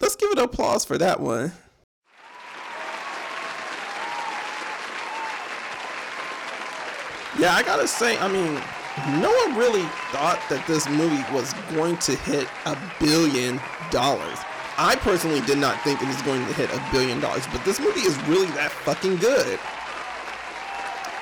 let's 0.00 0.16
give 0.16 0.30
it 0.30 0.38
applause 0.38 0.84
for 0.84 0.98
that 0.98 1.20
one. 1.20 1.52
Yeah, 7.38 7.52
I 7.52 7.62
gotta 7.62 7.86
say, 7.86 8.16
I 8.18 8.28
mean, 8.28 8.62
no 9.20 9.30
one 9.30 9.56
really 9.56 9.84
thought 10.10 10.40
that 10.48 10.64
this 10.66 10.88
movie 10.88 11.22
was 11.32 11.52
going 11.70 11.96
to 11.98 12.16
hit 12.16 12.48
a 12.64 12.76
billion 12.98 13.60
dollars. 13.90 14.38
I 14.78 14.96
personally 14.96 15.40
did 15.42 15.58
not 15.58 15.80
think 15.82 16.02
it 16.02 16.08
was 16.08 16.20
going 16.22 16.44
to 16.46 16.52
hit 16.54 16.70
a 16.72 16.82
billion 16.90 17.20
dollars, 17.20 17.46
but 17.52 17.64
this 17.64 17.78
movie 17.78 18.00
is 18.00 18.16
really 18.24 18.46
that 18.52 18.70
fucking 18.70 19.16
good. 19.16 19.58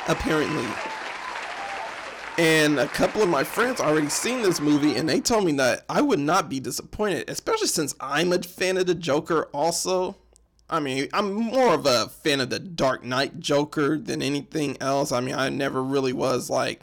Apparently. 0.09 0.66
And 2.37 2.81
a 2.81 2.89
couple 2.89 3.22
of 3.22 3.29
my 3.29 3.45
friends 3.45 3.81
already 3.81 4.09
seen 4.09 4.43
this 4.43 4.61
movie 4.61 4.97
and 4.97 5.09
they 5.09 5.20
told 5.20 5.45
me 5.45 5.53
that 5.53 5.85
I 5.89 6.01
would 6.01 6.18
not 6.18 6.49
be 6.49 6.59
disappointed, 6.59 7.29
especially 7.29 7.68
since 7.68 7.95
I'm 8.01 8.33
a 8.33 8.43
fan 8.43 8.77
of 8.77 8.87
the 8.87 8.95
Joker 8.95 9.49
also. 9.53 10.16
I 10.68 10.81
mean, 10.81 11.09
I'm 11.12 11.33
more 11.33 11.75
of 11.75 11.87
a 11.87 12.09
fan 12.09 12.41
of 12.41 12.51
the 12.51 12.59
Dark 12.59 13.05
Knight 13.05 13.39
Joker 13.39 13.99
than 13.99 14.22
anything 14.22 14.77
else. 14.81 15.12
I 15.12 15.20
mean, 15.20 15.35
I 15.35 15.49
never 15.49 15.83
really 15.83 16.12
was 16.12 16.51
like 16.51 16.83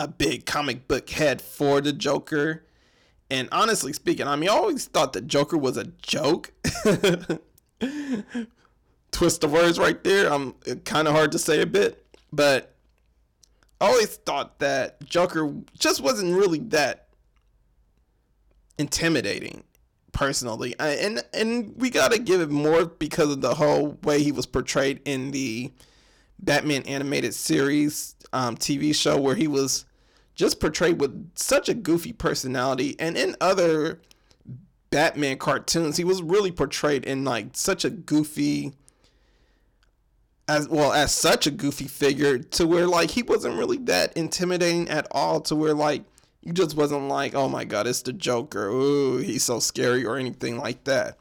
a 0.00 0.08
big 0.08 0.46
comic 0.46 0.88
book 0.88 1.08
head 1.10 1.40
for 1.42 1.80
the 1.82 1.92
Joker. 1.92 2.64
And 3.30 3.48
honestly 3.52 3.92
speaking, 3.92 4.26
I 4.26 4.34
mean, 4.34 4.48
I 4.48 4.54
always 4.54 4.86
thought 4.86 5.12
the 5.12 5.20
Joker 5.20 5.58
was 5.58 5.76
a 5.76 5.84
joke. 5.84 6.52
Twist 9.12 9.44
of 9.44 9.52
words 9.52 9.78
right 9.78 10.02
there. 10.02 10.32
I'm 10.32 10.54
kind 10.84 11.06
of 11.06 11.14
hard 11.14 11.32
to 11.32 11.38
say 11.38 11.60
a 11.60 11.66
bit, 11.66 12.04
but 12.32 12.74
I 13.80 13.88
always 13.88 14.16
thought 14.16 14.58
that 14.60 15.04
Joker 15.04 15.54
just 15.78 16.00
wasn't 16.00 16.34
really 16.34 16.58
that 16.70 17.08
intimidating 18.78 19.64
personally 20.12 20.74
and 20.78 21.22
and 21.34 21.74
we 21.76 21.90
got 21.90 22.10
to 22.12 22.18
give 22.18 22.40
it 22.40 22.50
more 22.50 22.86
because 22.86 23.30
of 23.30 23.42
the 23.42 23.54
whole 23.54 23.98
way 24.02 24.22
he 24.22 24.32
was 24.32 24.46
portrayed 24.46 25.00
in 25.04 25.30
the 25.30 25.70
Batman 26.38 26.82
animated 26.84 27.34
series 27.34 28.16
um, 28.32 28.56
TV 28.56 28.94
show 28.94 29.20
where 29.20 29.34
he 29.34 29.46
was 29.46 29.84
just 30.40 30.58
portrayed 30.58 30.98
with 30.98 31.30
such 31.34 31.68
a 31.68 31.74
goofy 31.74 32.14
personality. 32.14 32.96
And 32.98 33.14
in 33.14 33.36
other 33.42 34.00
Batman 34.88 35.36
cartoons 35.36 35.98
he 35.98 36.02
was 36.02 36.22
really 36.22 36.50
portrayed 36.50 37.04
in 37.04 37.24
like 37.24 37.48
such 37.52 37.84
a 37.84 37.90
goofy 37.90 38.72
as 40.48 40.66
well 40.66 40.92
as 40.94 41.12
such 41.12 41.46
a 41.46 41.50
goofy 41.50 41.86
figure 41.86 42.38
to 42.38 42.66
where 42.66 42.88
like 42.88 43.10
he 43.10 43.22
wasn't 43.22 43.56
really 43.56 43.76
that 43.76 44.16
intimidating 44.16 44.88
at 44.88 45.06
all 45.10 45.42
to 45.42 45.54
where 45.54 45.74
like 45.74 46.04
you 46.40 46.54
just 46.54 46.74
wasn't 46.74 47.06
like 47.06 47.34
oh 47.34 47.48
my 47.48 47.64
god 47.64 47.86
it's 47.86 48.00
the 48.02 48.12
joker. 48.12 48.68
Ooh 48.68 49.18
he's 49.18 49.44
so 49.44 49.60
scary 49.60 50.06
or 50.06 50.16
anything 50.16 50.56
like 50.56 50.84
that. 50.84 51.18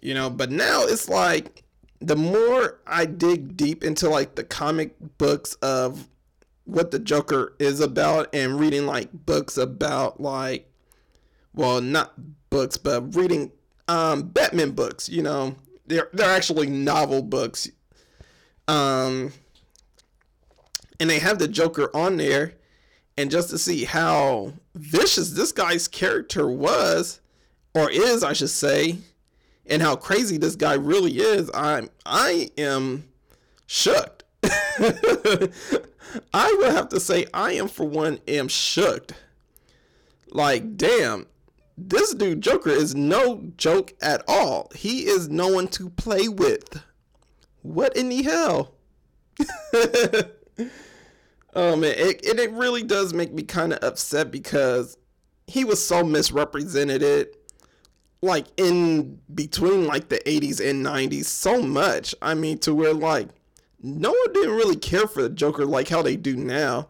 You 0.00 0.14
know 0.14 0.28
but 0.28 0.50
now 0.50 0.82
it's 0.82 1.08
like 1.08 1.62
the 2.00 2.16
more 2.16 2.80
i 2.88 3.04
dig 3.04 3.56
deep 3.56 3.84
into 3.84 4.10
like 4.10 4.34
the 4.34 4.42
comic 4.42 4.96
books 5.16 5.54
of 5.62 6.08
what 6.64 6.90
the 6.90 6.98
joker 6.98 7.54
is 7.58 7.80
about 7.80 8.28
and 8.34 8.58
reading 8.58 8.86
like 8.86 9.10
books 9.12 9.56
about 9.56 10.20
like 10.20 10.70
well 11.54 11.80
not 11.80 12.12
books 12.50 12.76
but 12.76 13.14
reading 13.14 13.50
um 13.88 14.22
batman 14.22 14.70
books 14.70 15.08
you 15.08 15.22
know 15.22 15.56
they're 15.86 16.08
they're 16.12 16.34
actually 16.34 16.68
novel 16.68 17.22
books. 17.22 17.70
Um, 18.68 19.32
and 21.00 21.10
they 21.10 21.18
have 21.18 21.38
the 21.38 21.48
Joker 21.48 21.90
on 21.94 22.16
there, 22.16 22.54
and 23.16 23.30
just 23.30 23.50
to 23.50 23.58
see 23.58 23.84
how 23.84 24.54
vicious 24.74 25.30
this 25.30 25.52
guy's 25.52 25.88
character 25.88 26.48
was, 26.48 27.20
or 27.74 27.90
is, 27.90 28.22
I 28.22 28.32
should 28.32 28.50
say, 28.50 28.98
and 29.66 29.82
how 29.82 29.96
crazy 29.96 30.38
this 30.38 30.56
guy 30.56 30.74
really 30.74 31.18
is, 31.18 31.50
I'm 31.52 31.90
I 32.06 32.50
am 32.56 33.08
shook. 33.66 34.22
I 36.32 36.54
would 36.58 36.72
have 36.72 36.88
to 36.90 37.00
say 37.00 37.26
I 37.32 37.52
am 37.52 37.68
for 37.68 37.84
one 37.84 38.20
am 38.26 38.48
shook. 38.48 39.12
Like 40.30 40.76
damn, 40.76 41.26
this 41.76 42.14
dude 42.14 42.40
Joker 42.40 42.70
is 42.70 42.94
no 42.94 43.42
joke 43.56 43.92
at 44.00 44.22
all. 44.28 44.70
He 44.74 45.06
is 45.06 45.28
no 45.28 45.48
one 45.48 45.68
to 45.68 45.90
play 45.90 46.28
with. 46.28 46.82
What 47.62 47.96
in 47.96 48.08
the 48.08 48.22
hell? 48.22 48.74
oh 51.54 51.76
man, 51.76 51.94
it, 51.96 52.24
it, 52.24 52.38
it 52.38 52.52
really 52.52 52.82
does 52.82 53.14
make 53.14 53.32
me 53.32 53.42
kind 53.42 53.72
of 53.72 53.82
upset 53.82 54.30
because 54.30 54.96
he 55.46 55.64
was 55.64 55.84
so 55.84 56.04
misrepresented. 56.04 57.28
like 58.22 58.46
in 58.56 59.18
between 59.34 59.86
like 59.86 60.08
the 60.08 60.18
80s 60.18 60.60
and 60.66 60.84
90s 60.84 61.24
so 61.24 61.60
much. 61.60 62.14
I 62.22 62.34
mean, 62.34 62.58
to 62.58 62.74
where 62.74 62.94
like 62.94 63.28
no 63.82 64.10
one 64.10 64.32
didn't 64.32 64.56
really 64.56 64.76
care 64.76 65.06
for 65.06 65.22
the 65.22 65.28
Joker 65.28 65.66
like 65.66 65.88
how 65.88 66.02
they 66.02 66.16
do 66.16 66.36
now. 66.36 66.88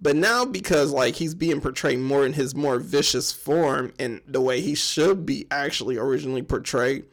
But 0.00 0.16
now 0.16 0.44
because 0.44 0.92
like 0.92 1.14
he's 1.14 1.34
being 1.34 1.60
portrayed 1.60 1.98
more 1.98 2.26
in 2.26 2.32
his 2.32 2.54
more 2.54 2.78
vicious 2.78 3.32
form 3.32 3.92
and 3.98 4.20
the 4.26 4.40
way 4.40 4.60
he 4.60 4.74
should 4.74 5.24
be 5.24 5.46
actually 5.50 5.96
originally 5.96 6.42
portrayed, 6.42 7.04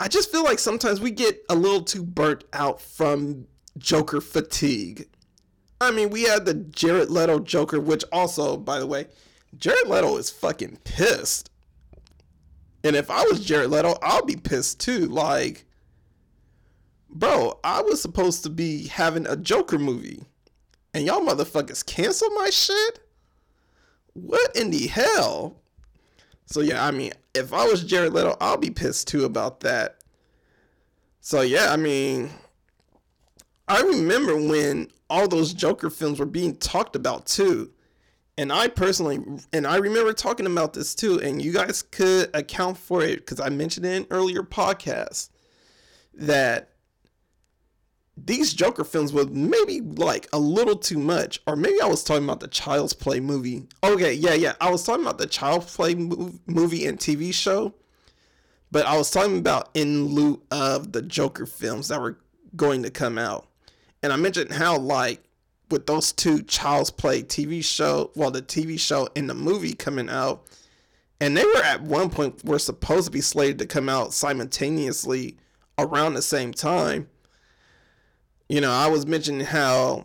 I 0.00 0.08
just 0.08 0.32
feel 0.32 0.42
like 0.42 0.58
sometimes 0.58 1.00
we 1.00 1.10
get 1.10 1.44
a 1.48 1.54
little 1.54 1.82
too 1.82 2.02
burnt 2.02 2.44
out 2.52 2.80
from 2.80 3.46
Joker 3.78 4.20
fatigue. 4.20 5.06
I 5.80 5.90
mean, 5.90 6.10
we 6.10 6.24
had 6.24 6.44
the 6.44 6.54
Jared 6.54 7.10
Leto 7.10 7.38
Joker, 7.40 7.80
which 7.80 8.04
also, 8.12 8.56
by 8.56 8.78
the 8.78 8.86
way, 8.86 9.06
Jared 9.56 9.88
Leto 9.88 10.16
is 10.16 10.30
fucking 10.30 10.78
pissed. 10.84 11.50
And 12.84 12.96
if 12.96 13.10
I 13.10 13.22
was 13.24 13.44
Jared 13.44 13.70
Leto, 13.70 13.96
I'll 14.02 14.24
be 14.24 14.36
pissed 14.36 14.80
too. 14.80 15.06
Like, 15.06 15.66
bro, 17.12 17.58
I 17.62 17.82
was 17.82 18.00
supposed 18.00 18.42
to 18.44 18.50
be 18.50 18.88
having 18.88 19.26
a 19.26 19.36
Joker 19.36 19.78
movie, 19.78 20.24
and 20.94 21.04
y'all 21.04 21.20
motherfuckers 21.20 21.84
cancel 21.84 22.30
my 22.30 22.50
shit? 22.50 23.00
What 24.14 24.54
in 24.56 24.70
the 24.70 24.86
hell? 24.88 25.56
So, 26.46 26.60
yeah, 26.60 26.84
I 26.84 26.90
mean, 26.90 27.12
if 27.34 27.52
I 27.52 27.64
was 27.64 27.82
Jared 27.84 28.12
Leto, 28.12 28.36
I'll 28.40 28.58
be 28.58 28.70
pissed 28.70 29.08
too 29.08 29.24
about 29.24 29.60
that. 29.60 29.98
So, 31.20 31.40
yeah, 31.40 31.72
I 31.72 31.76
mean, 31.76 32.30
I 33.68 33.80
remember 33.80 34.36
when 34.36 34.90
all 35.08 35.28
those 35.28 35.54
Joker 35.54 35.88
films 35.88 36.18
were 36.18 36.26
being 36.26 36.56
talked 36.56 36.96
about 36.96 37.26
too. 37.26 37.70
And 38.38 38.50
I 38.50 38.68
personally, 38.68 39.22
and 39.52 39.66
I 39.66 39.76
remember 39.76 40.12
talking 40.12 40.46
about 40.46 40.72
this 40.72 40.94
too, 40.94 41.20
and 41.20 41.40
you 41.40 41.52
guys 41.52 41.82
could 41.82 42.30
account 42.34 42.78
for 42.78 43.02
it 43.02 43.18
because 43.18 43.40
I 43.40 43.50
mentioned 43.50 43.86
it 43.86 43.94
in 43.94 44.06
earlier 44.10 44.42
podcasts 44.42 45.28
that 46.14 46.71
these 48.24 48.52
Joker 48.54 48.84
films 48.84 49.12
were 49.12 49.26
maybe 49.26 49.80
like 49.80 50.28
a 50.32 50.38
little 50.38 50.76
too 50.76 50.98
much, 50.98 51.40
or 51.46 51.56
maybe 51.56 51.80
I 51.80 51.86
was 51.86 52.04
talking 52.04 52.24
about 52.24 52.40
the 52.40 52.48
Child's 52.48 52.92
Play 52.92 53.20
movie. 53.20 53.66
Okay, 53.82 54.12
yeah, 54.12 54.34
yeah, 54.34 54.54
I 54.60 54.70
was 54.70 54.84
talking 54.84 55.02
about 55.02 55.18
the 55.18 55.26
Child's 55.26 55.74
Play 55.74 55.94
movie 55.94 56.86
and 56.86 56.98
TV 56.98 57.34
show, 57.34 57.74
but 58.70 58.86
I 58.86 58.96
was 58.96 59.10
talking 59.10 59.38
about 59.38 59.70
in 59.74 60.06
lieu 60.06 60.40
of 60.50 60.92
the 60.92 61.02
Joker 61.02 61.46
films 61.46 61.88
that 61.88 62.00
were 62.00 62.18
going 62.54 62.82
to 62.84 62.90
come 62.90 63.18
out. 63.18 63.48
And 64.02 64.12
I 64.12 64.16
mentioned 64.16 64.52
how 64.52 64.78
like 64.78 65.22
with 65.70 65.86
those 65.86 66.12
two 66.12 66.42
Child's 66.42 66.90
Play 66.90 67.22
TV 67.22 67.64
show, 67.64 68.12
well 68.14 68.30
the 68.30 68.42
TV 68.42 68.78
show 68.78 69.08
and 69.16 69.28
the 69.28 69.34
movie 69.34 69.74
coming 69.74 70.08
out, 70.08 70.46
and 71.20 71.36
they 71.36 71.44
were 71.44 71.62
at 71.64 71.82
one 71.82 72.10
point 72.10 72.44
were 72.44 72.58
supposed 72.58 73.06
to 73.06 73.10
be 73.10 73.20
slated 73.20 73.58
to 73.58 73.66
come 73.66 73.88
out 73.88 74.12
simultaneously 74.12 75.38
around 75.78 76.14
the 76.14 76.22
same 76.22 76.52
time. 76.52 77.08
You 78.52 78.60
know, 78.60 78.70
I 78.70 78.86
was 78.88 79.06
mentioning 79.06 79.46
how 79.46 80.04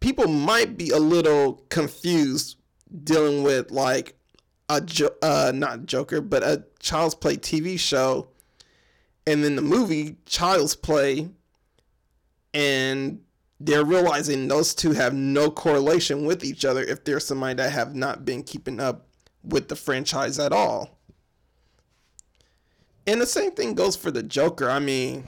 people 0.00 0.28
might 0.28 0.76
be 0.76 0.90
a 0.90 0.98
little 0.98 1.64
confused 1.70 2.58
dealing 3.02 3.44
with 3.44 3.70
like 3.70 4.14
a 4.68 4.82
jo- 4.82 5.16
uh 5.22 5.52
not 5.54 5.86
Joker, 5.86 6.20
but 6.20 6.42
a 6.42 6.66
Child's 6.80 7.14
Play 7.14 7.38
TV 7.38 7.80
show 7.80 8.28
and 9.26 9.42
then 9.42 9.56
the 9.56 9.62
movie 9.62 10.18
Child's 10.26 10.76
Play 10.76 11.30
and 12.52 13.22
they're 13.58 13.86
realizing 13.86 14.48
those 14.48 14.74
two 14.74 14.92
have 14.92 15.14
no 15.14 15.50
correlation 15.50 16.26
with 16.26 16.44
each 16.44 16.66
other 16.66 16.82
if 16.82 17.04
there's 17.04 17.26
somebody 17.26 17.54
that 17.54 17.72
have 17.72 17.94
not 17.94 18.26
been 18.26 18.42
keeping 18.42 18.80
up 18.80 19.06
with 19.42 19.68
the 19.68 19.76
franchise 19.76 20.38
at 20.38 20.52
all. 20.52 20.98
And 23.06 23.18
the 23.18 23.26
same 23.26 23.52
thing 23.52 23.74
goes 23.74 23.96
for 23.96 24.10
the 24.10 24.22
Joker. 24.22 24.68
I 24.68 24.78
mean, 24.78 25.26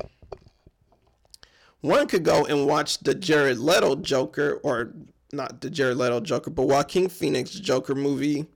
one 1.85 2.07
could 2.07 2.25
go 2.25 2.47
and 2.47 2.67
watch 2.67 2.99
the 3.01 3.15
Jared 3.15 3.59
Leto 3.59 3.97
Joker, 3.97 4.59
or 4.63 4.95
not 5.35 5.61
the 5.61 5.69
Jared 5.69 5.99
Leto 5.99 6.19
Joker, 6.21 6.49
but 6.49 6.67
Joaquin 6.67 7.11
Phoenix 7.11 7.51
Joker 7.51 7.95
movie, 7.95 8.47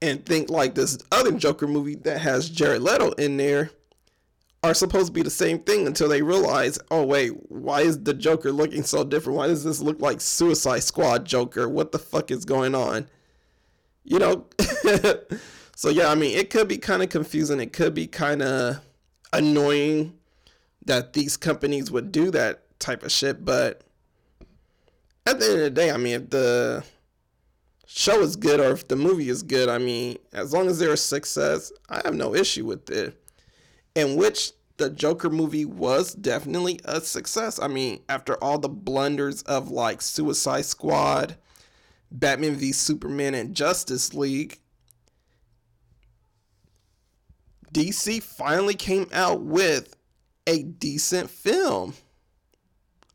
and 0.00 0.24
think 0.24 0.48
like 0.48 0.76
this 0.76 0.98
other 1.10 1.32
Joker 1.32 1.66
movie 1.66 1.96
that 1.96 2.20
has 2.20 2.48
Jared 2.48 2.82
Leto 2.82 3.10
in 3.12 3.38
there 3.38 3.70
are 4.62 4.72
supposed 4.72 5.08
to 5.08 5.12
be 5.12 5.22
the 5.22 5.30
same 5.30 5.58
thing 5.58 5.88
until 5.88 6.08
they 6.08 6.22
realize, 6.22 6.78
oh 6.92 7.04
wait, 7.04 7.30
why 7.50 7.80
is 7.80 8.04
the 8.04 8.14
Joker 8.14 8.52
looking 8.52 8.84
so 8.84 9.02
different? 9.02 9.36
Why 9.36 9.48
does 9.48 9.64
this 9.64 9.80
look 9.80 10.00
like 10.00 10.20
Suicide 10.20 10.84
Squad 10.84 11.24
Joker? 11.24 11.68
What 11.68 11.90
the 11.90 11.98
fuck 11.98 12.30
is 12.30 12.44
going 12.44 12.76
on? 12.76 13.08
You 14.04 14.20
know. 14.20 14.46
so 15.74 15.88
yeah, 15.88 16.08
I 16.08 16.14
mean, 16.14 16.38
it 16.38 16.50
could 16.50 16.68
be 16.68 16.78
kind 16.78 17.02
of 17.02 17.08
confusing. 17.08 17.58
It 17.58 17.72
could 17.72 17.94
be 17.94 18.06
kind 18.06 18.42
of 18.42 18.80
annoying 19.32 20.17
that 20.88 21.12
these 21.12 21.36
companies 21.36 21.90
would 21.90 22.10
do 22.10 22.30
that 22.30 22.64
type 22.78 23.02
of 23.02 23.12
shit, 23.12 23.44
but 23.44 23.82
at 25.26 25.38
the 25.38 25.44
end 25.44 25.54
of 25.54 25.60
the 25.60 25.70
day, 25.70 25.90
I 25.90 25.98
mean, 25.98 26.14
if 26.14 26.30
the 26.30 26.82
show 27.86 28.20
is 28.20 28.36
good 28.36 28.58
or 28.58 28.72
if 28.72 28.88
the 28.88 28.96
movie 28.96 29.28
is 29.28 29.42
good, 29.42 29.68
I 29.68 29.76
mean, 29.76 30.16
as 30.32 30.52
long 30.52 30.66
as 30.66 30.78
they're 30.78 30.94
a 30.94 30.96
success, 30.96 31.70
I 31.90 32.00
have 32.04 32.14
no 32.14 32.34
issue 32.34 32.64
with 32.64 32.88
it 32.90 33.22
in 33.94 34.16
which 34.16 34.52
the 34.78 34.88
Joker 34.88 35.28
movie 35.28 35.66
was 35.66 36.14
definitely 36.14 36.80
a 36.86 37.02
success. 37.02 37.60
I 37.60 37.68
mean, 37.68 38.00
after 38.08 38.42
all 38.42 38.58
the 38.58 38.68
blunders 38.70 39.42
of 39.42 39.70
like 39.70 40.00
Suicide 40.00 40.64
Squad, 40.64 41.36
Batman 42.10 42.54
v 42.54 42.72
Superman, 42.72 43.34
and 43.34 43.54
Justice 43.54 44.14
League, 44.14 44.58
DC 47.74 48.22
finally 48.22 48.74
came 48.74 49.08
out 49.12 49.42
with 49.42 49.97
a 50.48 50.62
decent 50.62 51.28
film. 51.28 51.92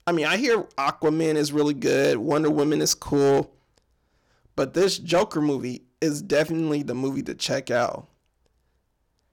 I 0.05 0.11
mean, 0.11 0.27
I 0.27 0.38
hear 0.38 0.63
Aquaman 0.77 1.36
is 1.36 1.51
really 1.51 1.73
good, 1.73 2.17
Wonder 2.17 2.51
Woman 2.51 2.79
is 2.79 2.93
cool, 2.93 3.51
but 4.55 4.75
this 4.75 4.99
Joker 4.99 5.41
movie 5.41 5.81
is 5.99 6.21
definitely 6.21 6.84
the 6.84 6.93
movie 6.93 7.23
to 7.23 7.34
check 7.34 7.71
out. 7.71 8.07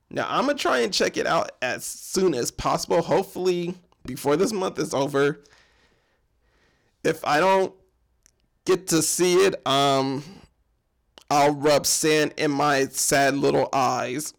Now 0.09 0.26
I'm 0.28 0.46
gonna 0.46 0.57
try 0.57 0.78
and 0.78 0.94
check 0.94 1.18
it 1.18 1.26
out 1.26 1.53
as 1.61 1.84
soon 1.84 2.34
as 2.34 2.51
possible. 2.51 3.03
Hopefully 3.03 3.74
before 4.07 4.36
this 4.36 4.53
month 4.53 4.78
is 4.78 4.94
over. 4.94 5.42
If 7.05 7.22
I 7.24 7.38
don't 7.38 7.74
get 8.64 8.86
to 8.88 9.03
see 9.03 9.34
it, 9.34 9.66
um, 9.66 10.24
I'll 11.30 11.55
rub 11.55 11.86
sand 11.86 12.34
in 12.38 12.51
my 12.51 12.86
sad 12.86 13.36
little 13.36 13.68
eyes. 13.72 14.32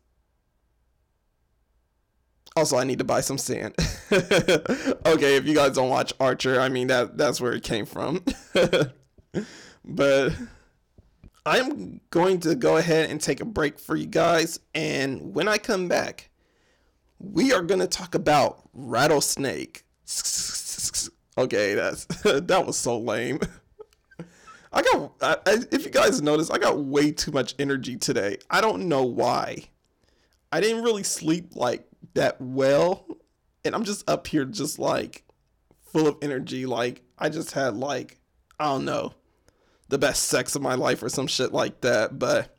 Also, 2.56 2.78
I 2.78 2.84
need 2.84 2.98
to 3.00 3.06
buy 3.06 3.22
some 3.22 3.38
sand. 3.38 3.76
okay, 4.12 5.38
if 5.38 5.46
you 5.46 5.56
guys 5.56 5.74
don't 5.74 5.90
watch 5.90 6.14
Archer, 6.20 6.60
I 6.60 6.70
mean 6.70 6.88
that 6.88 7.18
that's 7.18 7.40
where 7.40 7.54
it 7.54 7.64
came 7.64 7.86
from. 7.86 8.24
but 9.86 10.34
I'm 11.46 12.02
going 12.10 12.42
to 12.42 12.56
go 12.56 12.78
ahead 12.78 13.10
and 13.10 13.22
take 13.22 13.40
a 13.40 13.46
break 13.46 13.80
for 13.80 13.96
you 13.96 14.06
guys. 14.06 14.60
And 14.76 15.34
when 15.34 15.48
I 15.48 15.58
come 15.58 15.88
back, 15.88 16.30
we 17.20 17.54
are 17.54 17.62
going 17.62 17.80
to 17.80 17.88
talk 17.88 18.16
about 18.16 18.68
rattlesnake. 18.74 19.84
Okay, 21.38 21.76
that's 21.76 22.06
that 22.24 22.66
was 22.66 22.78
so 22.78 23.00
lame. 23.00 23.40
I 24.74 24.82
got 24.82 25.12
I, 25.22 25.38
if 25.72 25.86
you 25.86 25.90
guys 25.90 26.22
notice, 26.22 26.50
I 26.50 26.58
got 26.58 26.80
way 26.80 27.12
too 27.12 27.32
much 27.32 27.56
energy 27.58 27.96
today. 27.96 28.38
I 28.50 28.62
don't 28.62 28.88
know 28.88 29.04
why. 29.04 29.70
I 30.52 30.60
didn't 30.60 30.84
really 30.84 31.04
sleep 31.04 31.56
like 31.56 31.88
that 32.14 32.40
well, 32.40 33.06
and 33.64 33.76
I'm 33.76 33.84
just 33.84 34.10
up 34.10 34.28
here 34.28 34.46
just 34.46 34.80
like 34.80 35.24
full 35.82 36.08
of 36.08 36.18
energy 36.22 36.66
like 36.66 37.02
I 37.18 37.30
just 37.30 37.52
had 37.52 37.76
like 37.76 38.18
I 38.60 38.66
don't 38.66 38.86
know 38.86 39.14
the 39.90 39.98
best 39.98 40.24
sex 40.24 40.56
of 40.56 40.62
my 40.62 40.76
life 40.76 41.04
or 41.04 41.10
some 41.10 41.28
shit 41.28 41.52
like 41.52 41.82
that. 41.82 42.18
But 42.18 42.56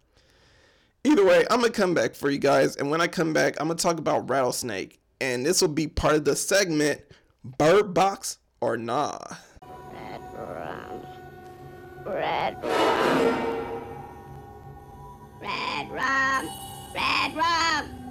either 1.04 1.24
way, 1.24 1.44
I'm 1.50 1.60
gonna 1.60 1.72
come 1.72 1.94
back 1.94 2.14
for 2.14 2.30
you 2.30 2.38
guys, 2.38 2.76
and 2.76 2.90
when 2.90 3.00
I 3.00 3.06
come 3.06 3.32
back, 3.32 3.56
I'm 3.60 3.68
gonna 3.68 3.78
talk 3.78 3.98
about 3.98 4.28
rattlesnake, 4.28 5.00
and 5.20 5.44
this 5.44 5.60
will 5.60 5.68
be 5.68 5.86
part 5.88 6.14
of 6.14 6.24
the 6.24 6.36
segment 6.36 7.00
Bird 7.44 7.94
Box 7.94 8.38
or 8.60 8.76
Nah. 8.76 9.18
Red 9.92 10.20
rum, 10.34 11.02
red 12.06 12.62
rum, 12.62 13.82
red 15.40 15.90
rum, 15.90 16.48
red 16.94 17.36
rum, 17.36 18.01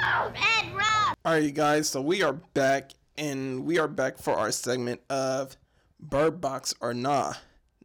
red. 0.00 1.16
All 1.24 1.32
right, 1.32 1.42
you 1.42 1.50
guys. 1.50 1.88
So 1.88 2.00
we 2.00 2.22
are 2.22 2.32
back, 2.32 2.92
and 3.18 3.64
we 3.64 3.78
are 3.78 3.88
back 3.88 4.18
for 4.18 4.34
our 4.34 4.50
segment 4.52 5.00
of 5.10 5.56
Bird 5.98 6.40
Box 6.40 6.74
or 6.80 6.94
Nah. 6.94 7.34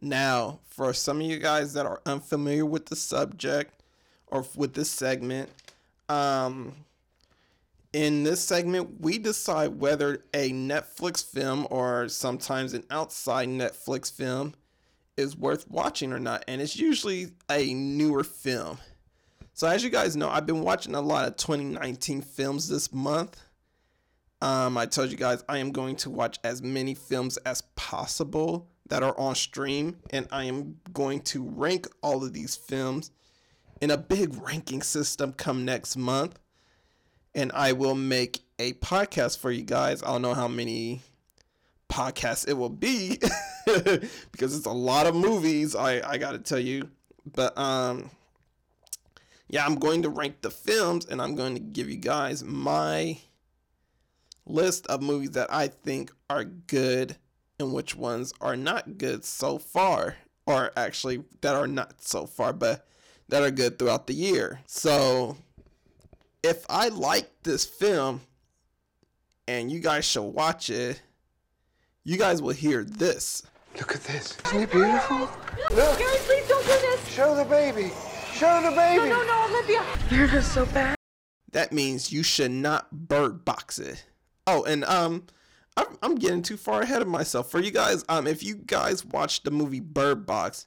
Now, 0.00 0.60
for 0.66 0.92
some 0.92 1.20
of 1.20 1.26
you 1.26 1.38
guys 1.38 1.72
that 1.74 1.86
are 1.86 2.00
unfamiliar 2.06 2.66
with 2.66 2.86
the 2.86 2.96
subject 2.96 3.82
or 4.26 4.44
with 4.54 4.74
this 4.74 4.90
segment, 4.90 5.50
um, 6.08 6.74
in 7.92 8.24
this 8.24 8.42
segment, 8.42 9.00
we 9.00 9.18
decide 9.18 9.80
whether 9.80 10.24
a 10.34 10.50
Netflix 10.50 11.24
film 11.24 11.66
or 11.70 12.08
sometimes 12.08 12.74
an 12.74 12.84
outside 12.90 13.48
Netflix 13.48 14.12
film 14.12 14.54
is 15.16 15.36
worth 15.36 15.70
watching 15.70 16.12
or 16.12 16.18
not. 16.18 16.44
And 16.46 16.60
it's 16.60 16.76
usually 16.76 17.28
a 17.50 17.72
newer 17.72 18.22
film. 18.22 18.78
So 19.56 19.66
as 19.66 19.82
you 19.82 19.88
guys 19.88 20.18
know, 20.18 20.28
I've 20.28 20.44
been 20.44 20.60
watching 20.60 20.94
a 20.94 21.00
lot 21.00 21.26
of 21.26 21.36
2019 21.38 22.20
films 22.20 22.68
this 22.68 22.92
month. 22.92 23.40
Um, 24.42 24.76
I 24.76 24.84
told 24.84 25.10
you 25.10 25.16
guys 25.16 25.42
I 25.48 25.56
am 25.56 25.72
going 25.72 25.96
to 25.96 26.10
watch 26.10 26.38
as 26.44 26.60
many 26.60 26.92
films 26.92 27.38
as 27.38 27.62
possible 27.74 28.68
that 28.90 29.02
are 29.02 29.18
on 29.18 29.34
stream, 29.34 29.96
and 30.10 30.28
I 30.30 30.44
am 30.44 30.76
going 30.92 31.22
to 31.22 31.42
rank 31.42 31.88
all 32.02 32.22
of 32.22 32.34
these 32.34 32.54
films 32.54 33.12
in 33.80 33.90
a 33.90 33.96
big 33.96 34.36
ranking 34.46 34.82
system 34.82 35.32
come 35.32 35.64
next 35.64 35.96
month. 35.96 36.38
And 37.34 37.50
I 37.52 37.72
will 37.72 37.94
make 37.94 38.40
a 38.58 38.74
podcast 38.74 39.38
for 39.38 39.50
you 39.50 39.62
guys. 39.62 40.02
I 40.02 40.08
don't 40.08 40.20
know 40.20 40.34
how 40.34 40.48
many 40.48 41.00
podcasts 41.88 42.46
it 42.46 42.58
will 42.58 42.68
be 42.68 43.16
because 43.64 44.54
it's 44.54 44.66
a 44.66 44.70
lot 44.70 45.06
of 45.06 45.14
movies, 45.14 45.74
I, 45.74 46.06
I 46.06 46.18
gotta 46.18 46.40
tell 46.40 46.58
you. 46.58 46.90
But 47.24 47.56
um 47.56 48.10
yeah, 49.48 49.64
I'm 49.64 49.76
going 49.76 50.02
to 50.02 50.08
rank 50.08 50.42
the 50.42 50.50
films 50.50 51.06
and 51.06 51.22
I'm 51.22 51.34
going 51.34 51.54
to 51.54 51.60
give 51.60 51.88
you 51.88 51.96
guys 51.96 52.42
my 52.42 53.18
list 54.44 54.86
of 54.86 55.02
movies 55.02 55.32
that 55.32 55.52
I 55.52 55.68
think 55.68 56.10
are 56.28 56.44
good 56.44 57.16
and 57.58 57.72
which 57.72 57.94
ones 57.96 58.32
are 58.40 58.56
not 58.56 58.98
good 58.98 59.24
so 59.24 59.58
far, 59.58 60.16
or 60.46 60.72
actually 60.76 61.24
that 61.40 61.54
are 61.54 61.66
not 61.66 62.02
so 62.02 62.26
far, 62.26 62.52
but 62.52 62.86
that 63.28 63.42
are 63.42 63.50
good 63.50 63.78
throughout 63.78 64.06
the 64.06 64.14
year. 64.14 64.60
So 64.66 65.36
if 66.42 66.64
I 66.68 66.88
like 66.88 67.30
this 67.42 67.64
film 67.64 68.20
and 69.48 69.70
you 69.70 69.80
guys 69.80 70.04
should 70.04 70.22
watch 70.22 70.70
it, 70.70 71.00
you 72.04 72.16
guys 72.16 72.42
will 72.42 72.54
hear 72.54 72.84
this. 72.84 73.42
Look 73.78 73.94
at 73.94 74.04
this. 74.04 74.36
Isn't 74.46 74.62
it 74.62 74.70
beautiful? 74.70 75.18
Look, 75.18 75.98
Gary, 75.98 76.16
please 76.20 76.48
don't 76.48 76.62
do 76.62 76.68
this. 76.68 77.08
show 77.08 77.34
the 77.34 77.44
baby. 77.44 77.92
Show 78.38 78.60
the 78.60 78.70
baby. 78.70 79.08
No, 79.08 79.22
no, 79.24 79.46
Olivia. 79.48 79.82
You're 80.10 80.26
just 80.26 80.52
so 80.52 80.66
bad. 80.66 80.94
That 81.52 81.72
means 81.72 82.12
you 82.12 82.22
should 82.22 82.50
not 82.50 83.08
bird 83.08 83.46
box 83.46 83.78
it. 83.78 84.04
Oh, 84.46 84.62
and 84.64 84.84
um, 84.84 85.24
I'm, 85.74 85.86
I'm 86.02 86.14
getting 86.16 86.42
too 86.42 86.58
far 86.58 86.82
ahead 86.82 87.00
of 87.00 87.08
myself. 87.08 87.50
For 87.50 87.60
you 87.60 87.70
guys, 87.70 88.04
um, 88.10 88.26
if 88.26 88.42
you 88.42 88.56
guys 88.56 89.06
watched 89.06 89.44
the 89.44 89.50
movie 89.50 89.80
Bird 89.80 90.26
Box, 90.26 90.66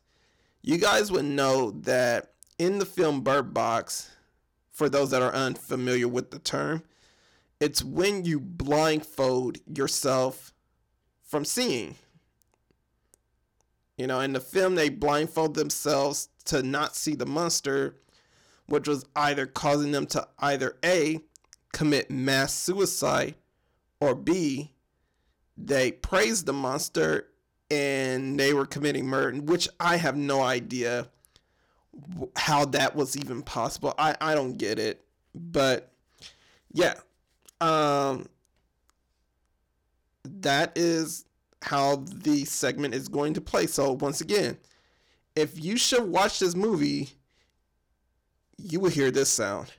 you 0.63 0.79
guys 0.79 1.11
would 1.11 1.25
know 1.25 1.69
that 1.81 2.31
in 2.57 2.79
the 2.79 2.85
film 2.85 3.21
Bird 3.21 3.53
Box, 3.53 4.09
for 4.71 4.89
those 4.89 5.11
that 5.11 5.21
are 5.21 5.33
unfamiliar 5.33 6.07
with 6.07 6.31
the 6.31 6.39
term, 6.39 6.81
it's 7.59 7.83
when 7.83 8.25
you 8.25 8.39
blindfold 8.39 9.59
yourself 9.67 10.53
from 11.21 11.45
seeing. 11.45 11.95
You 13.99 14.07
know, 14.07 14.21
in 14.21 14.31
the 14.31 14.39
film, 14.39 14.75
they 14.75 14.87
blindfold 14.87 15.55
themselves 15.55 16.29
to 16.45 16.63
not 16.63 16.95
see 16.95 17.15
the 17.15 17.25
monster, 17.25 17.97
which 18.65 18.87
was 18.87 19.05
either 19.13 19.45
causing 19.45 19.91
them 19.91 20.05
to 20.07 20.25
either 20.39 20.77
A, 20.85 21.19
commit 21.73 22.09
mass 22.09 22.53
suicide, 22.53 23.35
or 23.99 24.15
B, 24.15 24.71
they 25.57 25.91
praised 25.91 26.45
the 26.45 26.53
monster 26.53 27.27
and 27.69 28.39
they 28.39 28.53
were 28.53 28.65
committing 28.65 29.05
murder, 29.05 29.37
which 29.41 29.67
I 29.81 29.97
have 29.97 30.15
no 30.15 30.41
idea 30.43 31.09
how 32.37 32.63
that 32.65 32.95
was 32.95 33.17
even 33.17 33.41
possible. 33.41 33.93
I, 33.97 34.15
I 34.21 34.33
don't 34.33 34.57
get 34.57 34.79
it. 34.79 35.03
But 35.35 35.91
yeah. 36.71 36.95
Um 37.59 38.27
that 40.23 40.77
is 40.77 41.25
how 41.61 41.97
the 41.97 42.45
segment 42.45 42.93
is 42.93 43.07
going 43.07 43.33
to 43.33 43.41
play. 43.41 43.67
So 43.67 43.93
once 43.93 44.21
again, 44.21 44.57
if 45.35 45.63
you 45.63 45.77
should 45.77 46.03
watch 46.03 46.39
this 46.39 46.55
movie, 46.55 47.09
you 48.57 48.79
will 48.79 48.89
hear 48.89 49.11
this 49.11 49.29
sound. 49.29 49.71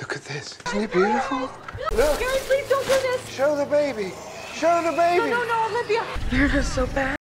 Look 0.00 0.16
at 0.16 0.24
this. 0.24 0.58
Isn't 0.66 0.82
it 0.82 0.92
beautiful? 0.92 1.50
Look, 1.92 2.18
Gary, 2.18 2.38
please 2.40 2.68
don't 2.68 2.84
do 2.84 2.92
this. 2.92 3.28
Show 3.30 3.56
the 3.56 3.66
baby. 3.66 4.12
Show 4.52 4.82
the 4.82 4.96
baby. 4.96 5.30
No, 5.30 5.44
no, 5.44 5.44
no, 5.44 5.68
Olivia. 5.70 6.04
You're 6.32 6.48
just 6.48 6.74
so 6.74 6.86
bad. 6.88 7.16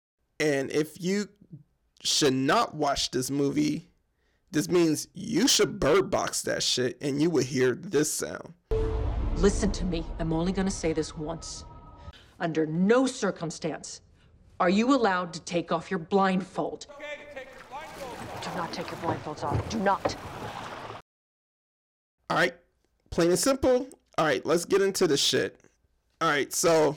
And 0.40 0.70
if 0.70 1.00
you 1.00 1.28
should 2.02 2.34
not 2.34 2.74
watch 2.74 3.10
this 3.10 3.30
movie, 3.30 3.88
this 4.50 4.68
means 4.68 5.08
you 5.14 5.48
should 5.48 5.80
bird 5.80 6.10
box 6.10 6.42
that 6.42 6.62
shit 6.62 6.96
and 7.00 7.20
you 7.20 7.30
will 7.30 7.42
hear 7.42 7.74
this 7.74 8.12
sound. 8.12 8.54
Listen 9.36 9.70
to 9.72 9.84
me. 9.84 10.04
I'm 10.18 10.32
only 10.32 10.52
going 10.52 10.66
to 10.66 10.74
say 10.74 10.92
this 10.92 11.16
once. 11.16 11.64
Under 12.40 12.66
no 12.66 13.06
circumstance 13.06 14.00
are 14.60 14.70
you 14.70 14.94
allowed 14.94 15.32
to 15.32 15.40
take 15.40 15.72
off 15.72 15.90
your 15.90 15.98
blindfold. 15.98 16.86
Do 18.42 18.50
not 18.56 18.72
take 18.72 18.90
your 18.90 19.00
blindfolds 19.00 19.42
off. 19.44 19.68
Do 19.68 19.78
not. 19.80 20.16
All 22.30 22.36
right, 22.36 22.54
plain 23.10 23.30
and 23.30 23.38
simple. 23.38 23.88
All 24.16 24.24
right, 24.24 24.44
let's 24.44 24.64
get 24.64 24.82
into 24.82 25.06
the 25.06 25.16
shit. 25.16 25.60
All 26.20 26.28
right, 26.28 26.52
so 26.52 26.96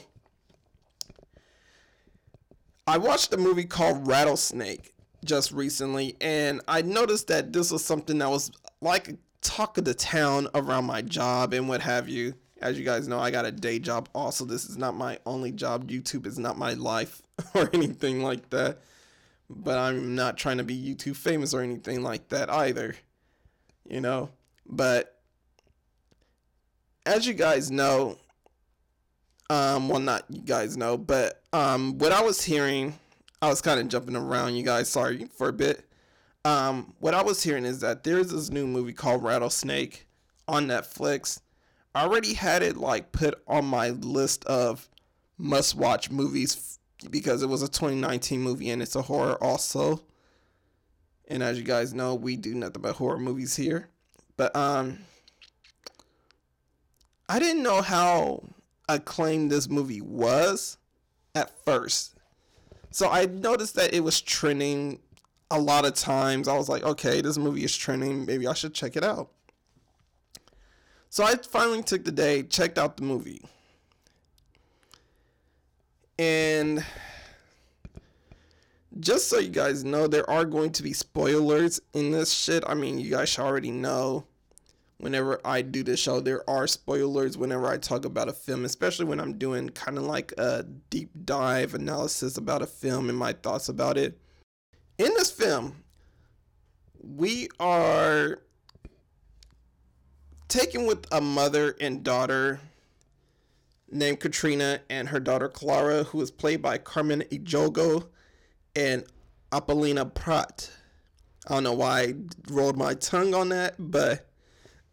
I 2.86 2.98
watched 2.98 3.32
a 3.32 3.36
movie 3.36 3.64
called 3.64 4.06
Rattlesnake 4.06 4.92
just 5.24 5.52
recently, 5.52 6.16
and 6.20 6.60
I 6.66 6.82
noticed 6.82 7.28
that 7.28 7.52
this 7.52 7.70
was 7.70 7.84
something 7.84 8.18
that 8.18 8.28
was 8.28 8.50
like 8.80 9.16
talk 9.40 9.78
of 9.78 9.84
the 9.84 9.94
town 9.94 10.48
around 10.54 10.84
my 10.84 11.02
job 11.02 11.52
and 11.52 11.68
what 11.68 11.80
have 11.80 12.08
you. 12.08 12.34
As 12.62 12.78
you 12.78 12.84
guys 12.84 13.08
know, 13.08 13.18
I 13.18 13.30
got 13.30 13.44
a 13.44 13.52
day 13.52 13.78
job 13.78 14.08
also. 14.14 14.44
This 14.44 14.64
is 14.64 14.78
not 14.78 14.94
my 14.94 15.18
only 15.26 15.52
job. 15.52 15.90
YouTube 15.90 16.26
is 16.26 16.38
not 16.38 16.56
my 16.56 16.74
life 16.74 17.22
or 17.54 17.68
anything 17.72 18.22
like 18.22 18.50
that. 18.50 18.78
But 19.50 19.78
I'm 19.78 20.14
not 20.14 20.38
trying 20.38 20.58
to 20.58 20.64
be 20.64 20.76
YouTube 20.76 21.16
famous 21.16 21.52
or 21.52 21.60
anything 21.60 22.02
like 22.02 22.28
that 22.28 22.48
either. 22.48 22.94
You 23.88 24.00
know? 24.00 24.30
But 24.66 25.18
as 27.04 27.26
you 27.26 27.34
guys 27.34 27.70
know, 27.70 28.16
um, 29.50 29.88
well, 29.88 30.00
not 30.00 30.24
you 30.30 30.40
guys 30.40 30.76
know, 30.76 30.96
but 30.96 31.42
um, 31.52 31.98
what 31.98 32.12
I 32.12 32.22
was 32.22 32.42
hearing, 32.42 32.94
I 33.42 33.48
was 33.48 33.60
kind 33.60 33.80
of 33.80 33.88
jumping 33.88 34.16
around, 34.16 34.54
you 34.54 34.62
guys. 34.62 34.88
Sorry 34.88 35.26
for 35.36 35.48
a 35.48 35.52
bit. 35.52 35.84
Um, 36.44 36.94
what 36.98 37.14
I 37.14 37.22
was 37.22 37.42
hearing 37.42 37.64
is 37.64 37.80
that 37.80 38.02
there's 38.02 38.30
this 38.30 38.50
new 38.50 38.66
movie 38.66 38.92
called 38.92 39.22
Rattlesnake 39.22 40.06
on 40.48 40.66
Netflix. 40.66 41.40
I 41.94 42.04
already 42.04 42.34
had 42.34 42.62
it 42.62 42.76
like 42.76 43.12
put 43.12 43.42
on 43.46 43.64
my 43.64 43.90
list 43.90 44.44
of 44.46 44.88
must-watch 45.38 46.10
movies 46.10 46.78
because 47.10 47.42
it 47.42 47.48
was 47.48 47.62
a 47.62 47.68
2019 47.68 48.40
movie 48.40 48.70
and 48.70 48.80
it's 48.82 48.96
a 48.96 49.02
horror 49.02 49.42
also. 49.42 50.02
And 51.28 51.42
as 51.42 51.58
you 51.58 51.64
guys 51.64 51.92
know, 51.92 52.14
we 52.14 52.36
do 52.36 52.54
nothing 52.54 52.82
but 52.82 52.96
horror 52.96 53.18
movies 53.18 53.56
here. 53.56 53.88
But 54.36 54.54
um, 54.56 54.98
I 57.28 57.38
didn't 57.38 57.62
know 57.62 57.82
how 57.82 58.42
acclaimed 58.88 59.50
this 59.50 59.68
movie 59.68 60.00
was 60.00 60.78
at 61.34 61.50
first. 61.64 62.14
So 62.90 63.08
I 63.08 63.26
noticed 63.26 63.74
that 63.76 63.94
it 63.94 64.00
was 64.00 64.20
trending 64.20 65.00
a 65.50 65.58
lot 65.58 65.84
of 65.84 65.94
times. 65.94 66.48
I 66.48 66.56
was 66.56 66.68
like, 66.68 66.82
okay, 66.82 67.20
this 67.20 67.38
movie 67.38 67.64
is 67.64 67.76
trending. 67.76 68.26
Maybe 68.26 68.46
I 68.46 68.52
should 68.52 68.74
check 68.74 68.96
it 68.96 69.04
out. 69.04 69.30
So 71.12 71.24
I 71.24 71.34
finally 71.34 71.82
took 71.82 72.06
the 72.06 72.10
day, 72.10 72.42
checked 72.42 72.78
out 72.78 72.96
the 72.96 73.02
movie. 73.02 73.42
And 76.18 76.82
just 78.98 79.28
so 79.28 79.38
you 79.38 79.50
guys 79.50 79.84
know, 79.84 80.06
there 80.06 80.28
are 80.30 80.46
going 80.46 80.72
to 80.72 80.82
be 80.82 80.94
spoilers 80.94 81.82
in 81.92 82.12
this 82.12 82.32
shit. 82.32 82.64
I 82.66 82.72
mean, 82.72 82.98
you 82.98 83.10
guys 83.10 83.28
should 83.28 83.42
already 83.42 83.70
know 83.70 84.24
whenever 84.96 85.38
I 85.44 85.60
do 85.60 85.82
this 85.82 86.00
show, 86.00 86.18
there 86.18 86.48
are 86.48 86.66
spoilers 86.66 87.36
whenever 87.36 87.66
I 87.66 87.76
talk 87.76 88.06
about 88.06 88.30
a 88.30 88.32
film, 88.32 88.64
especially 88.64 89.04
when 89.04 89.20
I'm 89.20 89.36
doing 89.36 89.68
kind 89.68 89.98
of 89.98 90.04
like 90.04 90.32
a 90.38 90.62
deep 90.88 91.10
dive 91.26 91.74
analysis 91.74 92.38
about 92.38 92.62
a 92.62 92.66
film 92.66 93.10
and 93.10 93.18
my 93.18 93.34
thoughts 93.34 93.68
about 93.68 93.98
it. 93.98 94.18
In 94.96 95.12
this 95.18 95.30
film, 95.30 95.84
we 97.02 97.48
are 97.60 98.38
taken 100.52 100.84
with 100.84 101.06
a 101.10 101.18
mother 101.18 101.74
and 101.80 102.04
daughter 102.04 102.60
named 103.90 104.20
Katrina 104.20 104.80
and 104.90 105.08
her 105.08 105.18
daughter 105.18 105.48
Clara, 105.48 106.04
who 106.04 106.20
is 106.20 106.30
played 106.30 106.60
by 106.60 106.76
Carmen 106.76 107.22
Ejogo 107.30 108.06
and 108.76 109.02
Apolina 109.50 110.12
Pratt. 110.14 110.70
I 111.48 111.54
don't 111.54 111.64
know 111.64 111.72
why 111.72 112.00
I 112.00 112.14
rolled 112.50 112.76
my 112.76 112.92
tongue 112.92 113.32
on 113.32 113.48
that, 113.48 113.76
but 113.78 114.28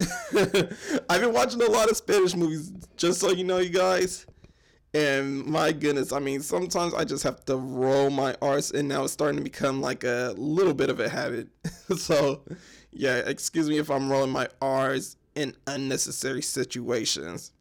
I've 1.10 1.20
been 1.20 1.34
watching 1.34 1.60
a 1.60 1.66
lot 1.66 1.90
of 1.90 1.96
Spanish 1.98 2.34
movies, 2.34 2.72
just 2.96 3.20
so 3.20 3.30
you 3.30 3.44
know, 3.44 3.58
you 3.58 3.68
guys. 3.68 4.24
And 4.94 5.44
my 5.44 5.72
goodness, 5.72 6.10
I 6.10 6.20
mean, 6.20 6.40
sometimes 6.40 6.94
I 6.94 7.04
just 7.04 7.22
have 7.22 7.44
to 7.44 7.56
roll 7.56 8.08
my 8.08 8.34
R's, 8.40 8.70
and 8.70 8.88
now 8.88 9.04
it's 9.04 9.12
starting 9.12 9.36
to 9.36 9.44
become 9.44 9.82
like 9.82 10.04
a 10.04 10.34
little 10.38 10.74
bit 10.74 10.88
of 10.88 11.00
a 11.00 11.08
habit. 11.10 11.48
so, 11.98 12.44
yeah, 12.90 13.16
excuse 13.18 13.68
me 13.68 13.76
if 13.76 13.90
I'm 13.90 14.10
rolling 14.10 14.32
my 14.32 14.48
R's 14.62 15.16
in 15.34 15.56
unnecessary 15.66 16.42
situations. 16.42 17.52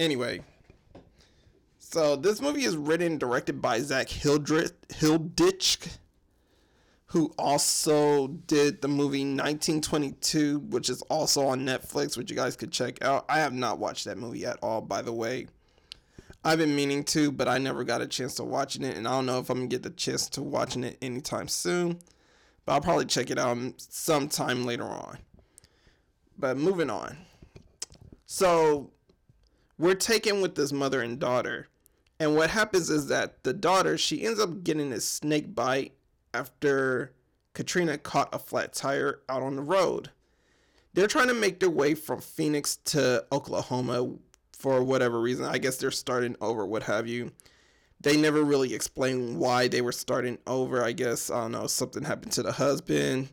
Anyway, 0.00 0.40
so 1.78 2.16
this 2.16 2.40
movie 2.40 2.64
is 2.64 2.76
written 2.76 3.12
and 3.12 3.20
directed 3.20 3.62
by 3.62 3.80
Zak 3.80 4.08
Hildreth, 4.08 4.74
Hilditch, 4.88 5.98
who 7.06 7.32
also 7.38 8.28
did 8.28 8.82
the 8.82 8.88
movie 8.88 9.20
1922, 9.20 10.58
which 10.68 10.90
is 10.90 11.00
also 11.02 11.46
on 11.46 11.60
Netflix, 11.60 12.16
which 12.16 12.30
you 12.30 12.36
guys 12.36 12.56
could 12.56 12.70
check 12.70 13.02
out. 13.02 13.24
I 13.28 13.38
have 13.38 13.54
not 13.54 13.78
watched 13.78 14.04
that 14.04 14.18
movie 14.18 14.44
at 14.44 14.58
all, 14.62 14.82
by 14.82 15.00
the 15.00 15.12
way. 15.12 15.46
I've 16.44 16.58
been 16.58 16.76
meaning 16.76 17.04
to, 17.04 17.32
but 17.32 17.48
I 17.48 17.58
never 17.58 17.82
got 17.84 18.02
a 18.02 18.06
chance 18.06 18.34
to 18.34 18.44
watching 18.44 18.84
it, 18.84 18.96
and 18.96 19.08
I 19.08 19.12
don't 19.12 19.26
know 19.26 19.38
if 19.38 19.50
I'm 19.50 19.58
gonna 19.58 19.68
get 19.68 19.82
the 19.82 19.90
chance 19.90 20.28
to 20.30 20.42
watching 20.42 20.84
it 20.84 20.98
anytime 21.02 21.48
soon. 21.48 21.98
But 22.64 22.74
I'll 22.74 22.80
probably 22.80 23.06
check 23.06 23.30
it 23.30 23.38
out 23.38 23.56
sometime 23.78 24.64
later 24.66 24.84
on. 24.84 25.18
But 26.38 26.56
moving 26.56 26.90
on. 26.90 27.18
So 28.26 28.90
we're 29.78 29.94
taken 29.94 30.40
with 30.40 30.54
this 30.54 30.72
mother 30.72 31.02
and 31.02 31.18
daughter. 31.18 31.68
And 32.20 32.34
what 32.34 32.50
happens 32.50 32.90
is 32.90 33.08
that 33.08 33.42
the 33.44 33.52
daughter, 33.52 33.96
she 33.98 34.24
ends 34.24 34.40
up 34.40 34.62
getting 34.64 34.92
a 34.92 35.00
snake 35.00 35.54
bite 35.54 35.92
after 36.34 37.12
Katrina 37.54 37.98
caught 37.98 38.34
a 38.34 38.38
flat 38.38 38.72
tire 38.72 39.20
out 39.28 39.42
on 39.42 39.56
the 39.56 39.62
road. 39.62 40.10
They're 40.94 41.06
trying 41.06 41.28
to 41.28 41.34
make 41.34 41.60
their 41.60 41.70
way 41.70 41.94
from 41.94 42.20
Phoenix 42.20 42.76
to 42.86 43.24
Oklahoma 43.32 44.14
for 44.52 44.82
whatever 44.82 45.20
reason. 45.20 45.44
I 45.44 45.58
guess 45.58 45.76
they're 45.76 45.90
starting 45.90 46.36
over, 46.40 46.66
what 46.66 46.84
have 46.84 47.06
you. 47.06 47.32
They 48.00 48.16
never 48.16 48.42
really 48.42 48.74
explain 48.74 49.38
why 49.38 49.68
they 49.68 49.80
were 49.80 49.92
starting 49.92 50.38
over. 50.46 50.84
I 50.84 50.92
guess, 50.92 51.30
I 51.30 51.42
don't 51.42 51.52
know, 51.52 51.66
something 51.66 52.04
happened 52.04 52.32
to 52.32 52.42
the 52.42 52.52
husband. 52.52 53.28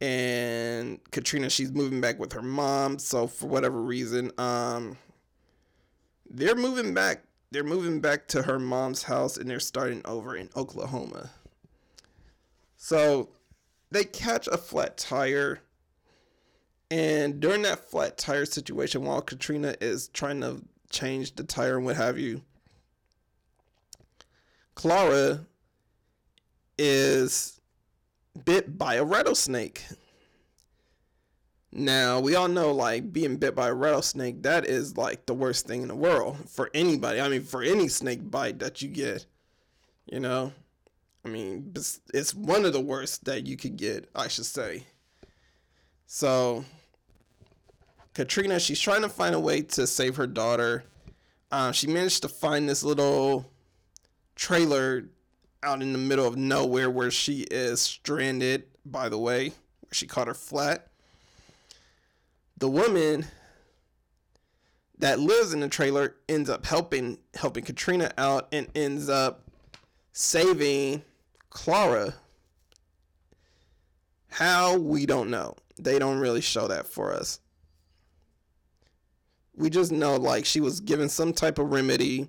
And 0.00 1.00
Katrina, 1.10 1.50
she's 1.50 1.72
moving 1.72 2.00
back 2.00 2.18
with 2.18 2.32
her 2.32 2.42
mom. 2.42 2.98
So, 2.98 3.26
for 3.26 3.46
whatever 3.46 3.80
reason, 3.80 4.30
um, 4.38 4.96
they're 6.30 6.54
moving 6.54 6.94
back. 6.94 7.24
They're 7.50 7.64
moving 7.64 8.00
back 8.00 8.28
to 8.28 8.42
her 8.42 8.58
mom's 8.58 9.04
house 9.04 9.36
and 9.36 9.48
they're 9.48 9.60
starting 9.60 10.02
over 10.04 10.36
in 10.36 10.50
Oklahoma. 10.54 11.30
So 12.76 13.30
they 13.90 14.04
catch 14.04 14.46
a 14.46 14.56
flat 14.58 14.98
tire. 14.98 15.60
And 16.90 17.40
during 17.40 17.62
that 17.62 17.90
flat 17.90 18.18
tire 18.18 18.46
situation, 18.46 19.04
while 19.04 19.20
Katrina 19.20 19.74
is 19.80 20.08
trying 20.08 20.40
to 20.42 20.62
change 20.90 21.34
the 21.34 21.44
tire 21.44 21.76
and 21.76 21.84
what 21.84 21.96
have 21.96 22.18
you, 22.18 22.42
Clara 24.74 25.46
is 26.78 27.57
bit 28.44 28.78
by 28.78 28.94
a 28.94 29.04
rattlesnake. 29.04 29.84
Now, 31.70 32.20
we 32.20 32.34
all 32.34 32.48
know 32.48 32.72
like 32.72 33.12
being 33.12 33.36
bit 33.36 33.54
by 33.54 33.68
a 33.68 33.74
rattlesnake, 33.74 34.42
that 34.42 34.66
is 34.66 34.96
like 34.96 35.26
the 35.26 35.34
worst 35.34 35.66
thing 35.66 35.82
in 35.82 35.88
the 35.88 35.94
world 35.94 36.48
for 36.48 36.70
anybody. 36.72 37.20
I 37.20 37.28
mean, 37.28 37.42
for 37.42 37.62
any 37.62 37.88
snake 37.88 38.30
bite 38.30 38.58
that 38.60 38.80
you 38.80 38.88
get, 38.88 39.26
you 40.06 40.20
know. 40.20 40.52
I 41.24 41.28
mean, 41.28 41.74
it's 42.14 42.34
one 42.34 42.64
of 42.64 42.72
the 42.72 42.80
worst 42.80 43.26
that 43.26 43.46
you 43.46 43.56
could 43.56 43.76
get, 43.76 44.08
I 44.14 44.28
should 44.28 44.46
say. 44.46 44.84
So, 46.06 46.64
Katrina, 48.14 48.58
she's 48.58 48.80
trying 48.80 49.02
to 49.02 49.10
find 49.10 49.34
a 49.34 49.40
way 49.40 49.60
to 49.62 49.86
save 49.86 50.16
her 50.16 50.26
daughter. 50.26 50.84
Uh, 51.50 51.72
she 51.72 51.86
managed 51.86 52.22
to 52.22 52.28
find 52.28 52.66
this 52.66 52.82
little 52.82 53.50
trailer 54.36 55.10
out 55.62 55.82
in 55.82 55.92
the 55.92 55.98
middle 55.98 56.26
of 56.26 56.36
nowhere 56.36 56.90
where 56.90 57.10
she 57.10 57.40
is 57.50 57.80
stranded, 57.80 58.64
by 58.84 59.08
the 59.08 59.18
way, 59.18 59.48
where 59.48 59.92
she 59.92 60.06
caught 60.06 60.28
her 60.28 60.34
flat. 60.34 60.88
The 62.56 62.68
woman 62.68 63.26
that 64.98 65.20
lives 65.20 65.52
in 65.52 65.60
the 65.60 65.68
trailer 65.68 66.16
ends 66.28 66.50
up 66.50 66.66
helping 66.66 67.18
helping 67.34 67.64
Katrina 67.64 68.10
out 68.18 68.48
and 68.52 68.68
ends 68.74 69.08
up 69.08 69.48
saving 70.12 71.02
Clara. 71.50 72.14
How 74.30 74.76
we 74.76 75.06
don't 75.06 75.30
know. 75.30 75.56
They 75.78 75.98
don't 75.98 76.18
really 76.18 76.40
show 76.40 76.68
that 76.68 76.86
for 76.86 77.12
us. 77.12 77.40
We 79.56 79.70
just 79.70 79.90
know 79.90 80.16
like 80.16 80.44
she 80.44 80.60
was 80.60 80.80
given 80.80 81.08
some 81.08 81.32
type 81.32 81.58
of 81.58 81.72
remedy 81.72 82.28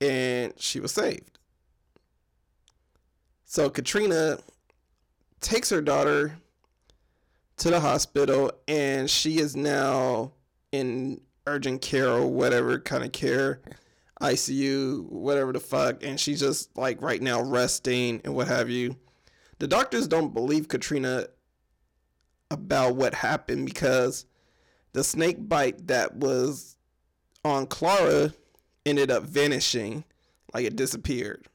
and 0.00 0.52
she 0.56 0.80
was 0.80 0.92
saved. 0.92 1.33
So 3.44 3.70
Katrina 3.70 4.38
takes 5.40 5.70
her 5.70 5.80
daughter 5.80 6.38
to 7.58 7.70
the 7.70 7.80
hospital 7.80 8.52
and 8.66 9.08
she 9.08 9.38
is 9.38 9.54
now 9.54 10.32
in 10.72 11.20
urgent 11.46 11.82
care 11.82 12.08
or 12.08 12.26
whatever 12.26 12.78
kind 12.78 13.04
of 13.04 13.12
care 13.12 13.60
ICU, 14.20 15.04
whatever 15.10 15.52
the 15.52 15.60
fuck, 15.60 16.02
and 16.02 16.18
she's 16.18 16.40
just 16.40 16.76
like 16.76 17.02
right 17.02 17.20
now 17.20 17.42
resting 17.42 18.20
and 18.24 18.34
what 18.34 18.48
have 18.48 18.70
you. 18.70 18.96
The 19.58 19.68
doctors 19.68 20.08
don't 20.08 20.34
believe 20.34 20.68
Katrina 20.68 21.26
about 22.50 22.96
what 22.96 23.14
happened 23.14 23.66
because 23.66 24.26
the 24.92 25.04
snake 25.04 25.48
bite 25.48 25.88
that 25.88 26.16
was 26.16 26.76
on 27.44 27.66
Clara 27.66 28.32
ended 28.86 29.10
up 29.10 29.24
vanishing, 29.24 30.04
like 30.52 30.64
it 30.64 30.76
disappeared. 30.76 31.46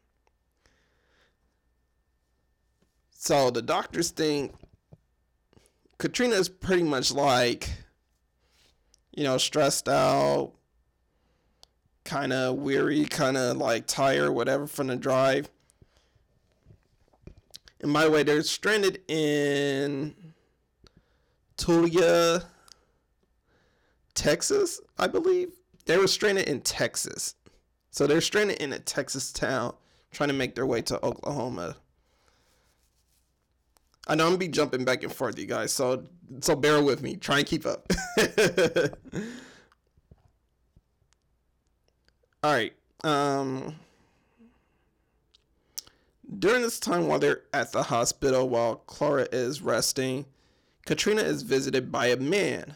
So 3.22 3.52
the 3.52 3.62
doctors 3.62 4.12
think 4.12 4.56
Katrina 5.98 6.36
is 6.36 6.48
pretty 6.48 6.84
much 6.84 7.12
like, 7.12 7.70
you 9.14 9.26
know, 9.26 9.38
stressed 9.38 9.90
out, 9.90 10.54
kind 12.06 12.32
of 12.32 12.56
weary, 12.56 13.04
kind 13.04 13.36
of 13.36 13.58
like 13.58 13.88
tired, 13.88 14.32
whatever, 14.32 14.68
from 14.68 14.88
the 14.88 14.96
drive. 14.96 15.50
And 17.82 17.92
by 17.92 18.06
the 18.06 18.10
way, 18.10 18.24
they're 18.24 18.42
stranded 18.42 19.02
in 19.10 20.16
Tulia, 21.58 22.46
Texas, 24.14 24.80
I 24.98 25.08
believe. 25.08 25.52
They 25.86 25.98
were 25.98 26.08
stranded 26.08 26.48
in 26.48 26.62
Texas. 26.62 27.36
So 27.92 28.08
they're 28.08 28.22
stranded 28.22 28.62
in 28.62 28.72
a 28.72 28.80
Texas 28.80 29.34
town 29.34 29.76
trying 30.10 30.30
to 30.30 30.34
make 30.34 30.56
their 30.56 30.66
way 30.66 30.82
to 30.84 31.06
Oklahoma. 31.06 31.76
I 34.10 34.16
know 34.16 34.26
I'm 34.26 34.32
gonna 34.32 34.40
be 34.40 34.48
jumping 34.48 34.84
back 34.84 35.04
and 35.04 35.14
forth, 35.14 35.38
you 35.38 35.46
guys. 35.46 35.72
So 35.72 36.04
so 36.42 36.56
bear 36.56 36.82
with 36.82 37.04
me. 37.04 37.16
Try 37.16 37.38
and 37.40 37.48
keep 37.48 37.66
up. 37.68 37.92
All 42.44 42.52
right. 42.52 42.74
Um, 43.04 43.76
during 46.40 46.64
this 46.64 46.80
time, 46.80 47.08
while 47.08 47.20
they're 47.20 47.42
at 47.54 47.72
the 47.72 47.84
hospital, 47.84 48.50
while 48.50 48.78
Clara 48.78 49.28
is 49.32 49.62
resting, 49.62 50.26
Katrina 50.88 51.22
is 51.22 51.44
visited 51.44 51.92
by 51.92 52.08
a 52.08 52.18
man. 52.18 52.76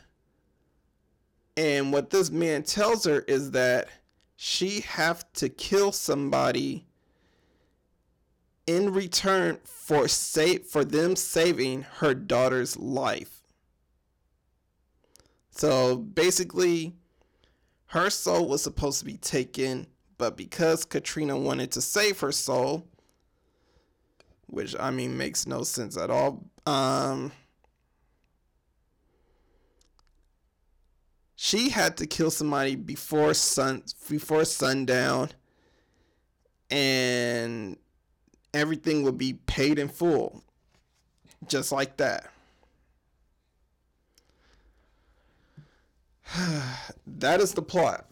And 1.57 1.91
what 1.91 2.11
this 2.11 2.29
man 2.29 2.61
tells 2.63 3.05
her 3.05 3.21
is 3.21 3.51
that 3.51 3.87
she 4.35 4.81
have 4.81 5.31
to 5.33 5.49
kill 5.49 5.91
somebody 5.91 6.85
in 8.65 8.93
return 8.93 9.59
for 9.63 10.07
save 10.07 10.65
for 10.65 10.85
them 10.85 11.15
saving 11.15 11.83
her 11.97 12.13
daughter's 12.13 12.77
life. 12.77 13.41
So 15.51 15.97
basically, 15.97 16.93
her 17.87 18.09
soul 18.09 18.47
was 18.47 18.63
supposed 18.63 18.99
to 18.99 19.05
be 19.05 19.17
taken, 19.17 19.87
but 20.17 20.35
because 20.35 20.85
Katrina 20.85 21.37
wanted 21.37 21.71
to 21.73 21.81
save 21.81 22.19
her 22.21 22.31
soul, 22.31 22.87
which 24.47 24.75
I 24.79 24.91
mean 24.91 25.17
makes 25.17 25.45
no 25.45 25.63
sense 25.63 25.97
at 25.97 26.09
all, 26.09 26.43
um, 26.65 27.31
she 31.35 31.69
had 31.69 31.97
to 31.97 32.07
kill 32.07 32.31
somebody 32.31 32.75
before 32.75 33.33
sun 33.33 33.83
before 34.09 34.45
sundown 34.45 35.29
and 36.71 37.77
everything 38.53 39.03
would 39.03 39.17
be 39.17 39.33
paid 39.33 39.79
in 39.79 39.87
full 39.87 40.43
just 41.47 41.71
like 41.71 41.97
that 41.97 42.33
that 47.07 47.41
is 47.41 47.53
the 47.53 47.61
plot. 47.61 48.05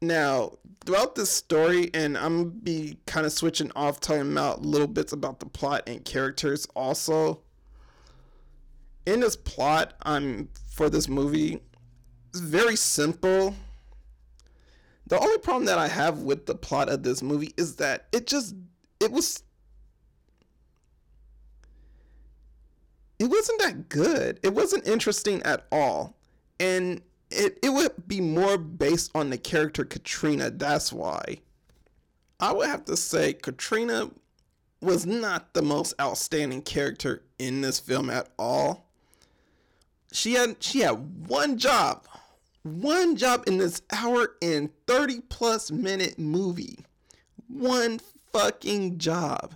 Now, 0.00 0.52
throughout 0.84 1.14
this 1.14 1.30
story, 1.30 1.90
and 1.94 2.16
I'm 2.16 2.36
gonna 2.38 2.50
be 2.50 2.98
kind 3.06 3.26
of 3.26 3.32
switching 3.32 3.72
off, 3.74 4.00
talking 4.00 4.30
about 4.30 4.62
little 4.62 4.86
bits 4.86 5.12
about 5.12 5.40
the 5.40 5.46
plot 5.46 5.82
and 5.86 6.04
characters 6.04 6.66
also. 6.74 7.40
In 9.06 9.20
this 9.20 9.36
plot, 9.36 9.94
I'm 10.02 10.48
for 10.70 10.90
this 10.90 11.08
movie, 11.08 11.60
it's 12.30 12.40
very 12.40 12.76
simple. 12.76 13.54
The 15.06 15.18
only 15.18 15.38
problem 15.38 15.66
that 15.66 15.78
I 15.78 15.88
have 15.88 16.20
with 16.20 16.46
the 16.46 16.54
plot 16.54 16.88
of 16.88 17.02
this 17.02 17.22
movie 17.22 17.54
is 17.56 17.76
that 17.76 18.06
it 18.12 18.26
just 18.26 18.54
it 19.00 19.12
was 19.12 19.42
it 23.18 23.26
wasn't 23.26 23.60
that 23.62 23.88
good. 23.88 24.40
It 24.42 24.54
wasn't 24.54 24.86
interesting 24.86 25.42
at 25.42 25.66
all. 25.72 26.16
And 26.60 27.02
it, 27.30 27.58
it 27.62 27.70
would 27.70 28.06
be 28.06 28.20
more 28.20 28.58
based 28.58 29.10
on 29.14 29.30
the 29.30 29.38
character 29.38 29.84
Katrina. 29.84 30.50
That's 30.50 30.92
why. 30.92 31.38
I 32.38 32.52
would 32.52 32.68
have 32.68 32.84
to 32.86 32.96
say 32.96 33.32
Katrina 33.32 34.10
was 34.80 35.06
not 35.06 35.54
the 35.54 35.62
most 35.62 35.94
outstanding 36.00 36.62
character 36.62 37.22
in 37.38 37.62
this 37.62 37.80
film 37.80 38.10
at 38.10 38.28
all. 38.38 38.86
She 40.12 40.34
had 40.34 40.62
she 40.62 40.80
had 40.80 41.26
one 41.28 41.58
job. 41.58 42.06
One 42.66 43.14
job 43.14 43.44
in 43.46 43.58
this 43.58 43.80
hour 43.92 44.34
and 44.42 44.70
30 44.88 45.20
plus 45.28 45.70
minute 45.70 46.18
movie. 46.18 46.80
One 47.46 48.00
fucking 48.32 48.98
job. 48.98 49.54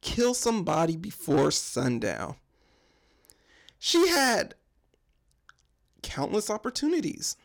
Kill 0.00 0.32
somebody 0.32 0.96
before 0.96 1.50
sundown. 1.50 2.36
She 3.78 4.08
had 4.08 4.54
countless 6.02 6.48
opportunities. 6.48 7.36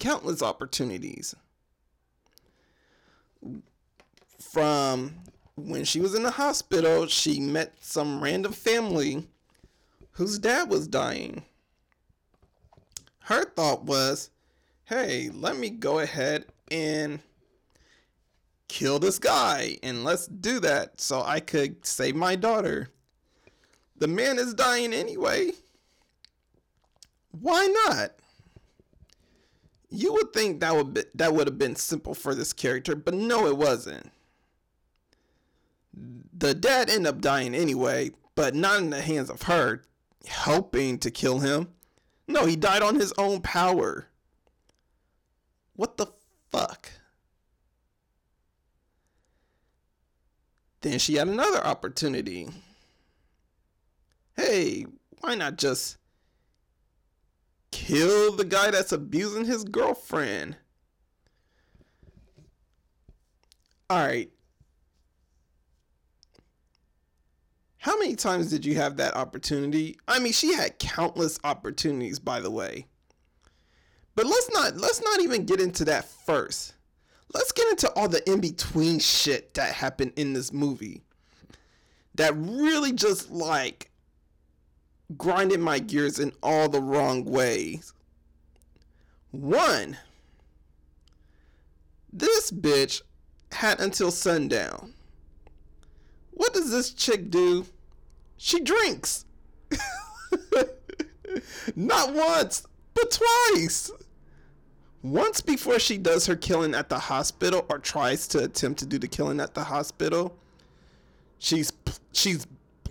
Countless 0.00 0.42
opportunities. 0.42 1.36
From 4.40 5.20
when 5.54 5.84
she 5.84 6.00
was 6.00 6.16
in 6.16 6.24
the 6.24 6.32
hospital, 6.32 7.06
she 7.06 7.38
met 7.38 7.74
some 7.80 8.24
random 8.24 8.52
family 8.52 9.28
whose 10.14 10.40
dad 10.40 10.68
was 10.68 10.88
dying. 10.88 11.44
Her 13.30 13.44
thought 13.44 13.84
was, 13.84 14.30
hey, 14.86 15.30
let 15.32 15.56
me 15.56 15.70
go 15.70 16.00
ahead 16.00 16.46
and 16.68 17.20
kill 18.66 18.98
this 18.98 19.20
guy 19.20 19.78
and 19.84 20.02
let's 20.02 20.26
do 20.26 20.58
that 20.58 21.00
so 21.00 21.22
I 21.22 21.38
could 21.38 21.86
save 21.86 22.16
my 22.16 22.34
daughter. 22.34 22.88
The 23.98 24.08
man 24.08 24.40
is 24.40 24.52
dying 24.52 24.92
anyway. 24.92 25.52
Why 27.30 27.72
not? 27.86 28.16
You 29.90 30.12
would 30.14 30.32
think 30.32 30.58
that 30.58 30.74
would 30.74 30.94
be, 30.94 31.04
that 31.14 31.32
would 31.32 31.46
have 31.46 31.58
been 31.58 31.76
simple 31.76 32.14
for 32.14 32.34
this 32.34 32.52
character, 32.52 32.96
but 32.96 33.14
no, 33.14 33.46
it 33.46 33.56
wasn't. 33.56 34.10
The 36.36 36.52
dad 36.52 36.90
ended 36.90 37.06
up 37.06 37.20
dying 37.20 37.54
anyway, 37.54 38.10
but 38.34 38.56
not 38.56 38.80
in 38.80 38.90
the 38.90 39.02
hands 39.02 39.30
of 39.30 39.42
her, 39.42 39.84
helping 40.26 40.98
to 40.98 41.12
kill 41.12 41.38
him. 41.38 41.68
No, 42.30 42.46
he 42.46 42.54
died 42.54 42.80
on 42.80 42.94
his 42.94 43.12
own 43.18 43.40
power. 43.40 44.06
What 45.74 45.96
the 45.96 46.06
fuck? 46.52 46.88
Then 50.82 51.00
she 51.00 51.16
had 51.16 51.26
another 51.26 51.58
opportunity. 51.66 52.48
Hey, 54.36 54.86
why 55.20 55.34
not 55.34 55.58
just 55.58 55.96
kill 57.72 58.36
the 58.36 58.44
guy 58.44 58.70
that's 58.70 58.92
abusing 58.92 59.46
his 59.46 59.64
girlfriend? 59.64 60.56
Alright. 63.90 64.30
How 67.80 67.98
many 67.98 68.14
times 68.14 68.50
did 68.50 68.66
you 68.66 68.74
have 68.74 68.98
that 68.98 69.16
opportunity? 69.16 69.98
I 70.06 70.18
mean, 70.18 70.34
she 70.34 70.52
had 70.52 70.78
countless 70.78 71.38
opportunities, 71.44 72.18
by 72.18 72.40
the 72.40 72.50
way. 72.50 72.84
But 74.14 74.26
let's 74.26 74.50
not 74.52 74.76
let's 74.76 75.00
not 75.00 75.20
even 75.20 75.46
get 75.46 75.62
into 75.62 75.86
that 75.86 76.04
first. 76.04 76.74
Let's 77.32 77.52
get 77.52 77.70
into 77.70 77.90
all 77.92 78.06
the 78.06 78.28
in-between 78.30 78.98
shit 78.98 79.54
that 79.54 79.72
happened 79.72 80.12
in 80.16 80.34
this 80.34 80.52
movie. 80.52 81.00
That 82.16 82.34
really 82.36 82.92
just 82.92 83.30
like 83.30 83.90
grinded 85.16 85.60
my 85.60 85.78
gears 85.78 86.18
in 86.18 86.32
all 86.42 86.68
the 86.68 86.82
wrong 86.82 87.24
ways. 87.24 87.94
One, 89.30 89.96
this 92.12 92.50
bitch 92.50 93.00
had 93.52 93.80
until 93.80 94.10
sundown. 94.10 94.92
What 96.32 96.54
does 96.54 96.70
this 96.70 96.90
chick 96.90 97.30
do? 97.30 97.66
She 98.36 98.60
drinks. 98.60 99.24
Not 101.76 102.14
once, 102.14 102.66
but 102.94 103.10
twice. 103.10 103.90
Once 105.02 105.40
before 105.40 105.78
she 105.78 105.96
does 105.96 106.26
her 106.26 106.36
killing 106.36 106.74
at 106.74 106.88
the 106.88 106.98
hospital 106.98 107.64
or 107.70 107.78
tries 107.78 108.28
to 108.28 108.44
attempt 108.44 108.78
to 108.80 108.86
do 108.86 108.98
the 108.98 109.08
killing 109.08 109.40
at 109.40 109.54
the 109.54 109.64
hospital, 109.64 110.36
she's 111.38 111.72
she's 112.12 112.46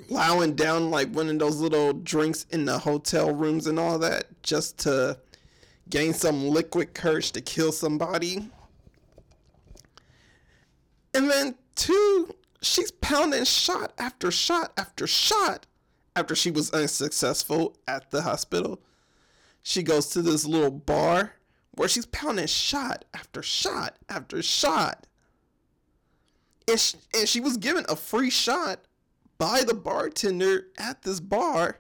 plowing 0.08 0.56
down 0.56 0.90
like 0.90 1.12
one 1.14 1.30
of 1.30 1.38
those 1.38 1.58
little 1.58 1.94
drinks 1.94 2.46
in 2.50 2.66
the 2.66 2.78
hotel 2.78 3.34
rooms 3.34 3.68
and 3.68 3.80
all 3.80 4.00
that 4.00 4.26
just 4.42 4.80
to 4.80 5.18
gain 5.90 6.14
some 6.14 6.48
liquid 6.50 6.94
courage 6.94 7.32
to 7.32 7.42
kill 7.42 7.72
somebody. 7.72 8.50
And 11.14 11.30
then 11.30 11.56
two, 11.76 12.34
she's 12.62 12.92
pounding 12.92 13.46
shot 13.46 13.94
after 13.98 14.32
shot 14.32 14.74
after 14.78 15.08
shot 15.08 15.66
after 16.16 16.36
she 16.36 16.52
was 16.52 16.72
unsuccessful 16.72 17.78
at 17.88 18.12
the 18.12 18.24
hospital. 18.24 18.82
She 19.62 19.84
goes 19.84 20.08
to 20.10 20.22
this 20.22 20.46
little 20.46 20.72
bar 20.72 21.34
where 21.72 21.90
she's 21.90 22.06
pounding 22.08 22.48
shot 22.48 23.06
after 23.14 23.42
shot 23.42 23.98
after 24.10 24.42
shot. 24.42 25.08
And 26.68 26.80
she, 26.80 26.98
and 27.16 27.28
she 27.28 27.40
was 27.40 27.58
given 27.58 27.86
a 27.90 27.96
free 27.96 28.30
shot 28.30 28.82
by 29.38 29.64
the 29.64 29.74
bartender 29.74 30.68
at 30.78 31.04
this 31.04 31.20
bar 31.20 31.80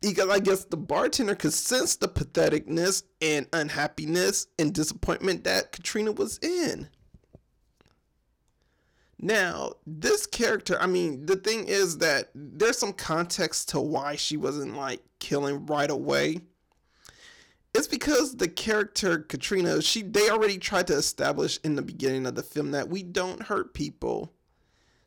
because 0.00 0.28
I 0.28 0.40
guess 0.40 0.64
the 0.64 0.76
bartender 0.76 1.34
could 1.34 1.52
sense 1.52 1.96
the 1.96 2.08
patheticness 2.08 3.04
and 3.20 3.46
unhappiness 3.52 4.48
and 4.58 4.74
disappointment 4.74 5.44
that 5.44 5.72
Katrina 5.72 6.12
was 6.12 6.38
in. 6.38 6.88
Now, 9.24 9.74
this 9.86 10.26
character, 10.26 10.76
I 10.80 10.88
mean, 10.88 11.26
the 11.26 11.36
thing 11.36 11.68
is 11.68 11.98
that 11.98 12.30
there's 12.34 12.76
some 12.76 12.92
context 12.92 13.68
to 13.68 13.80
why 13.80 14.16
she 14.16 14.36
wasn't 14.36 14.76
like 14.76 15.00
killing 15.20 15.64
right 15.66 15.88
away. 15.88 16.40
It's 17.72 17.86
because 17.86 18.36
the 18.36 18.48
character 18.48 19.20
Katrina, 19.20 19.80
she 19.80 20.02
they 20.02 20.28
already 20.28 20.58
tried 20.58 20.88
to 20.88 20.94
establish 20.94 21.60
in 21.62 21.76
the 21.76 21.82
beginning 21.82 22.26
of 22.26 22.34
the 22.34 22.42
film 22.42 22.72
that 22.72 22.88
we 22.88 23.04
don't 23.04 23.44
hurt 23.44 23.74
people. 23.74 24.32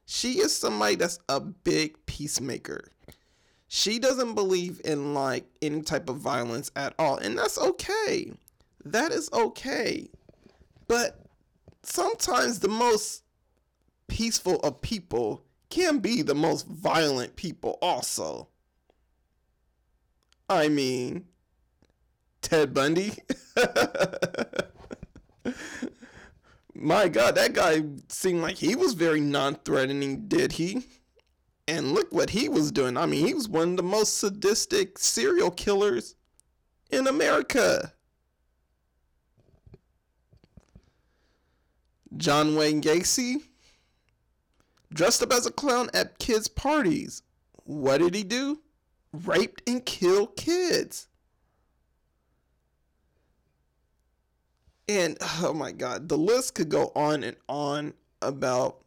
She 0.05 0.39
is 0.39 0.55
somebody 0.55 0.95
that's 0.95 1.19
a 1.27 1.41
big 1.41 1.97
peacemaker. 2.05 2.85
She 3.67 3.99
doesn't 3.99 4.33
believe 4.33 4.79
in 4.85 5.13
like 5.13 5.45
any 5.61 5.81
type 5.81 6.07
of 6.07 6.17
violence 6.17 6.71
at 6.77 6.95
all, 6.97 7.17
and 7.17 7.37
that's 7.37 7.57
okay. 7.57 8.31
That 8.85 9.11
is 9.11 9.29
okay. 9.33 10.07
But 10.87 11.19
sometimes 11.83 12.59
the 12.59 12.69
most 12.69 13.23
peaceful 14.07 14.59
of 14.61 14.81
people 14.81 15.45
can 15.69 15.99
be 15.99 16.21
the 16.21 16.35
most 16.35 16.67
violent 16.67 17.35
people 17.35 17.77
also. 17.81 18.47
I 20.49 20.67
mean, 20.69 21.25
Ted 22.41 22.73
Bundy. 22.73 23.13
My 26.75 27.07
God, 27.07 27.35
that 27.35 27.53
guy 27.53 27.83
seemed 28.09 28.41
like 28.41 28.57
he 28.57 28.75
was 28.75 28.93
very 28.93 29.21
non 29.21 29.55
threatening, 29.65 30.27
did 30.27 30.51
he? 30.53 30.85
And 31.67 31.93
look 31.93 32.11
what 32.11 32.29
he 32.29 32.47
was 32.47 32.71
doing. 32.71 32.95
I 32.97 33.07
mean, 33.07 33.25
he 33.25 33.33
was 33.33 33.49
one 33.49 33.71
of 33.71 33.77
the 33.77 33.83
most 33.83 34.19
sadistic 34.19 34.99
serial 34.99 35.49
killers 35.49 36.15
in 36.91 37.07
America. 37.07 37.93
John 42.17 42.55
Wayne 42.55 42.81
Gacy 42.81 43.41
dressed 44.95 45.21
up 45.21 45.31
as 45.31 45.45
a 45.45 45.51
clown 45.51 45.89
at 45.93 46.17
kids' 46.17 46.47
parties. 46.47 47.21
What 47.65 47.99
did 47.99 48.15
he 48.15 48.23
do? 48.23 48.61
Raped 49.11 49.61
and 49.67 49.85
killed 49.85 50.35
kids. 50.35 51.07
And 54.87 55.17
oh 55.21 55.53
my 55.53 55.71
God, 55.71 56.09
the 56.09 56.17
list 56.17 56.55
could 56.55 56.69
go 56.69 56.91
on 56.95 57.23
and 57.23 57.37
on 57.47 57.93
about 58.21 58.83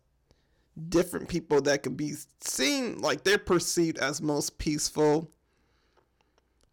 different 0.88 1.28
people 1.28 1.60
that 1.62 1.82
could 1.82 1.96
be 1.96 2.14
seen 2.40 3.00
like 3.00 3.24
they're 3.24 3.36
perceived 3.36 3.98
as 3.98 4.22
most 4.22 4.58
peaceful, 4.58 5.30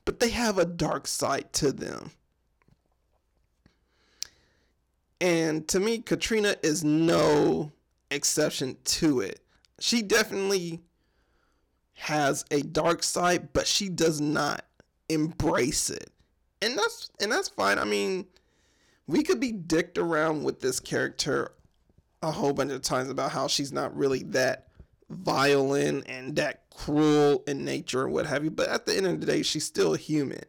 but 0.05 0.19
they 0.19 0.29
have 0.29 0.57
a 0.57 0.65
dark 0.65 1.07
side 1.07 1.51
to 1.53 1.71
them. 1.71 2.11
And 5.19 5.67
to 5.69 5.79
me, 5.79 5.99
Katrina 5.99 6.55
is 6.61 6.83
no 6.83 7.71
exception 8.15 8.77
to 8.85 9.19
it. 9.19 9.41
She 9.79 10.01
definitely 10.01 10.81
has 11.93 12.45
a 12.51 12.61
dark 12.61 13.03
side, 13.03 13.53
but 13.53 13.67
she 13.67 13.89
does 13.89 14.19
not 14.19 14.65
embrace 15.09 15.89
it. 15.89 16.09
And 16.61 16.77
that's 16.77 17.09
and 17.21 17.31
that's 17.31 17.49
fine. 17.49 17.77
I 17.77 17.83
mean, 17.83 18.25
we 19.07 19.23
could 19.23 19.39
be 19.39 19.51
dicked 19.51 19.97
around 19.97 20.43
with 20.43 20.61
this 20.61 20.79
character 20.79 21.51
a 22.21 22.31
whole 22.31 22.53
bunch 22.53 22.71
of 22.71 22.81
times 22.81 23.09
about 23.09 23.31
how 23.31 23.47
she's 23.47 23.71
not 23.71 23.95
really 23.95 24.23
that 24.23 24.67
violent 25.09 26.05
and 26.07 26.35
that 26.37 26.63
cruel 26.75 27.43
in 27.47 27.63
nature 27.63 28.01
or 28.01 28.09
what 28.09 28.25
have 28.25 28.43
you, 28.43 28.49
but 28.49 28.69
at 28.69 28.85
the 28.85 28.95
end 28.95 29.05
of 29.05 29.19
the 29.19 29.27
day, 29.27 29.43
she's 29.43 29.65
still 29.65 29.93
human. 29.93 30.43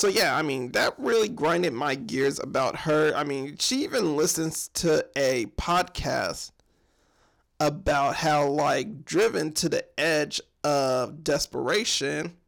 So 0.00 0.08
yeah, 0.08 0.34
I 0.34 0.40
mean 0.40 0.72
that 0.72 0.94
really 0.96 1.28
grinded 1.28 1.74
my 1.74 1.94
gears 1.94 2.40
about 2.40 2.74
her. 2.74 3.12
I 3.14 3.22
mean, 3.22 3.58
she 3.58 3.84
even 3.84 4.16
listens 4.16 4.68
to 4.68 5.04
a 5.14 5.44
podcast 5.58 6.52
about 7.60 8.16
how 8.16 8.46
like 8.46 9.04
driven 9.04 9.52
to 9.52 9.68
the 9.68 9.84
edge 10.00 10.40
of 10.64 11.22
desperation, 11.22 12.38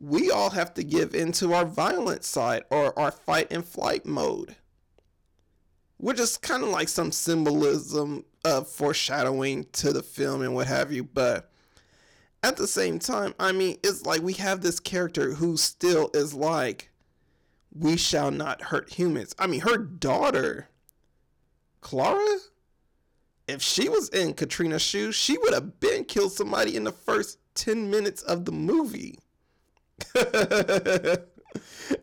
we 0.00 0.30
all 0.30 0.48
have 0.48 0.72
to 0.72 0.82
give 0.82 1.14
into 1.14 1.52
our 1.52 1.66
violent 1.66 2.24
side 2.24 2.62
or 2.70 2.98
our 2.98 3.10
fight 3.10 3.48
and 3.50 3.62
flight 3.62 4.06
mode. 4.06 4.56
Which 5.98 6.18
is 6.18 6.38
kind 6.38 6.62
of 6.62 6.70
like 6.70 6.88
some 6.88 7.12
symbolism 7.12 8.24
of 8.42 8.68
foreshadowing 8.68 9.66
to 9.72 9.92
the 9.92 10.02
film 10.02 10.40
and 10.40 10.54
what 10.54 10.68
have 10.68 10.90
you, 10.90 11.04
but 11.04 11.50
at 12.44 12.58
the 12.58 12.66
same 12.66 12.98
time, 12.98 13.34
I 13.40 13.52
mean, 13.52 13.78
it's 13.82 14.04
like 14.04 14.20
we 14.20 14.34
have 14.34 14.60
this 14.60 14.78
character 14.78 15.32
who 15.32 15.56
still 15.56 16.10
is 16.12 16.34
like, 16.34 16.90
we 17.72 17.96
shall 17.96 18.30
not 18.30 18.60
hurt 18.60 18.92
humans. 18.92 19.34
I 19.38 19.46
mean, 19.46 19.62
her 19.62 19.78
daughter, 19.78 20.68
Clara, 21.80 22.36
if 23.48 23.62
she 23.62 23.88
was 23.88 24.10
in 24.10 24.34
Katrina's 24.34 24.82
shoes, 24.82 25.14
she 25.14 25.38
would 25.38 25.54
have 25.54 25.80
been 25.80 26.04
killed 26.04 26.32
somebody 26.32 26.76
in 26.76 26.84
the 26.84 26.92
first 26.92 27.38
10 27.54 27.90
minutes 27.90 28.20
of 28.22 28.44
the 28.44 28.52
movie. 28.52 29.18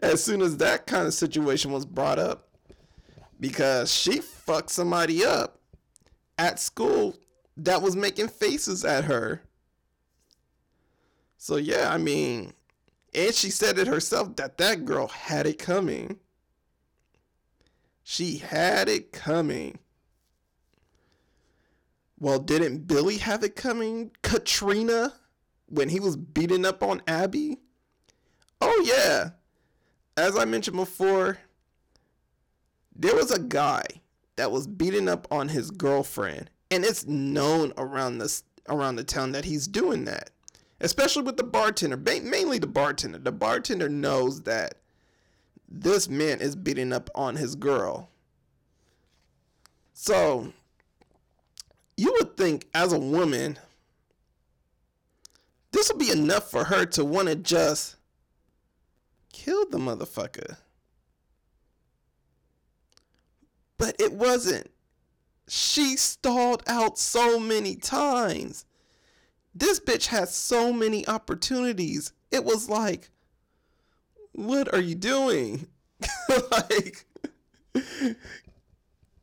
as 0.02 0.24
soon 0.24 0.42
as 0.42 0.58
that 0.58 0.88
kind 0.88 1.06
of 1.06 1.14
situation 1.14 1.72
was 1.72 1.86
brought 1.86 2.18
up, 2.18 2.48
because 3.40 3.94
she 3.94 4.18
fucked 4.20 4.72
somebody 4.72 5.24
up 5.24 5.60
at 6.40 6.60
school 6.60 7.16
that 7.58 7.84
was 7.84 7.96
making 7.96 8.28
faces 8.28 8.84
at 8.84 9.04
her 9.04 9.44
so 11.42 11.56
yeah, 11.56 11.92
I 11.92 11.98
mean, 11.98 12.54
and 13.16 13.34
she 13.34 13.50
said 13.50 13.80
it 13.80 13.88
herself 13.88 14.36
that 14.36 14.60
that 14.60 14.86
girl 14.86 15.08
had 15.08 15.48
it 15.48 15.58
coming. 15.58 16.20
She 18.04 18.38
had 18.38 18.88
it 18.88 19.12
coming. 19.12 19.80
Well, 22.20 22.38
didn't 22.38 22.86
Billy 22.86 23.18
have 23.18 23.44
it 23.44 23.56
coming? 23.56 24.12
Katrina 24.22 25.14
when 25.66 25.90
he 25.90 26.00
was 26.00 26.16
beating 26.16 26.64
up 26.64 26.84
on 26.84 27.02
Abby? 27.08 27.58
Oh 28.62 28.84
yeah. 28.86 29.32
As 30.16 30.38
I 30.38 30.46
mentioned 30.46 30.78
before, 30.78 31.40
there 32.96 33.16
was 33.16 33.32
a 33.32 33.40
guy 33.40 33.82
that 34.36 34.52
was 34.52 34.68
beating 34.68 35.10
up 35.10 35.28
on 35.32 35.50
his 35.50 35.72
girlfriend, 35.72 36.52
and 36.70 36.86
it's 36.86 37.08
known 37.08 37.74
around 37.78 38.20
this 38.20 38.44
around 38.70 38.98
the 38.98 39.04
town 39.04 39.32
that 39.32 39.46
he's 39.46 39.66
doing 39.66 40.06
that 40.06 40.30
especially 40.82 41.24
with 41.24 41.38
the 41.38 41.44
bartender, 41.44 41.98
mainly 41.98 42.60
the 42.60 42.68
bartender. 42.68 43.20
The 43.20 43.32
bartender 43.32 43.88
knows 43.88 44.44
that 44.44 44.76
this 45.70 46.10
man 46.10 46.42
is 46.42 46.56
beating 46.56 46.92
up 46.92 47.10
on 47.16 47.36
his 47.36 47.56
girl. 47.56 48.10
So, 49.94 50.54
you 51.96 52.12
would 52.14 52.36
think 52.36 52.68
as 52.74 52.92
a 52.92 53.00
woman, 53.00 53.60
this 55.72 55.90
would 55.90 56.00
be 56.00 56.12
enough 56.12 56.50
for 56.50 56.66
her 56.66 56.86
to 56.88 57.06
want 57.06 57.28
to 57.28 57.36
just 57.36 57.96
kill 59.32 59.70
the 59.70 59.78
motherfucker. 59.78 60.58
But 63.78 63.96
it 64.00 64.14
wasn't. 64.14 64.72
She 65.48 65.96
stalled 65.96 66.64
out 66.68 66.98
so 66.98 67.40
many 67.40 67.76
times 67.76 68.66
this 69.54 69.80
bitch 69.80 70.08
has 70.08 70.34
so 70.34 70.72
many 70.72 71.08
opportunities. 71.08 72.14
It 72.32 72.44
was 72.44 72.70
like, 72.70 73.10
what 74.32 74.74
are 74.74 74.80
you 74.82 74.96
doing? 74.96 75.68
like, 76.52 77.06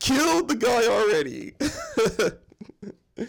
killed 0.01 0.49
the 0.49 0.57
guy 0.57 0.87
already. 0.87 1.55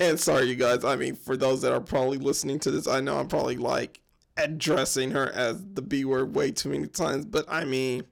and 0.00 0.18
sorry, 0.18 0.46
you 0.46 0.56
guys. 0.56 0.84
I 0.84 0.96
mean, 0.96 1.14
for 1.14 1.36
those 1.36 1.62
that 1.62 1.72
are 1.72 1.80
probably 1.80 2.18
listening 2.18 2.58
to 2.60 2.70
this, 2.70 2.88
I 2.88 3.00
know 3.00 3.18
I'm 3.18 3.28
probably 3.28 3.56
like 3.56 4.00
addressing 4.36 5.12
her 5.12 5.30
as 5.32 5.62
the 5.74 5.82
B 5.82 6.04
word 6.04 6.34
way 6.34 6.50
too 6.50 6.70
many 6.70 6.86
times, 6.86 7.24
but 7.24 7.44
I 7.48 7.64
mean, 7.64 8.04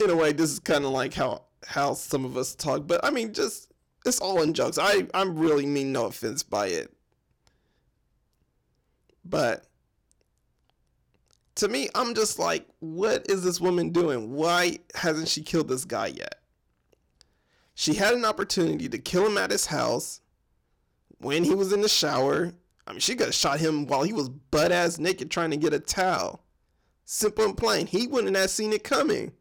in 0.00 0.10
a 0.10 0.16
way, 0.16 0.32
this 0.32 0.50
is 0.50 0.58
kind 0.60 0.84
of 0.84 0.92
like 0.92 1.14
how 1.14 1.42
how 1.66 1.94
some 1.94 2.24
of 2.24 2.36
us 2.36 2.54
talk. 2.54 2.86
But 2.86 3.04
I 3.04 3.10
mean, 3.10 3.32
just 3.32 3.67
it's 4.08 4.20
all 4.20 4.42
in 4.42 4.54
jokes. 4.54 4.78
I 4.78 5.06
I 5.14 5.22
really 5.22 5.66
mean 5.66 5.92
no 5.92 6.06
offense 6.06 6.42
by 6.42 6.68
it. 6.68 6.92
But 9.24 9.64
to 11.56 11.68
me, 11.68 11.88
I'm 11.94 12.14
just 12.14 12.38
like, 12.38 12.66
what 12.78 13.28
is 13.28 13.42
this 13.42 13.60
woman 13.60 13.90
doing? 13.90 14.32
Why 14.32 14.78
hasn't 14.94 15.28
she 15.28 15.42
killed 15.42 15.68
this 15.68 15.84
guy 15.84 16.08
yet? 16.08 16.36
She 17.74 17.94
had 17.94 18.14
an 18.14 18.24
opportunity 18.24 18.88
to 18.88 18.98
kill 18.98 19.26
him 19.26 19.38
at 19.38 19.50
his 19.50 19.66
house 19.66 20.20
when 21.18 21.44
he 21.44 21.54
was 21.54 21.72
in 21.72 21.80
the 21.80 21.88
shower. 21.88 22.52
I 22.86 22.92
mean, 22.92 23.00
she 23.00 23.14
could 23.14 23.26
have 23.26 23.34
shot 23.34 23.60
him 23.60 23.86
while 23.86 24.02
he 24.02 24.12
was 24.12 24.28
butt 24.28 24.72
ass 24.72 24.98
naked 24.98 25.30
trying 25.30 25.50
to 25.50 25.56
get 25.56 25.74
a 25.74 25.80
towel. 25.80 26.42
Simple 27.04 27.44
and 27.44 27.56
plain. 27.56 27.86
He 27.86 28.06
wouldn't 28.06 28.36
have 28.36 28.50
seen 28.50 28.72
it 28.72 28.84
coming. 28.84 29.32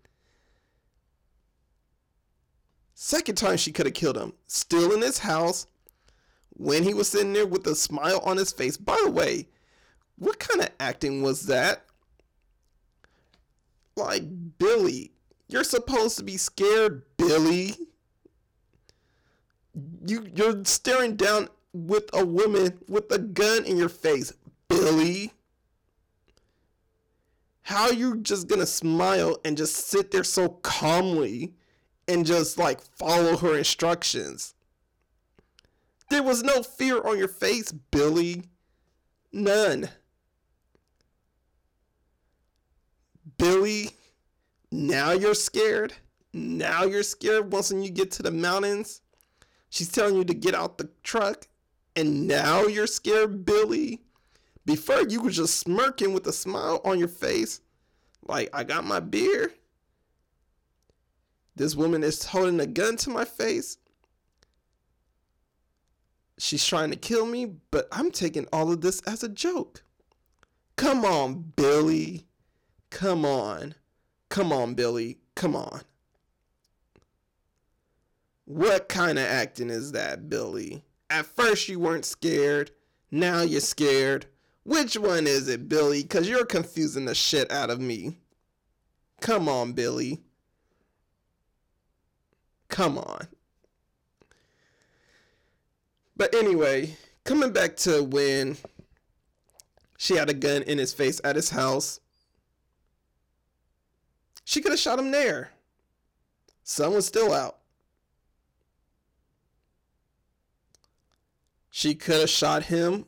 Second 2.99 3.35
time 3.35 3.57
she 3.57 3.71
could 3.71 3.85
have 3.85 3.93
killed 3.93 4.17
him. 4.17 4.33
Still 4.47 4.91
in 4.91 5.03
his 5.03 5.19
house 5.19 5.67
when 6.49 6.81
he 6.81 6.95
was 6.95 7.07
sitting 7.07 7.31
there 7.31 7.45
with 7.45 7.67
a 7.67 7.75
smile 7.75 8.19
on 8.25 8.37
his 8.37 8.51
face. 8.51 8.75
By 8.75 8.99
the 9.03 9.11
way, 9.11 9.49
what 10.17 10.39
kind 10.39 10.61
of 10.61 10.69
acting 10.79 11.21
was 11.21 11.45
that? 11.45 11.85
Like, 13.95 14.23
Billy, 14.57 15.11
you're 15.47 15.63
supposed 15.63 16.17
to 16.17 16.23
be 16.23 16.37
scared, 16.37 17.03
Billy. 17.17 17.75
You 20.07 20.25
you're 20.35 20.65
staring 20.65 21.17
down 21.17 21.49
with 21.73 22.09
a 22.13 22.25
woman 22.25 22.79
with 22.87 23.11
a 23.11 23.19
gun 23.19 23.63
in 23.65 23.77
your 23.77 23.89
face, 23.89 24.33
Billy. 24.69 25.33
How 27.61 27.91
you 27.91 28.17
just 28.17 28.47
gonna 28.47 28.65
smile 28.65 29.37
and 29.45 29.55
just 29.55 29.75
sit 29.75 30.09
there 30.09 30.23
so 30.23 30.49
calmly 30.49 31.53
and 32.07 32.25
just 32.25 32.57
like 32.57 32.81
follow 32.81 33.37
her 33.37 33.57
instructions. 33.57 34.53
There 36.09 36.23
was 36.23 36.43
no 36.43 36.63
fear 36.63 37.01
on 37.01 37.17
your 37.17 37.27
face, 37.27 37.71
Billy. 37.71 38.43
None. 39.33 39.89
Billy, 43.37 43.91
now 44.71 45.11
you're 45.11 45.35
scared. 45.35 45.93
Now 46.33 46.83
you're 46.83 47.03
scared 47.03 47.51
once 47.51 47.71
when 47.71 47.83
you 47.83 47.89
get 47.89 48.11
to 48.11 48.23
the 48.23 48.31
mountains. 48.31 49.01
She's 49.69 49.91
telling 49.91 50.15
you 50.15 50.23
to 50.23 50.33
get 50.33 50.55
out 50.55 50.77
the 50.77 50.89
truck. 51.03 51.47
And 51.95 52.27
now 52.27 52.63
you're 52.63 52.87
scared, 52.87 53.45
Billy. 53.45 54.01
Before 54.65 55.01
you 55.01 55.21
were 55.21 55.29
just 55.29 55.59
smirking 55.59 56.13
with 56.13 56.27
a 56.27 56.33
smile 56.33 56.81
on 56.85 56.99
your 56.99 57.07
face. 57.07 57.61
Like, 58.23 58.49
I 58.53 58.63
got 58.63 58.83
my 58.83 58.99
beer. 58.99 59.53
This 61.57 61.75
woman 61.75 62.03
is 62.03 62.23
holding 62.23 62.59
a 62.59 62.67
gun 62.67 62.97
to 62.97 63.09
my 63.09 63.25
face. 63.25 63.77
She's 66.37 66.65
trying 66.65 66.91
to 66.91 66.95
kill 66.95 67.25
me, 67.25 67.53
but 67.71 67.87
I'm 67.91 68.11
taking 68.11 68.47
all 68.53 68.71
of 68.71 68.81
this 68.81 69.01
as 69.01 69.23
a 69.23 69.29
joke. 69.29 69.83
Come 70.75 71.03
on, 71.03 71.53
Billy. 71.55 72.27
Come 72.91 73.25
on. 73.25 73.73
Come 74.29 74.53
on, 74.53 74.75
Billy. 74.75 75.17
Come 75.33 75.55
on. 75.55 75.81
What 78.45 78.87
kind 78.87 79.17
of 79.17 79.25
acting 79.25 79.71
is 79.71 79.93
that, 79.93 80.29
Billy? 80.29 80.83
At 81.09 81.25
first 81.25 81.67
you 81.67 81.79
weren't 81.79 82.05
scared. 82.05 82.69
Now 83.09 83.41
you're 83.41 83.61
scared. 83.61 84.27
Which 84.63 84.95
one 84.95 85.25
is 85.25 85.47
it, 85.47 85.67
Billy? 85.67 86.03
Because 86.03 86.29
you're 86.29 86.45
confusing 86.45 87.05
the 87.05 87.15
shit 87.15 87.51
out 87.51 87.71
of 87.71 87.81
me. 87.81 88.19
Come 89.21 89.49
on, 89.49 89.73
Billy. 89.73 90.21
Come 92.69 92.97
on. 92.97 93.27
But 96.15 96.33
anyway, 96.33 96.97
coming 97.23 97.51
back 97.51 97.75
to 97.77 98.03
when 98.03 98.57
she 99.97 100.15
had 100.15 100.29
a 100.29 100.33
gun 100.33 100.63
in 100.63 100.77
his 100.77 100.93
face 100.93 101.21
at 101.23 101.35
his 101.35 101.51
house, 101.51 101.99
she 104.43 104.61
could 104.61 104.71
have 104.71 104.79
shot 104.79 104.99
him 104.99 105.11
there. 105.11 105.51
Sun 106.63 106.93
was 106.93 107.05
still 107.05 107.33
out. 107.33 107.57
She 111.69 111.93
could 111.93 112.21
have 112.21 112.29
shot 112.29 112.63
him 112.63 113.05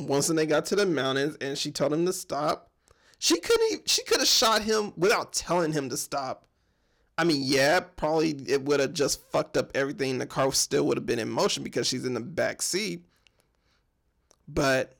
once 0.00 0.28
when 0.28 0.36
they 0.36 0.46
got 0.46 0.64
to 0.66 0.76
the 0.76 0.86
mountains 0.86 1.36
and 1.40 1.58
she 1.58 1.70
told 1.70 1.92
him 1.92 2.06
to 2.06 2.12
stop. 2.12 2.70
She 3.18 3.38
couldn't 3.40 3.88
she 3.88 4.02
could 4.04 4.20
have 4.20 4.28
shot 4.28 4.62
him 4.62 4.92
without 4.96 5.32
telling 5.32 5.72
him 5.72 5.90
to 5.90 5.96
stop. 5.96 6.45
I 7.18 7.24
mean, 7.24 7.42
yeah, 7.44 7.80
probably 7.80 8.30
it 8.46 8.62
would 8.64 8.80
have 8.80 8.92
just 8.92 9.22
fucked 9.30 9.56
up 9.56 9.70
everything. 9.74 10.18
The 10.18 10.26
car 10.26 10.52
still 10.52 10.86
would 10.86 10.98
have 10.98 11.06
been 11.06 11.18
in 11.18 11.30
motion 11.30 11.62
because 11.62 11.86
she's 11.86 12.04
in 12.04 12.14
the 12.14 12.20
back 12.20 12.60
seat. 12.62 13.04
But 14.48 14.96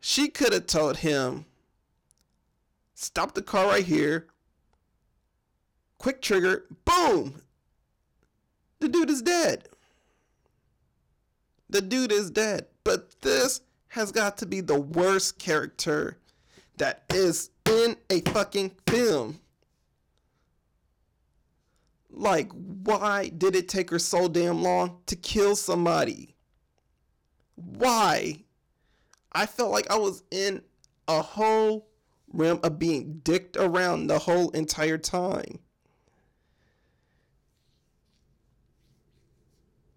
She 0.00 0.28
could 0.28 0.52
have 0.54 0.66
told 0.66 0.98
him, 0.98 1.44
stop 2.94 3.34
the 3.34 3.42
car 3.42 3.66
right 3.66 3.84
here. 3.84 4.26
Quick 5.98 6.22
trigger, 6.22 6.64
boom. 6.86 7.42
The 8.80 8.88
dude 8.88 9.10
is 9.10 9.20
dead. 9.20 9.68
The 11.68 11.82
dude 11.82 12.12
is 12.12 12.30
dead. 12.30 12.66
But 12.82 13.20
this 13.20 13.60
has 13.88 14.10
got 14.10 14.38
to 14.38 14.46
be 14.46 14.62
the 14.62 14.80
worst 14.80 15.38
character 15.38 16.16
that 16.78 17.04
is 17.10 17.50
in 17.66 17.96
a 18.08 18.22
fucking 18.22 18.72
film. 18.86 19.40
Like, 22.12 22.50
why 22.52 23.28
did 23.28 23.54
it 23.54 23.68
take 23.68 23.90
her 23.90 23.98
so 23.98 24.28
damn 24.28 24.62
long 24.62 24.98
to 25.06 25.16
kill 25.16 25.56
somebody? 25.56 26.34
Why? 27.54 28.44
I 29.32 29.46
felt 29.46 29.70
like 29.70 29.90
I 29.90 29.96
was 29.96 30.22
in 30.30 30.62
a 31.06 31.22
whole 31.22 31.86
realm 32.32 32.60
of 32.62 32.78
being 32.78 33.20
dicked 33.24 33.56
around 33.56 34.06
the 34.06 34.18
whole 34.18 34.50
entire 34.50 34.98
time. 34.98 35.58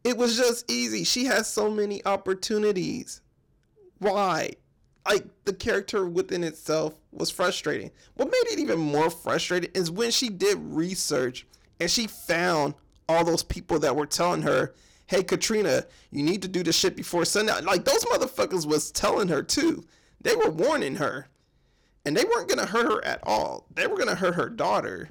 It 0.03 0.17
was 0.17 0.35
just 0.35 0.69
easy. 0.69 1.03
She 1.03 1.25
has 1.25 1.47
so 1.47 1.69
many 1.71 2.05
opportunities. 2.05 3.21
Why? 3.99 4.51
Like 5.07 5.25
the 5.45 5.53
character 5.53 6.05
within 6.05 6.43
itself 6.43 6.93
was 7.11 7.29
frustrating. 7.29 7.91
What 8.15 8.27
made 8.29 8.53
it 8.53 8.59
even 8.59 8.79
more 8.79 9.09
frustrating 9.09 9.71
is 9.73 9.89
when 9.89 10.11
she 10.11 10.29
did 10.29 10.57
research 10.59 11.45
and 11.83 11.91
she 11.91 12.07
found 12.07 12.75
all 13.09 13.25
those 13.25 13.43
people 13.43 13.77
that 13.79 13.95
were 13.95 14.05
telling 14.05 14.41
her, 14.43 14.73
"Hey, 15.07 15.21
Katrina, 15.21 15.85
you 16.11 16.23
need 16.23 16.41
to 16.41 16.47
do 16.47 16.63
this 16.63 16.77
shit 16.77 16.95
before 16.95 17.25
sundown." 17.25 17.65
Like 17.65 17.83
those 17.83 18.05
motherfuckers 18.05 18.65
was 18.65 18.89
telling 18.89 19.27
her 19.27 19.43
too. 19.43 19.85
They 20.21 20.33
were 20.35 20.49
warning 20.49 20.95
her, 20.95 21.27
and 22.05 22.15
they 22.15 22.23
weren't 22.23 22.47
gonna 22.47 22.65
hurt 22.65 22.85
her 22.85 23.03
at 23.05 23.19
all. 23.23 23.67
They 23.75 23.85
were 23.85 23.97
gonna 23.97 24.15
hurt 24.15 24.35
her 24.35 24.49
daughter. 24.49 25.09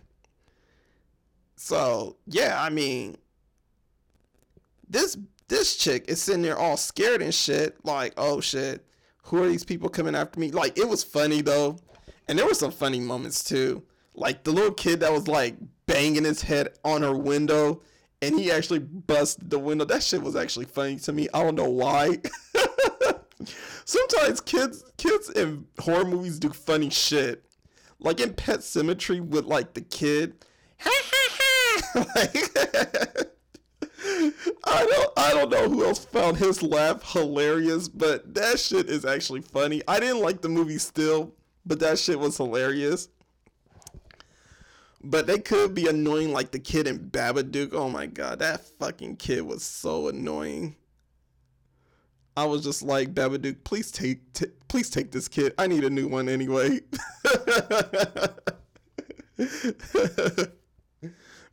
So 1.57 2.17
yeah, 2.27 2.57
I 2.61 2.71
mean, 2.71 3.19
this 4.89 5.19
this 5.49 5.77
chick 5.77 6.07
is 6.09 6.23
sitting 6.23 6.41
there 6.41 6.59
all 6.59 6.79
scared 6.79 7.21
and 7.21 7.35
shit, 7.35 7.85
like, 7.85 8.15
oh 8.17 8.41
shit, 8.41 8.87
who 9.25 9.43
are 9.43 9.49
these 9.49 9.65
people 9.65 9.91
coming 9.91 10.15
after 10.15 10.41
me? 10.41 10.51
Like, 10.51 10.79
it 10.79 10.89
was 10.89 11.05
funny 11.05 11.43
though, 11.43 11.79
and 12.29 12.39
there 12.39 12.47
were 12.47 12.55
some 12.55 12.73
funny 12.73 13.01
moments 13.01 13.45
too. 13.45 13.83
Like 14.15 14.45
the 14.45 14.53
little 14.53 14.73
kid 14.73 15.01
that 15.01 15.13
was 15.13 15.29
like 15.29 15.57
banging 15.87 16.25
his 16.25 16.43
head 16.43 16.77
on 16.85 17.03
her 17.03 17.17
window, 17.17 17.83
and 18.21 18.39
he 18.39 18.51
actually 18.51 18.79
busted 18.79 19.51
the 19.51 19.59
window. 19.59 19.85
That 19.85 20.03
shit 20.03 20.23
was 20.23 20.37
actually 20.37 20.67
funny 20.67 20.97
to 20.97 21.13
me. 21.13 21.29
I 21.35 21.43
don't 21.43 21.55
know 21.55 21.71
why. 21.71 22.19
Sometimes 23.85 24.41
kids 24.41 24.85
kids 24.97 25.31
in 25.31 25.67
horror 25.79 26.05
movies 26.05 26.39
do 26.39 26.51
funny 26.51 26.91
shit. 26.91 27.45
Like 27.99 28.21
in 28.21 28.35
Pet 28.35 28.61
Sematary 28.61 29.21
with 29.21 29.45
like 29.45 29.75
the 29.75 29.81
kid. 29.81 30.45
I 34.65 34.87
don't 34.87 35.13
I 35.17 35.35
don't 35.35 35.51
know 35.51 35.69
who 35.69 35.85
else 35.85 36.05
found 36.05 36.37
his 36.37 36.63
laugh 36.63 37.13
hilarious, 37.13 37.89
but 37.89 38.35
that 38.35 38.59
shit 38.59 38.89
is 38.89 39.05
actually 39.05 39.43
funny. 39.43 39.83
I 39.87 40.01
didn't 40.01 40.21
like 40.21 40.41
the 40.41 40.49
movie 40.49 40.79
still, 40.79 41.35
but 41.67 41.81
that 41.81 41.99
shit 41.99 42.19
was 42.19 42.37
hilarious. 42.37 43.09
But 45.05 45.27
they 45.27 45.39
could 45.39 45.75
be 45.75 45.89
annoying 45.89 46.33
like 46.33 46.53
the 46.53 46.61
kid 46.61 46.87
in 46.87 46.99
Babadook. 47.11 47.73
Oh 47.73 47.89
my 47.89 48.07
god, 48.07 48.39
that 48.39 48.61
fucking 48.79 49.17
kid 49.17 49.43
was 49.43 49.63
so 49.65 50.09
annoying. 50.09 50.77
I 52.37 52.45
was 52.47 52.63
just 52.63 52.83
like, 52.83 53.13
Babadook, 53.13 53.65
please 53.65 53.91
take 53.91 54.33
t- 54.33 54.47
please 54.69 54.89
take 54.89 55.11
this 55.11 55.29
kid. 55.29 55.55
I 55.59 55.67
need 55.67 55.85
a 55.85 55.91
new 55.91 56.09
one 56.09 56.29
anyway. 56.29 56.81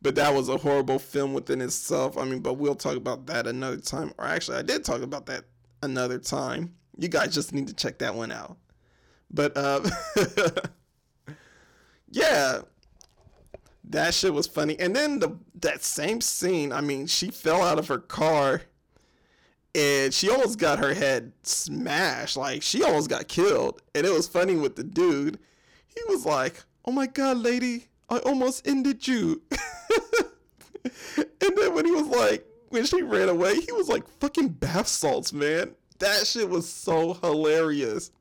but 0.02 0.16
that 0.16 0.34
was 0.34 0.48
a 0.48 0.58
horrible 0.58 1.00
film 1.00 1.34
within 1.34 1.62
itself. 1.62 2.18
I 2.18 2.26
mean, 2.26 2.40
but 2.40 2.54
we'll 2.54 2.76
talk 2.76 2.96
about 2.96 3.26
that 3.28 3.48
another 3.48 3.78
time. 3.78 4.14
Or 4.18 4.26
actually, 4.26 4.58
I 4.58 4.62
did 4.62 4.86
talk 4.86 5.02
about 5.02 5.26
that 5.26 5.46
another 5.82 6.20
time. 6.20 6.76
You 6.98 7.08
guys 7.08 7.34
just 7.34 7.54
need 7.54 7.68
to 7.68 7.74
check 7.74 8.00
that 8.00 8.16
one 8.16 8.32
out. 8.32 8.58
But 9.32 9.56
uh, 9.58 9.82
yeah, 12.12 12.62
that 13.90 14.14
shit 14.14 14.34
was 14.34 14.48
funny. 14.48 14.80
And 14.80 14.96
then 14.96 15.20
the 15.20 15.38
that 15.62 15.84
same 15.84 16.22
scene. 16.22 16.72
I 16.72 16.82
mean, 16.82 17.08
she 17.08 17.32
fell 17.32 17.64
out 17.64 17.80
of 17.80 17.88
her 17.88 18.00
car. 18.00 18.62
And 19.76 20.12
she 20.12 20.32
almost 20.32 20.58
got 20.58 20.80
her 20.80 20.96
head 20.96 21.32
smashed. 21.44 22.36
Like, 22.36 22.64
she 22.64 22.84
almost 22.84 23.08
got 23.10 23.28
killed. 23.28 23.82
And 23.94 24.06
it 24.06 24.12
was 24.12 24.28
funny 24.28 24.56
with 24.56 24.76
the 24.76 24.84
dude. 24.84 25.38
He 25.88 26.02
was 26.08 26.26
like, 26.26 26.64
Oh 26.86 26.92
my 26.92 27.06
god, 27.06 27.38
lady, 27.38 27.90
I 28.10 28.18
almost 28.20 28.68
ended 28.68 29.08
you. 29.08 29.44
and 31.16 31.58
then 31.58 31.76
when 31.76 31.86
he 31.86 31.92
was 31.92 32.08
like, 32.08 32.46
when 32.70 32.86
she 32.86 33.02
ran 33.02 33.30
away, 33.30 33.60
he 33.60 33.72
was 33.74 33.90
like, 33.90 34.08
fucking 34.20 34.50
bath 34.50 34.88
salts, 34.88 35.34
man. 35.34 35.76
That 36.00 36.26
shit 36.26 36.50
was 36.50 36.68
so 36.68 37.14
hilarious. 37.16 38.12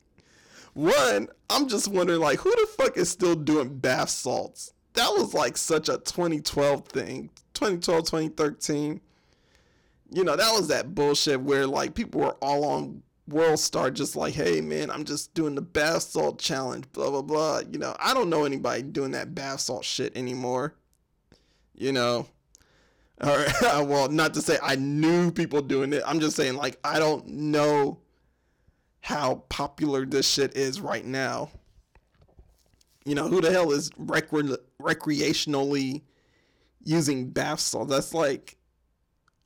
One, 0.74 1.28
I'm 1.49 1.69
just 1.69 1.89
wondering, 1.89 2.20
like, 2.20 2.40
who 2.40 2.51
the 2.51 2.66
fuck 2.77 2.97
is 2.97 3.09
still 3.09 3.35
doing 3.35 3.78
bath 3.78 4.11
salts? 4.11 4.73
That 4.99 5.12
was 5.12 5.33
like 5.33 5.57
such 5.57 5.89
a 5.89 5.99
2012 5.99 6.89
thing. 6.89 7.31
2012, 7.55 8.05
2013. 8.05 9.01
You 10.11 10.25
know, 10.25 10.35
that 10.35 10.53
was 10.53 10.66
that 10.69 10.93
bullshit 10.93 11.41
where 11.41 11.69
like 11.69 11.95
people 11.95 12.23
were 12.23 12.37
all 12.41 12.65
on 12.65 13.03
World 13.29 13.61
Star 13.61 13.93
just 13.93 14.16
like, 14.16 14.35
hey 14.35 14.61
man, 14.61 14.91
I'm 14.91 15.05
just 15.05 15.35
doing 15.35 15.55
the 15.55 15.62
bath 15.62 16.03
salt 16.03 16.41
challenge, 16.41 16.91
blah 16.93 17.11
blah 17.11 17.23
blah. 17.23 17.61
You 17.70 17.79
know, 17.79 17.95
I 18.01 18.12
don't 18.12 18.29
know 18.29 18.45
anybody 18.45 18.83
doing 18.83 19.12
that 19.12 19.37
bath 19.37 19.61
salt 19.61 19.85
shit 19.85 20.16
anymore. 20.16 20.75
You 21.77 21.93
know. 21.93 22.27
Or 23.20 23.47
well, 23.85 24.09
not 24.09 24.35
to 24.35 24.43
say 24.43 24.59
I 24.61 24.75
knew 24.75 25.31
people 25.31 25.62
doing 25.62 25.93
it. 25.93 26.03
I'm 26.05 26.19
just 26.19 26.35
saying 26.35 26.57
like 26.57 26.77
I 26.83 26.99
don't 26.99 27.29
know 27.29 28.01
how 29.01 29.45
popular 29.49 30.05
this 30.05 30.29
shit 30.29 30.57
is 30.57 30.81
right 30.81 31.05
now. 31.05 31.51
You 33.09 33.14
know, 33.14 33.26
who 33.26 33.40
the 33.40 33.51
hell 33.51 33.72
is 33.72 33.89
recre- 33.93 34.59
recreationally 34.82 36.02
using 36.85 37.30
bath 37.30 37.60
salt? 37.60 37.89
That's 37.89 38.12
like 38.12 38.59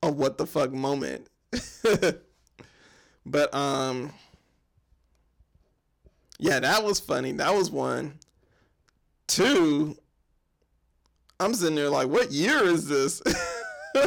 a 0.02 0.10
what 0.10 0.36
the 0.36 0.46
fuck 0.46 0.72
moment. 0.72 1.28
but 3.26 3.54
um 3.54 4.12
yeah, 6.40 6.58
that 6.58 6.82
was 6.82 6.98
funny. 6.98 7.30
That 7.30 7.54
was 7.54 7.70
one. 7.70 8.18
Two, 9.28 9.96
I'm 11.38 11.54
sitting 11.54 11.76
there 11.76 11.88
like, 11.88 12.08
what 12.08 12.32
year 12.32 12.64
is 12.64 12.88
this? 12.88 13.22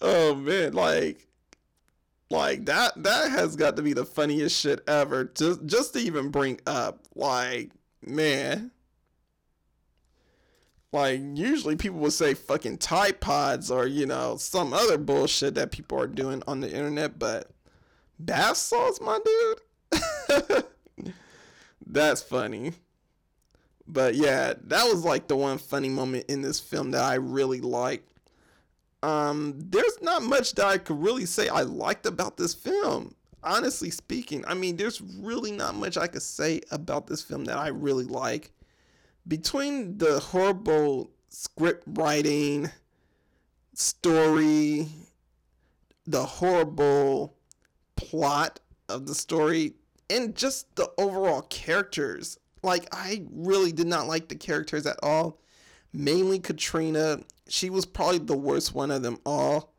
oh 0.00 0.34
man, 0.34 0.72
like 0.72 1.25
like 2.30 2.66
that 2.66 3.02
that 3.02 3.30
has 3.30 3.56
got 3.56 3.76
to 3.76 3.82
be 3.82 3.92
the 3.92 4.04
funniest 4.04 4.58
shit 4.58 4.80
ever. 4.88 5.26
Just 5.34 5.64
just 5.66 5.92
to 5.94 6.00
even 6.00 6.30
bring 6.30 6.60
up. 6.66 7.00
Like, 7.14 7.70
man. 8.02 8.72
Like 10.92 11.20
usually 11.34 11.76
people 11.76 11.98
would 12.00 12.12
say 12.12 12.34
fucking 12.34 12.78
Tide 12.78 13.20
Pods 13.20 13.70
or 13.70 13.86
you 13.86 14.06
know 14.06 14.36
some 14.38 14.72
other 14.72 14.98
bullshit 14.98 15.54
that 15.54 15.70
people 15.70 16.00
are 16.00 16.06
doing 16.06 16.42
on 16.46 16.60
the 16.60 16.70
internet, 16.70 17.18
but 17.18 17.50
bath 18.18 18.56
salts, 18.56 19.00
my 19.00 19.18
dude. 19.24 20.64
That's 21.86 22.22
funny. 22.22 22.72
But 23.86 24.14
yeah, 24.16 24.54
that 24.64 24.84
was 24.88 25.04
like 25.04 25.28
the 25.28 25.36
one 25.36 25.58
funny 25.58 25.88
moment 25.88 26.24
in 26.28 26.42
this 26.42 26.58
film 26.58 26.90
that 26.92 27.04
I 27.04 27.14
really 27.14 27.60
liked. 27.60 28.10
Um, 29.06 29.54
there's 29.56 30.02
not 30.02 30.24
much 30.24 30.54
that 30.54 30.66
I 30.66 30.78
could 30.78 31.00
really 31.00 31.26
say 31.26 31.48
I 31.48 31.62
liked 31.62 32.06
about 32.06 32.36
this 32.36 32.54
film. 32.54 33.14
Honestly 33.44 33.90
speaking, 33.90 34.44
I 34.48 34.54
mean, 34.54 34.76
there's 34.76 35.00
really 35.00 35.52
not 35.52 35.76
much 35.76 35.96
I 35.96 36.08
could 36.08 36.22
say 36.22 36.60
about 36.72 37.06
this 37.06 37.22
film 37.22 37.44
that 37.44 37.56
I 37.56 37.68
really 37.68 38.04
like 38.04 38.50
between 39.28 39.98
the 39.98 40.18
horrible 40.18 41.12
script 41.28 41.84
writing, 41.86 42.68
story, 43.74 44.88
the 46.04 46.24
horrible 46.24 47.36
plot 47.94 48.58
of 48.88 49.06
the 49.06 49.14
story, 49.14 49.74
and 50.10 50.34
just 50.34 50.74
the 50.74 50.90
overall 50.98 51.42
characters. 51.42 52.40
Like, 52.64 52.88
I 52.90 53.24
really 53.30 53.70
did 53.70 53.86
not 53.86 54.08
like 54.08 54.26
the 54.26 54.34
characters 54.34 54.84
at 54.84 54.98
all. 55.00 55.38
Mainly 55.96 56.38
Katrina. 56.38 57.20
She 57.48 57.70
was 57.70 57.86
probably 57.86 58.18
the 58.18 58.36
worst 58.36 58.74
one 58.74 58.90
of 58.90 59.02
them 59.02 59.18
all. 59.24 59.72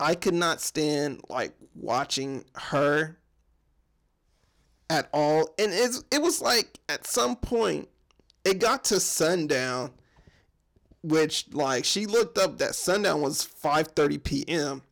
I 0.00 0.14
could 0.14 0.34
not 0.34 0.60
stand 0.60 1.22
like 1.28 1.54
watching 1.74 2.44
her 2.54 3.16
at 4.90 5.08
all. 5.12 5.54
And 5.58 5.72
it's 5.72 6.02
it 6.10 6.20
was 6.20 6.42
like 6.42 6.80
at 6.88 7.06
some 7.06 7.36
point 7.36 7.88
it 8.44 8.58
got 8.58 8.84
to 8.84 9.00
sundown 9.00 9.92
which 11.02 11.46
like 11.52 11.84
she 11.84 12.06
looked 12.06 12.36
up 12.38 12.58
that 12.58 12.74
sundown 12.74 13.22
was 13.22 13.46
5:30 13.46 14.22
p.m. 14.24 14.82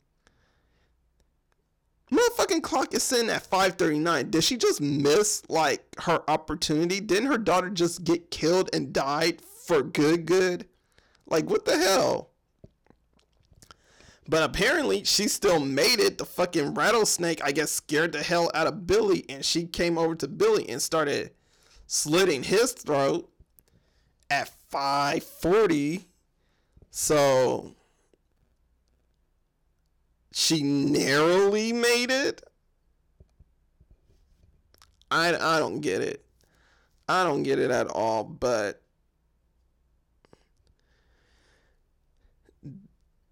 Motherfucking 2.12 2.62
clock 2.62 2.94
is 2.94 3.02
sitting 3.02 3.31
at 3.31 3.48
5:39. 3.51 4.31
Did 4.31 4.44
she 4.44 4.56
just 4.56 4.81
miss 4.81 5.43
like 5.48 5.82
her 6.02 6.22
opportunity? 6.31 7.01
Didn't 7.01 7.26
her 7.26 7.39
daughter 7.39 7.70
just 7.70 8.05
get 8.05 8.31
killed 8.31 8.70
and 8.72 8.93
died 8.93 9.43
for 9.66 9.82
good 9.82 10.27
good? 10.27 10.66
Like 11.27 11.49
what 11.49 11.65
the 11.65 11.77
hell? 11.77 12.31
But 14.28 14.43
apparently 14.43 15.05
she 15.05 15.28
still 15.28 15.61
made 15.61 16.01
it. 16.01 16.19
The 16.19 16.24
fucking 16.24 16.74
rattlesnake, 16.74 17.45
I 17.45 17.53
guess, 17.53 17.70
scared 17.70 18.12
the 18.12 18.23
hell 18.23 18.51
out 18.55 18.66
of 18.66 18.86
Billy, 18.86 19.24
and 19.28 19.45
she 19.45 19.66
came 19.66 19.99
over 19.99 20.15
to 20.15 20.28
Billy 20.28 20.69
and 20.69 20.81
started 20.81 21.32
slitting 21.86 22.43
his 22.43 22.73
throat 22.73 23.31
at 24.31 24.49
540. 24.70 26.07
So 26.91 27.74
she 30.32 30.62
narrowly 30.62 31.73
made 31.73 32.11
it. 32.11 32.43
I, 35.11 35.35
I 35.35 35.59
don't 35.59 35.81
get 35.81 36.01
it. 36.01 36.24
I 37.09 37.24
don't 37.24 37.43
get 37.43 37.59
it 37.59 37.70
at 37.70 37.89
all, 37.89 38.24
but 38.24 38.84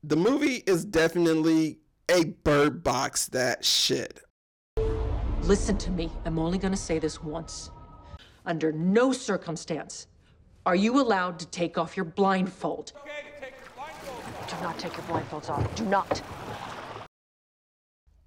the 0.02 0.16
movie 0.16 0.62
is 0.66 0.84
definitely 0.84 1.78
a 2.08 2.24
bird 2.24 2.82
box 2.82 3.26
that 3.28 3.64
shit. 3.64 4.20
Listen 5.42 5.76
to 5.78 5.90
me. 5.90 6.10
I'm 6.24 6.38
only 6.38 6.58
going 6.58 6.72
to 6.72 6.78
say 6.78 6.98
this 6.98 7.22
once. 7.22 7.70
Under 8.44 8.72
no 8.72 9.12
circumstance 9.12 10.08
are 10.66 10.74
you 10.74 11.00
allowed 11.00 11.38
to 11.40 11.46
take 11.46 11.78
off 11.78 11.96
your 11.96 12.04
blindfold. 12.04 12.92
Do 14.48 14.56
not 14.60 14.78
take 14.78 14.96
your 14.96 15.06
blindfolds 15.06 15.48
off. 15.50 15.74
Do 15.74 15.84
not. 15.84 16.20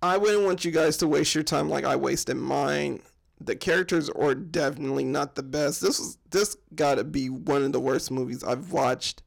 I 0.01 0.17
wouldn't 0.17 0.43
want 0.43 0.65
you 0.65 0.71
guys 0.71 0.97
to 0.97 1.07
waste 1.07 1.35
your 1.35 1.43
time 1.43 1.69
like 1.69 1.83
I 1.83 1.95
wasted 1.95 2.37
mine. 2.37 3.01
The 3.41 3.55
characters 3.55 4.09
are 4.09 4.35
definitely 4.35 5.03
not 5.03 5.35
the 5.35 5.43
best. 5.43 5.81
This 5.81 5.99
was 5.99 6.17
this 6.29 6.55
got 6.73 6.95
to 6.95 7.03
be 7.03 7.29
one 7.29 7.63
of 7.63 7.73
the 7.73 7.79
worst 7.79 8.11
movies 8.11 8.43
I've 8.43 8.71
watched. 8.71 9.21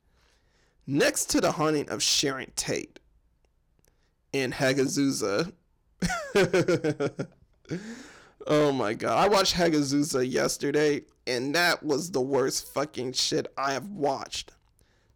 Next 0.91 1.27
to 1.33 1.41
the 1.43 1.53
haunting 1.53 1.91
of 1.91 2.03
Sharon 2.03 2.51
Tate 2.57 2.99
in 4.33 4.53
Hagazussa. 4.53 5.53
oh 8.47 8.73
my 8.73 8.95
god. 8.95 9.19
I 9.19 9.29
watched 9.29 9.55
Hagazussa 9.55 10.33
yesterday 10.33 11.03
and 11.27 11.55
that 11.55 11.83
was 11.83 12.11
the 12.11 12.23
worst 12.23 12.73
fucking 12.73 13.13
shit 13.13 13.53
I 13.59 13.75
have 13.75 13.91
watched. 13.91 14.53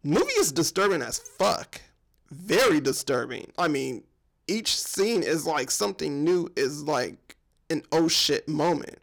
movie 0.03 0.31
is 0.33 0.51
disturbing 0.51 1.01
as 1.01 1.17
fuck. 1.17 1.81
Very 2.29 2.79
disturbing. 2.79 3.51
I 3.57 3.67
mean, 3.67 4.03
each 4.47 4.79
scene 4.79 5.23
is 5.23 5.47
like 5.47 5.71
something 5.71 6.23
new 6.23 6.49
is 6.55 6.83
like 6.83 7.35
an 7.71 7.81
oh 7.91 8.07
shit 8.07 8.47
moment. 8.47 8.99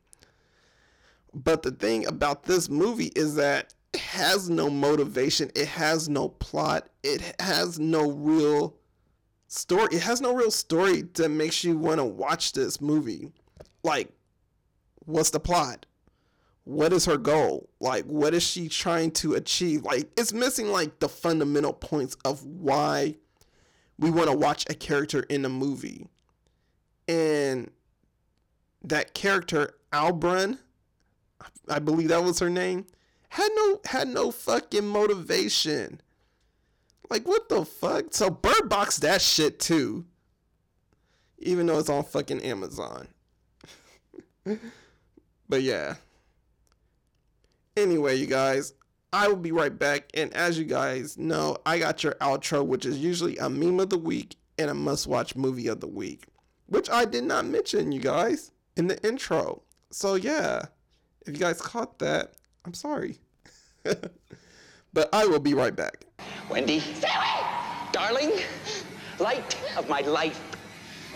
But 1.35 1.63
the 1.63 1.73
thing 1.73 2.07
about 2.07 2.45
this 2.45 2.69
movie 2.69 3.11
is 3.17 3.35
that 3.35 3.75
has 3.97 4.49
no 4.49 4.71
motivation, 4.71 5.51
it 5.55 5.69
has 5.69 6.09
no 6.09 6.29
plot, 6.29 6.89
it 7.03 7.35
has 7.41 7.79
no 7.79 8.11
real 8.11 8.77
story. 9.51 9.89
It 9.93 10.03
has 10.03 10.21
no 10.21 10.35
real 10.35 10.51
story 10.51 11.03
that 11.15 11.29
makes 11.29 11.65
you 11.65 11.77
want 11.77 11.99
to 11.99 12.05
watch 12.05 12.53
this 12.53 12.81
movie. 12.81 13.33
Like, 13.83 14.11
what's 15.05 15.31
the 15.31 15.41
plot? 15.41 15.87
What 16.65 16.93
is 16.93 17.05
her 17.07 17.17
goal? 17.17 17.69
Like, 17.81 18.05
what 18.05 18.33
is 18.33 18.45
she 18.45 18.69
trying 18.69 19.11
to 19.12 19.35
achieve? 19.35 19.83
Like, 19.83 20.09
it's 20.17 20.33
missing 20.33 20.69
like 20.69 21.01
the 21.01 21.09
fundamental 21.09 21.73
points 21.73 22.17
of 22.25 22.45
why 22.45 23.17
we 23.99 24.11
want 24.11 24.31
to 24.31 24.37
watch 24.37 24.67
a 24.71 24.75
character 24.75 25.21
in 25.29 25.45
a 25.45 25.49
movie. 25.49 26.07
And 27.09 27.71
that 28.85 29.15
character, 29.15 29.75
Albrun, 29.93 30.59
I 31.69 31.81
believe 31.81 32.09
that 32.09 32.23
was 32.23 32.39
her 32.39 32.51
name, 32.51 32.87
had 33.31 33.48
no 33.55 33.81
had 33.85 34.09
no 34.09 34.31
fucking 34.31 34.86
motivation. 34.86 36.01
Like 37.09 37.27
what 37.27 37.48
the 37.48 37.65
fuck? 37.65 38.07
So 38.11 38.28
Bird 38.28 38.69
Box 38.69 38.98
that 38.98 39.23
shit 39.23 39.59
too. 39.59 40.05
Even 41.39 41.66
though 41.66 41.78
it's 41.78 41.89
on 41.89 42.05
fucking 42.05 42.43
Amazon. 42.43 43.09
but 45.48 45.62
yeah. 45.62 45.94
Anyway, 47.77 48.16
you 48.16 48.27
guys, 48.27 48.74
I 49.12 49.28
will 49.28 49.36
be 49.36 49.52
right 49.52 49.77
back. 49.77 50.11
And 50.12 50.35
as 50.35 50.59
you 50.59 50.65
guys 50.65 51.16
know, 51.16 51.57
I 51.65 51.78
got 51.78 52.02
your 52.02 52.15
outro, 52.15 52.66
which 52.66 52.85
is 52.85 52.98
usually 52.98 53.39
a 53.39 53.48
meme 53.48 53.81
of 53.81 53.90
the 53.90 53.98
week 53.98 54.36
and 54.59 54.70
a 54.70 54.74
must 54.74 55.07
watch 55.07 55.36
movie 55.36 55.69
of 55.69 55.81
the 55.81 55.86
week, 55.86 56.27
which 56.66 56.90
I 56.90 57.05
did 57.05 57.24
not 57.24 57.47
mention, 57.47 57.93
you 57.93 58.01
guys, 58.01 58.51
in 58.77 58.89
the 58.89 59.02
intro. 59.07 59.62
So, 59.90 60.16
yeah, 60.16 60.66
if 61.27 61.35
you 61.35 61.40
guys 61.40 61.62
caught 61.62 62.01
that, 62.01 62.35
I'm 62.71 62.75
sorry. 62.75 63.17
but 63.83 65.09
I 65.13 65.27
will 65.27 65.41
be 65.41 65.55
right 65.55 65.75
back. 65.75 66.05
Wendy. 66.49 66.81
Darling, 67.91 68.31
light 69.19 69.57
of 69.77 69.89
my 69.89 70.03
life. 70.03 70.41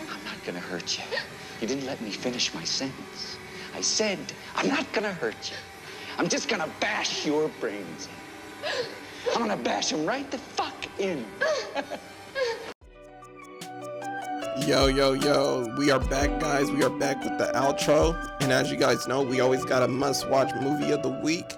I'm 0.01 0.21
not 0.25 0.43
gonna 0.45 0.59
hurt 0.59 0.97
you. 0.97 1.05
You 1.61 1.67
didn't 1.67 1.85
let 1.85 2.01
me 2.01 2.11
finish 2.11 2.53
my 2.53 2.65
sentence. 2.65 3.37
I 3.73 3.79
said, 3.79 4.33
I'm 4.57 4.67
not 4.67 4.91
gonna 4.91 5.13
hurt 5.13 5.49
you. 5.49 5.55
I'm 6.17 6.27
just 6.27 6.49
gonna 6.49 6.69
bash 6.81 7.25
your 7.25 7.47
brains 7.47 8.09
in. 8.09 8.73
I'm 9.33 9.47
gonna 9.47 9.55
bash 9.55 9.91
them 9.91 10.05
right 10.05 10.29
the 10.29 10.37
fuck 10.37 10.85
in. 10.99 11.25
Yo, 14.59 14.87
yo, 14.87 15.11
yo, 15.11 15.67
we 15.77 15.91
are 15.91 15.99
back, 15.99 16.39
guys. 16.39 16.71
We 16.71 16.81
are 16.81 16.89
back 16.89 17.21
with 17.21 17.37
the 17.37 17.51
outro. 17.55 18.15
And 18.39 18.53
as 18.53 18.71
you 18.71 18.77
guys 18.77 19.05
know, 19.05 19.21
we 19.21 19.41
always 19.41 19.65
got 19.65 19.83
a 19.83 19.87
must 19.87 20.29
watch 20.29 20.49
movie 20.61 20.91
of 20.91 21.03
the 21.03 21.09
week 21.09 21.53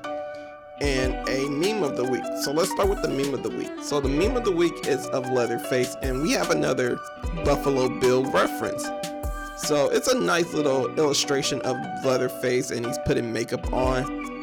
and 0.82 1.14
a 1.30 1.48
meme 1.48 1.84
of 1.84 1.95
the 1.95 2.03
week. 2.03 2.24
So 2.41 2.52
let's 2.52 2.72
start 2.72 2.90
with 2.90 3.03
the 3.03 3.10
meme 3.10 3.36
of 3.36 3.44
the 3.44 3.49
week. 3.49 3.69
So 3.84 4.02
the 4.02 4.10
meme 4.10 4.36
of 4.36 4.45
the 4.45 4.52
week 4.52 4.88
is 4.88 5.06
of 5.07 5.32
Leatherface, 5.32 5.95
and 6.02 6.24
we 6.24 6.32
have 6.32 6.49
another 6.49 6.98
Buffalo 7.45 7.88
Bill 7.88 8.26
reference. 8.32 8.84
So 9.57 9.90
it's 9.90 10.07
a 10.07 10.19
nice 10.19 10.52
little 10.53 10.88
illustration 10.98 11.61
of 11.61 11.78
Leatherface, 12.03 12.72
and 12.72 12.84
he's 12.84 12.98
putting 13.06 13.32
makeup 13.32 13.72
on. 13.72 14.36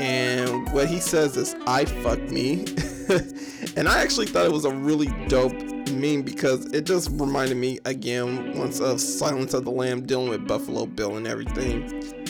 And 0.00 0.72
what 0.72 0.88
he 0.88 0.98
says 0.98 1.36
is, 1.36 1.54
I 1.66 1.84
fuck 1.84 2.20
me. 2.30 2.64
and 3.76 3.88
I 3.88 4.00
actually 4.00 4.26
thought 4.26 4.46
it 4.46 4.52
was 4.52 4.64
a 4.64 4.72
really 4.72 5.08
dope 5.28 5.52
meme 5.90 6.22
because 6.22 6.66
it 6.66 6.84
just 6.86 7.10
reminded 7.12 7.56
me 7.56 7.78
again 7.84 8.56
once 8.56 8.80
of 8.80 9.00
Silence 9.00 9.54
of 9.54 9.64
the 9.64 9.70
Lamb 9.70 10.06
dealing 10.06 10.28
with 10.28 10.46
Buffalo 10.46 10.86
Bill 10.86 11.16
and 11.16 11.26
everything 11.26 12.20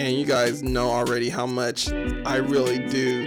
and 0.00 0.16
you 0.16 0.24
guys 0.24 0.62
know 0.62 0.88
already 0.88 1.28
how 1.28 1.44
much 1.44 1.92
I 2.24 2.36
really 2.36 2.78
do 2.88 3.26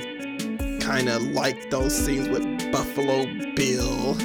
kind 0.80 1.08
of 1.08 1.22
like 1.28 1.70
those 1.70 1.96
scenes 1.96 2.28
with 2.28 2.72
Buffalo 2.72 3.26
Bill 3.56 4.18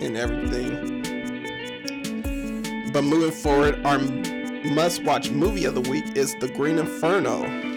and 0.00 0.16
everything. 0.16 1.02
But 2.92 3.02
moving 3.02 3.32
forward, 3.32 3.84
our 3.84 3.98
must 4.70 5.02
watch 5.02 5.30
movie 5.30 5.64
of 5.64 5.74
the 5.74 5.80
week 5.90 6.04
is 6.16 6.36
The 6.36 6.46
Green 6.48 6.78
Inferno. 6.78 7.67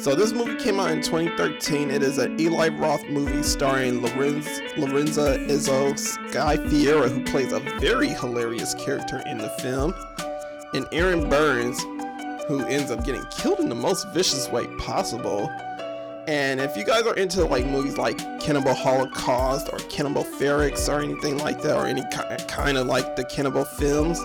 So 0.00 0.14
this 0.14 0.32
movie 0.32 0.56
came 0.56 0.80
out 0.80 0.92
in 0.92 1.02
2013. 1.02 1.90
It 1.90 2.02
is 2.02 2.16
an 2.16 2.40
Eli 2.40 2.68
Roth 2.68 3.04
movie 3.10 3.42
starring 3.42 4.00
Lorenz, 4.00 4.46
Lorenza 4.78 5.36
Izzo, 5.46 5.98
Sky 5.98 6.56
Ferreira, 6.56 7.10
who 7.10 7.22
plays 7.24 7.52
a 7.52 7.60
very 7.80 8.08
hilarious 8.08 8.72
character 8.76 9.22
in 9.26 9.36
the 9.36 9.50
film, 9.60 9.94
and 10.72 10.86
Aaron 10.92 11.28
Burns, 11.28 11.78
who 12.48 12.64
ends 12.64 12.90
up 12.90 13.04
getting 13.04 13.22
killed 13.26 13.60
in 13.60 13.68
the 13.68 13.74
most 13.74 14.08
vicious 14.14 14.48
way 14.48 14.66
possible. 14.78 15.50
And 16.26 16.60
if 16.60 16.78
you 16.78 16.84
guys 16.84 17.02
are 17.06 17.16
into 17.16 17.44
like 17.44 17.66
movies 17.66 17.98
like 17.98 18.16
Cannibal 18.40 18.72
Holocaust 18.72 19.68
or 19.70 19.80
Cannibal 19.90 20.24
Ferox 20.24 20.88
or 20.88 21.02
anything 21.02 21.36
like 21.36 21.60
that, 21.60 21.76
or 21.76 21.86
any 21.86 22.04
kind 22.48 22.78
of 22.78 22.86
like 22.86 23.16
the 23.16 23.24
cannibal 23.24 23.66
films, 23.66 24.18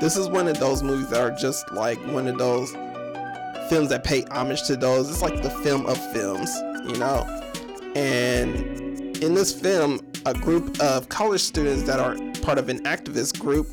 this 0.00 0.16
is 0.16 0.30
one 0.30 0.48
of 0.48 0.58
those 0.58 0.82
movies 0.82 1.10
that 1.10 1.20
are 1.20 1.36
just 1.36 1.70
like 1.72 1.98
one 2.06 2.28
of 2.28 2.38
those 2.38 2.74
films 3.68 3.88
that 3.90 4.04
pay 4.04 4.24
homage 4.30 4.62
to 4.64 4.76
those. 4.76 5.10
It's 5.10 5.22
like 5.22 5.42
the 5.42 5.50
film 5.50 5.86
of 5.86 5.98
films, 6.12 6.54
you 6.86 6.96
know? 6.96 7.24
And 7.94 8.54
in 9.22 9.34
this 9.34 9.58
film, 9.58 10.00
a 10.26 10.34
group 10.34 10.80
of 10.80 11.08
college 11.08 11.40
students 11.40 11.82
that 11.84 12.00
are 12.00 12.16
part 12.42 12.58
of 12.58 12.68
an 12.68 12.82
activist 12.84 13.38
group, 13.38 13.66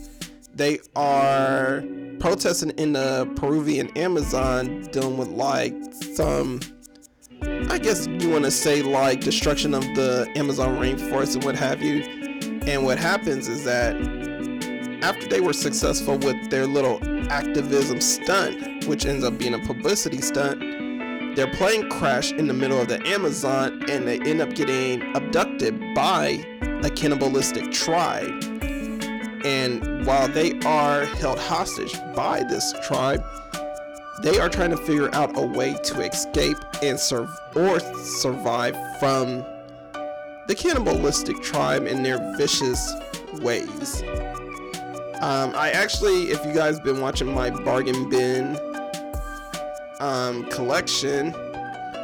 they 0.53 0.79
are 0.95 1.83
protesting 2.19 2.69
in 2.71 2.93
the 2.93 3.31
Peruvian 3.35 3.89
Amazon 3.97 4.83
dealing 4.91 5.17
with 5.17 5.29
like 5.29 5.75
some 6.15 6.59
I 7.69 7.77
guess 7.77 8.07
you 8.07 8.29
want 8.29 8.45
to 8.45 8.51
say 8.51 8.81
like 8.81 9.21
destruction 9.21 9.73
of 9.73 9.83
the 9.95 10.31
Amazon 10.35 10.77
rainforest 10.77 11.35
and 11.35 11.43
what 11.43 11.55
have 11.55 11.81
you. 11.81 12.03
And 12.65 12.85
what 12.85 12.97
happens 12.97 13.49
is 13.49 13.65
that 13.65 13.95
after 15.01 15.27
they 15.27 15.41
were 15.41 15.53
successful 15.53 16.17
with 16.17 16.49
their 16.49 16.65
little 16.65 16.99
activism 17.29 17.99
stunt, 17.99 18.72
which 18.85 19.05
ends 19.05 19.23
up 19.23 19.37
being 19.37 19.53
a 19.53 19.59
publicity 19.59 20.21
stunt, 20.21 20.59
their 21.35 21.47
plane 21.53 21.89
crashed 21.89 22.33
in 22.33 22.47
the 22.47 22.53
middle 22.53 22.79
of 22.79 22.87
the 22.87 23.05
Amazon 23.07 23.83
and 23.89 24.07
they 24.07 24.19
end 24.21 24.41
up 24.41 24.53
getting 24.53 25.01
abducted 25.15 25.79
by 25.95 26.43
a 26.83 26.89
cannibalistic 26.89 27.71
tribe. 27.71 28.31
And 29.43 30.05
while 30.05 30.27
they 30.27 30.59
are 30.59 31.05
held 31.05 31.39
hostage 31.39 31.93
by 32.15 32.43
this 32.43 32.73
tribe, 32.83 33.23
they 34.21 34.39
are 34.39 34.47
trying 34.47 34.69
to 34.69 34.77
figure 34.77 35.13
out 35.13 35.35
a 35.37 35.41
way 35.45 35.75
to 35.83 36.01
escape 36.01 36.57
and 36.81 36.99
serve 36.99 37.29
or 37.55 37.79
survive 37.79 38.77
from 38.99 39.43
the 40.47 40.55
cannibalistic 40.55 41.41
tribe 41.41 41.85
and 41.85 42.05
their 42.05 42.19
vicious 42.37 42.93
ways. 43.41 44.03
Um, 45.21 45.53
I 45.55 45.71
actually, 45.73 46.31
if 46.31 46.45
you 46.45 46.53
guys 46.53 46.79
been 46.79 46.99
watching 46.99 47.33
my 47.33 47.49
bargain 47.49 48.09
bin 48.09 48.57
um, 50.03 50.43
collection, 50.49 51.33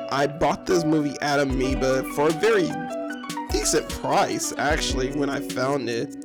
I 0.10 0.26
bought 0.26 0.66
this 0.66 0.86
movie 0.86 1.16
at 1.22 1.40
Amoeba 1.40 2.04
for 2.14 2.30
a 2.30 2.32
very 2.32 2.72
decent 3.52 3.90
price, 3.90 4.54
actually, 4.58 5.12
when 5.12 5.30
I 5.30 5.42
found 5.42 5.90
it. 5.90 6.16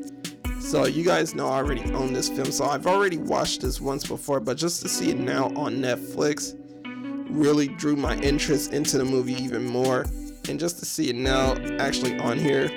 So 0.61 0.87
you 0.87 1.05
guys 1.05 1.35
know 1.35 1.49
I 1.49 1.57
already 1.57 1.83
own 1.93 2.13
this 2.13 2.29
film, 2.29 2.53
so 2.53 2.67
I've 2.67 2.87
already 2.87 3.19
watched 3.19 3.61
this 3.61 3.81
once 3.81 4.07
before, 4.07 4.39
but 4.39 4.57
just 4.57 4.83
to 4.83 4.89
see 4.89 5.11
it 5.11 5.19
now 5.19 5.47
on 5.57 5.77
Netflix 5.77 6.55
really 7.29 7.67
drew 7.67 7.97
my 7.97 8.17
interest 8.21 8.73
into 8.73 8.97
the 8.97 9.05
movie 9.05 9.35
even 9.35 9.67
more. 9.67 10.07
And 10.49 10.61
just 10.61 10.79
to 10.79 10.85
see 10.85 11.11
it 11.11 11.17
now 11.17 11.55
actually 11.81 12.17
on 12.19 12.39
here, 12.39 12.71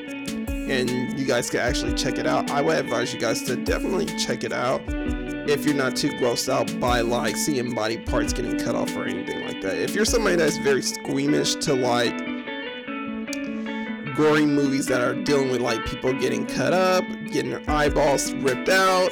and 0.47 0.89
you 1.19 1.25
guys 1.25 1.51
can 1.51 1.59
actually 1.59 1.93
check 1.93 2.17
it 2.17 2.25
out, 2.25 2.49
I 2.49 2.61
would 2.61 2.77
advise 2.77 3.13
you 3.13 3.19
guys 3.19 3.43
to 3.43 3.57
definitely 3.57 4.07
check 4.17 4.43
it 4.43 4.53
out 4.53 4.81
if 5.49 5.65
you're 5.65 5.75
not 5.75 5.95
too 5.95 6.09
grossed 6.09 6.49
out 6.49 6.79
by 6.79 7.01
like 7.01 7.35
seeing 7.37 7.73
body 7.73 7.97
parts 7.97 8.33
getting 8.33 8.59
cut 8.59 8.75
off 8.75 8.93
or 8.95 9.05
anything 9.05 9.45
like 9.45 9.61
that. 9.61 9.77
If 9.77 9.95
you're 9.95 10.05
somebody 10.05 10.35
that's 10.35 10.57
very 10.57 10.81
squeamish 10.81 11.55
to 11.55 11.73
like 11.73 12.15
gory 14.15 14.45
movies 14.45 14.87
that 14.87 14.99
are 14.99 15.15
dealing 15.15 15.49
with 15.49 15.61
like 15.61 15.85
people 15.85 16.11
getting 16.13 16.45
cut 16.45 16.73
up, 16.73 17.05
getting 17.31 17.51
their 17.51 17.63
eyeballs 17.69 18.33
ripped 18.33 18.67
out, 18.67 19.11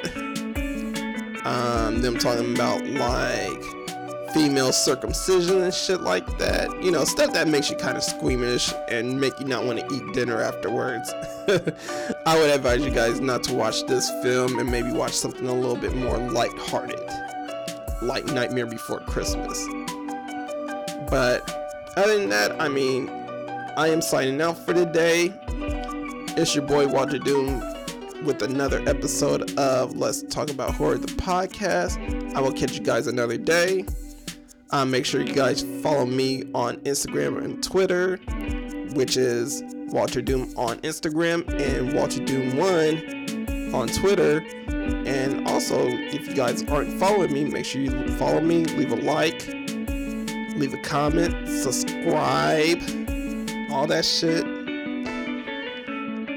um, 1.46 2.02
them 2.02 2.18
talking 2.18 2.54
about 2.54 2.86
like 2.86 3.75
female 4.36 4.74
circumcision 4.74 5.62
and 5.62 5.74
shit 5.74 6.02
like 6.02 6.38
that. 6.38 6.84
You 6.84 6.92
know, 6.92 7.06
stuff 7.06 7.32
that 7.32 7.48
makes 7.48 7.70
you 7.70 7.78
kind 7.78 7.96
of 7.96 8.04
squeamish 8.04 8.74
and 8.90 9.18
make 9.18 9.40
you 9.40 9.46
not 9.46 9.64
want 9.64 9.80
to 9.80 9.96
eat 9.96 10.14
dinner 10.14 10.42
afterwards. 10.42 11.10
I 12.26 12.38
would 12.38 12.50
advise 12.50 12.84
you 12.84 12.92
guys 12.92 13.22
not 13.22 13.44
to 13.44 13.54
watch 13.54 13.86
this 13.86 14.10
film 14.22 14.60
and 14.60 14.70
maybe 14.70 14.92
watch 14.92 15.14
something 15.14 15.48
a 15.48 15.54
little 15.54 15.78
bit 15.78 15.96
more 15.96 16.18
light-hearted, 16.18 17.00
like 18.02 18.26
Nightmare 18.26 18.66
Before 18.66 19.00
Christmas. 19.00 19.66
But 21.10 21.50
other 21.96 22.20
than 22.20 22.28
that, 22.28 22.62
I 22.62 22.68
mean, 22.68 23.08
I 23.78 23.88
am 23.88 24.02
signing 24.02 24.42
out 24.42 24.58
for 24.58 24.74
today. 24.74 25.34
It's 26.36 26.54
your 26.54 26.66
boy 26.66 26.88
Walter 26.88 27.20
Doom 27.20 27.62
with 28.26 28.42
another 28.42 28.84
episode 28.86 29.58
of 29.58 29.96
Let's 29.96 30.24
Talk 30.24 30.50
About 30.50 30.74
Horror, 30.74 30.98
the 30.98 31.08
podcast. 31.08 32.36
I 32.36 32.42
will 32.42 32.52
catch 32.52 32.78
you 32.78 32.84
guys 32.84 33.08
another 33.08 33.38
day. 33.38 33.86
Um, 34.72 34.90
make 34.92 35.06
sure 35.06 35.22
you 35.22 35.34
guys 35.34 35.64
follow 35.82 36.06
me 36.06 36.44
on 36.54 36.78
Instagram 36.78 37.44
and 37.44 37.64
Twitter, 37.64 38.18
which 38.94 39.16
is 39.16 39.64
Walter 39.90 40.22
Doom 40.22 40.54
on 40.58 40.80
Instagram 40.80 41.48
and 41.62 41.94
Walter 41.94 42.24
Doom 42.26 42.58
One 42.58 43.74
on 43.74 43.88
Twitter. 43.88 44.40
And 45.06 45.48
also, 45.48 45.88
if 45.88 46.28
you 46.28 46.34
guys 46.34 46.64
aren't 46.64 47.00
following 47.00 47.32
me, 47.32 47.46
make 47.46 47.66
sure 47.66 47.82
you 47.82 48.08
follow 48.18 48.42
me, 48.42 48.66
leave 48.66 48.92
a 48.92 48.96
like, 48.96 49.48
leave 50.58 50.74
a 50.74 50.82
comment, 50.82 51.48
subscribe, 51.48 52.82
all 53.72 53.86
that 53.88 54.04
shit. 54.04 54.44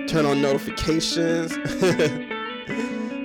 Turn 0.08 0.26
on 0.26 0.42
notifications. 0.42 1.56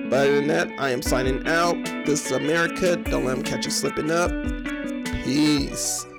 but 0.09 0.17
other 0.17 0.35
than 0.35 0.47
that, 0.47 0.69
I 0.77 0.89
am 0.91 1.01
signing 1.01 1.47
out. 1.47 1.75
This 2.05 2.25
is 2.25 2.31
America. 2.31 2.97
Don't 2.97 3.25
let 3.25 3.35
them 3.35 3.43
catch 3.43 3.65
you 3.65 3.71
slipping 3.71 4.11
up. 4.11 4.31
Peace. 5.23 6.12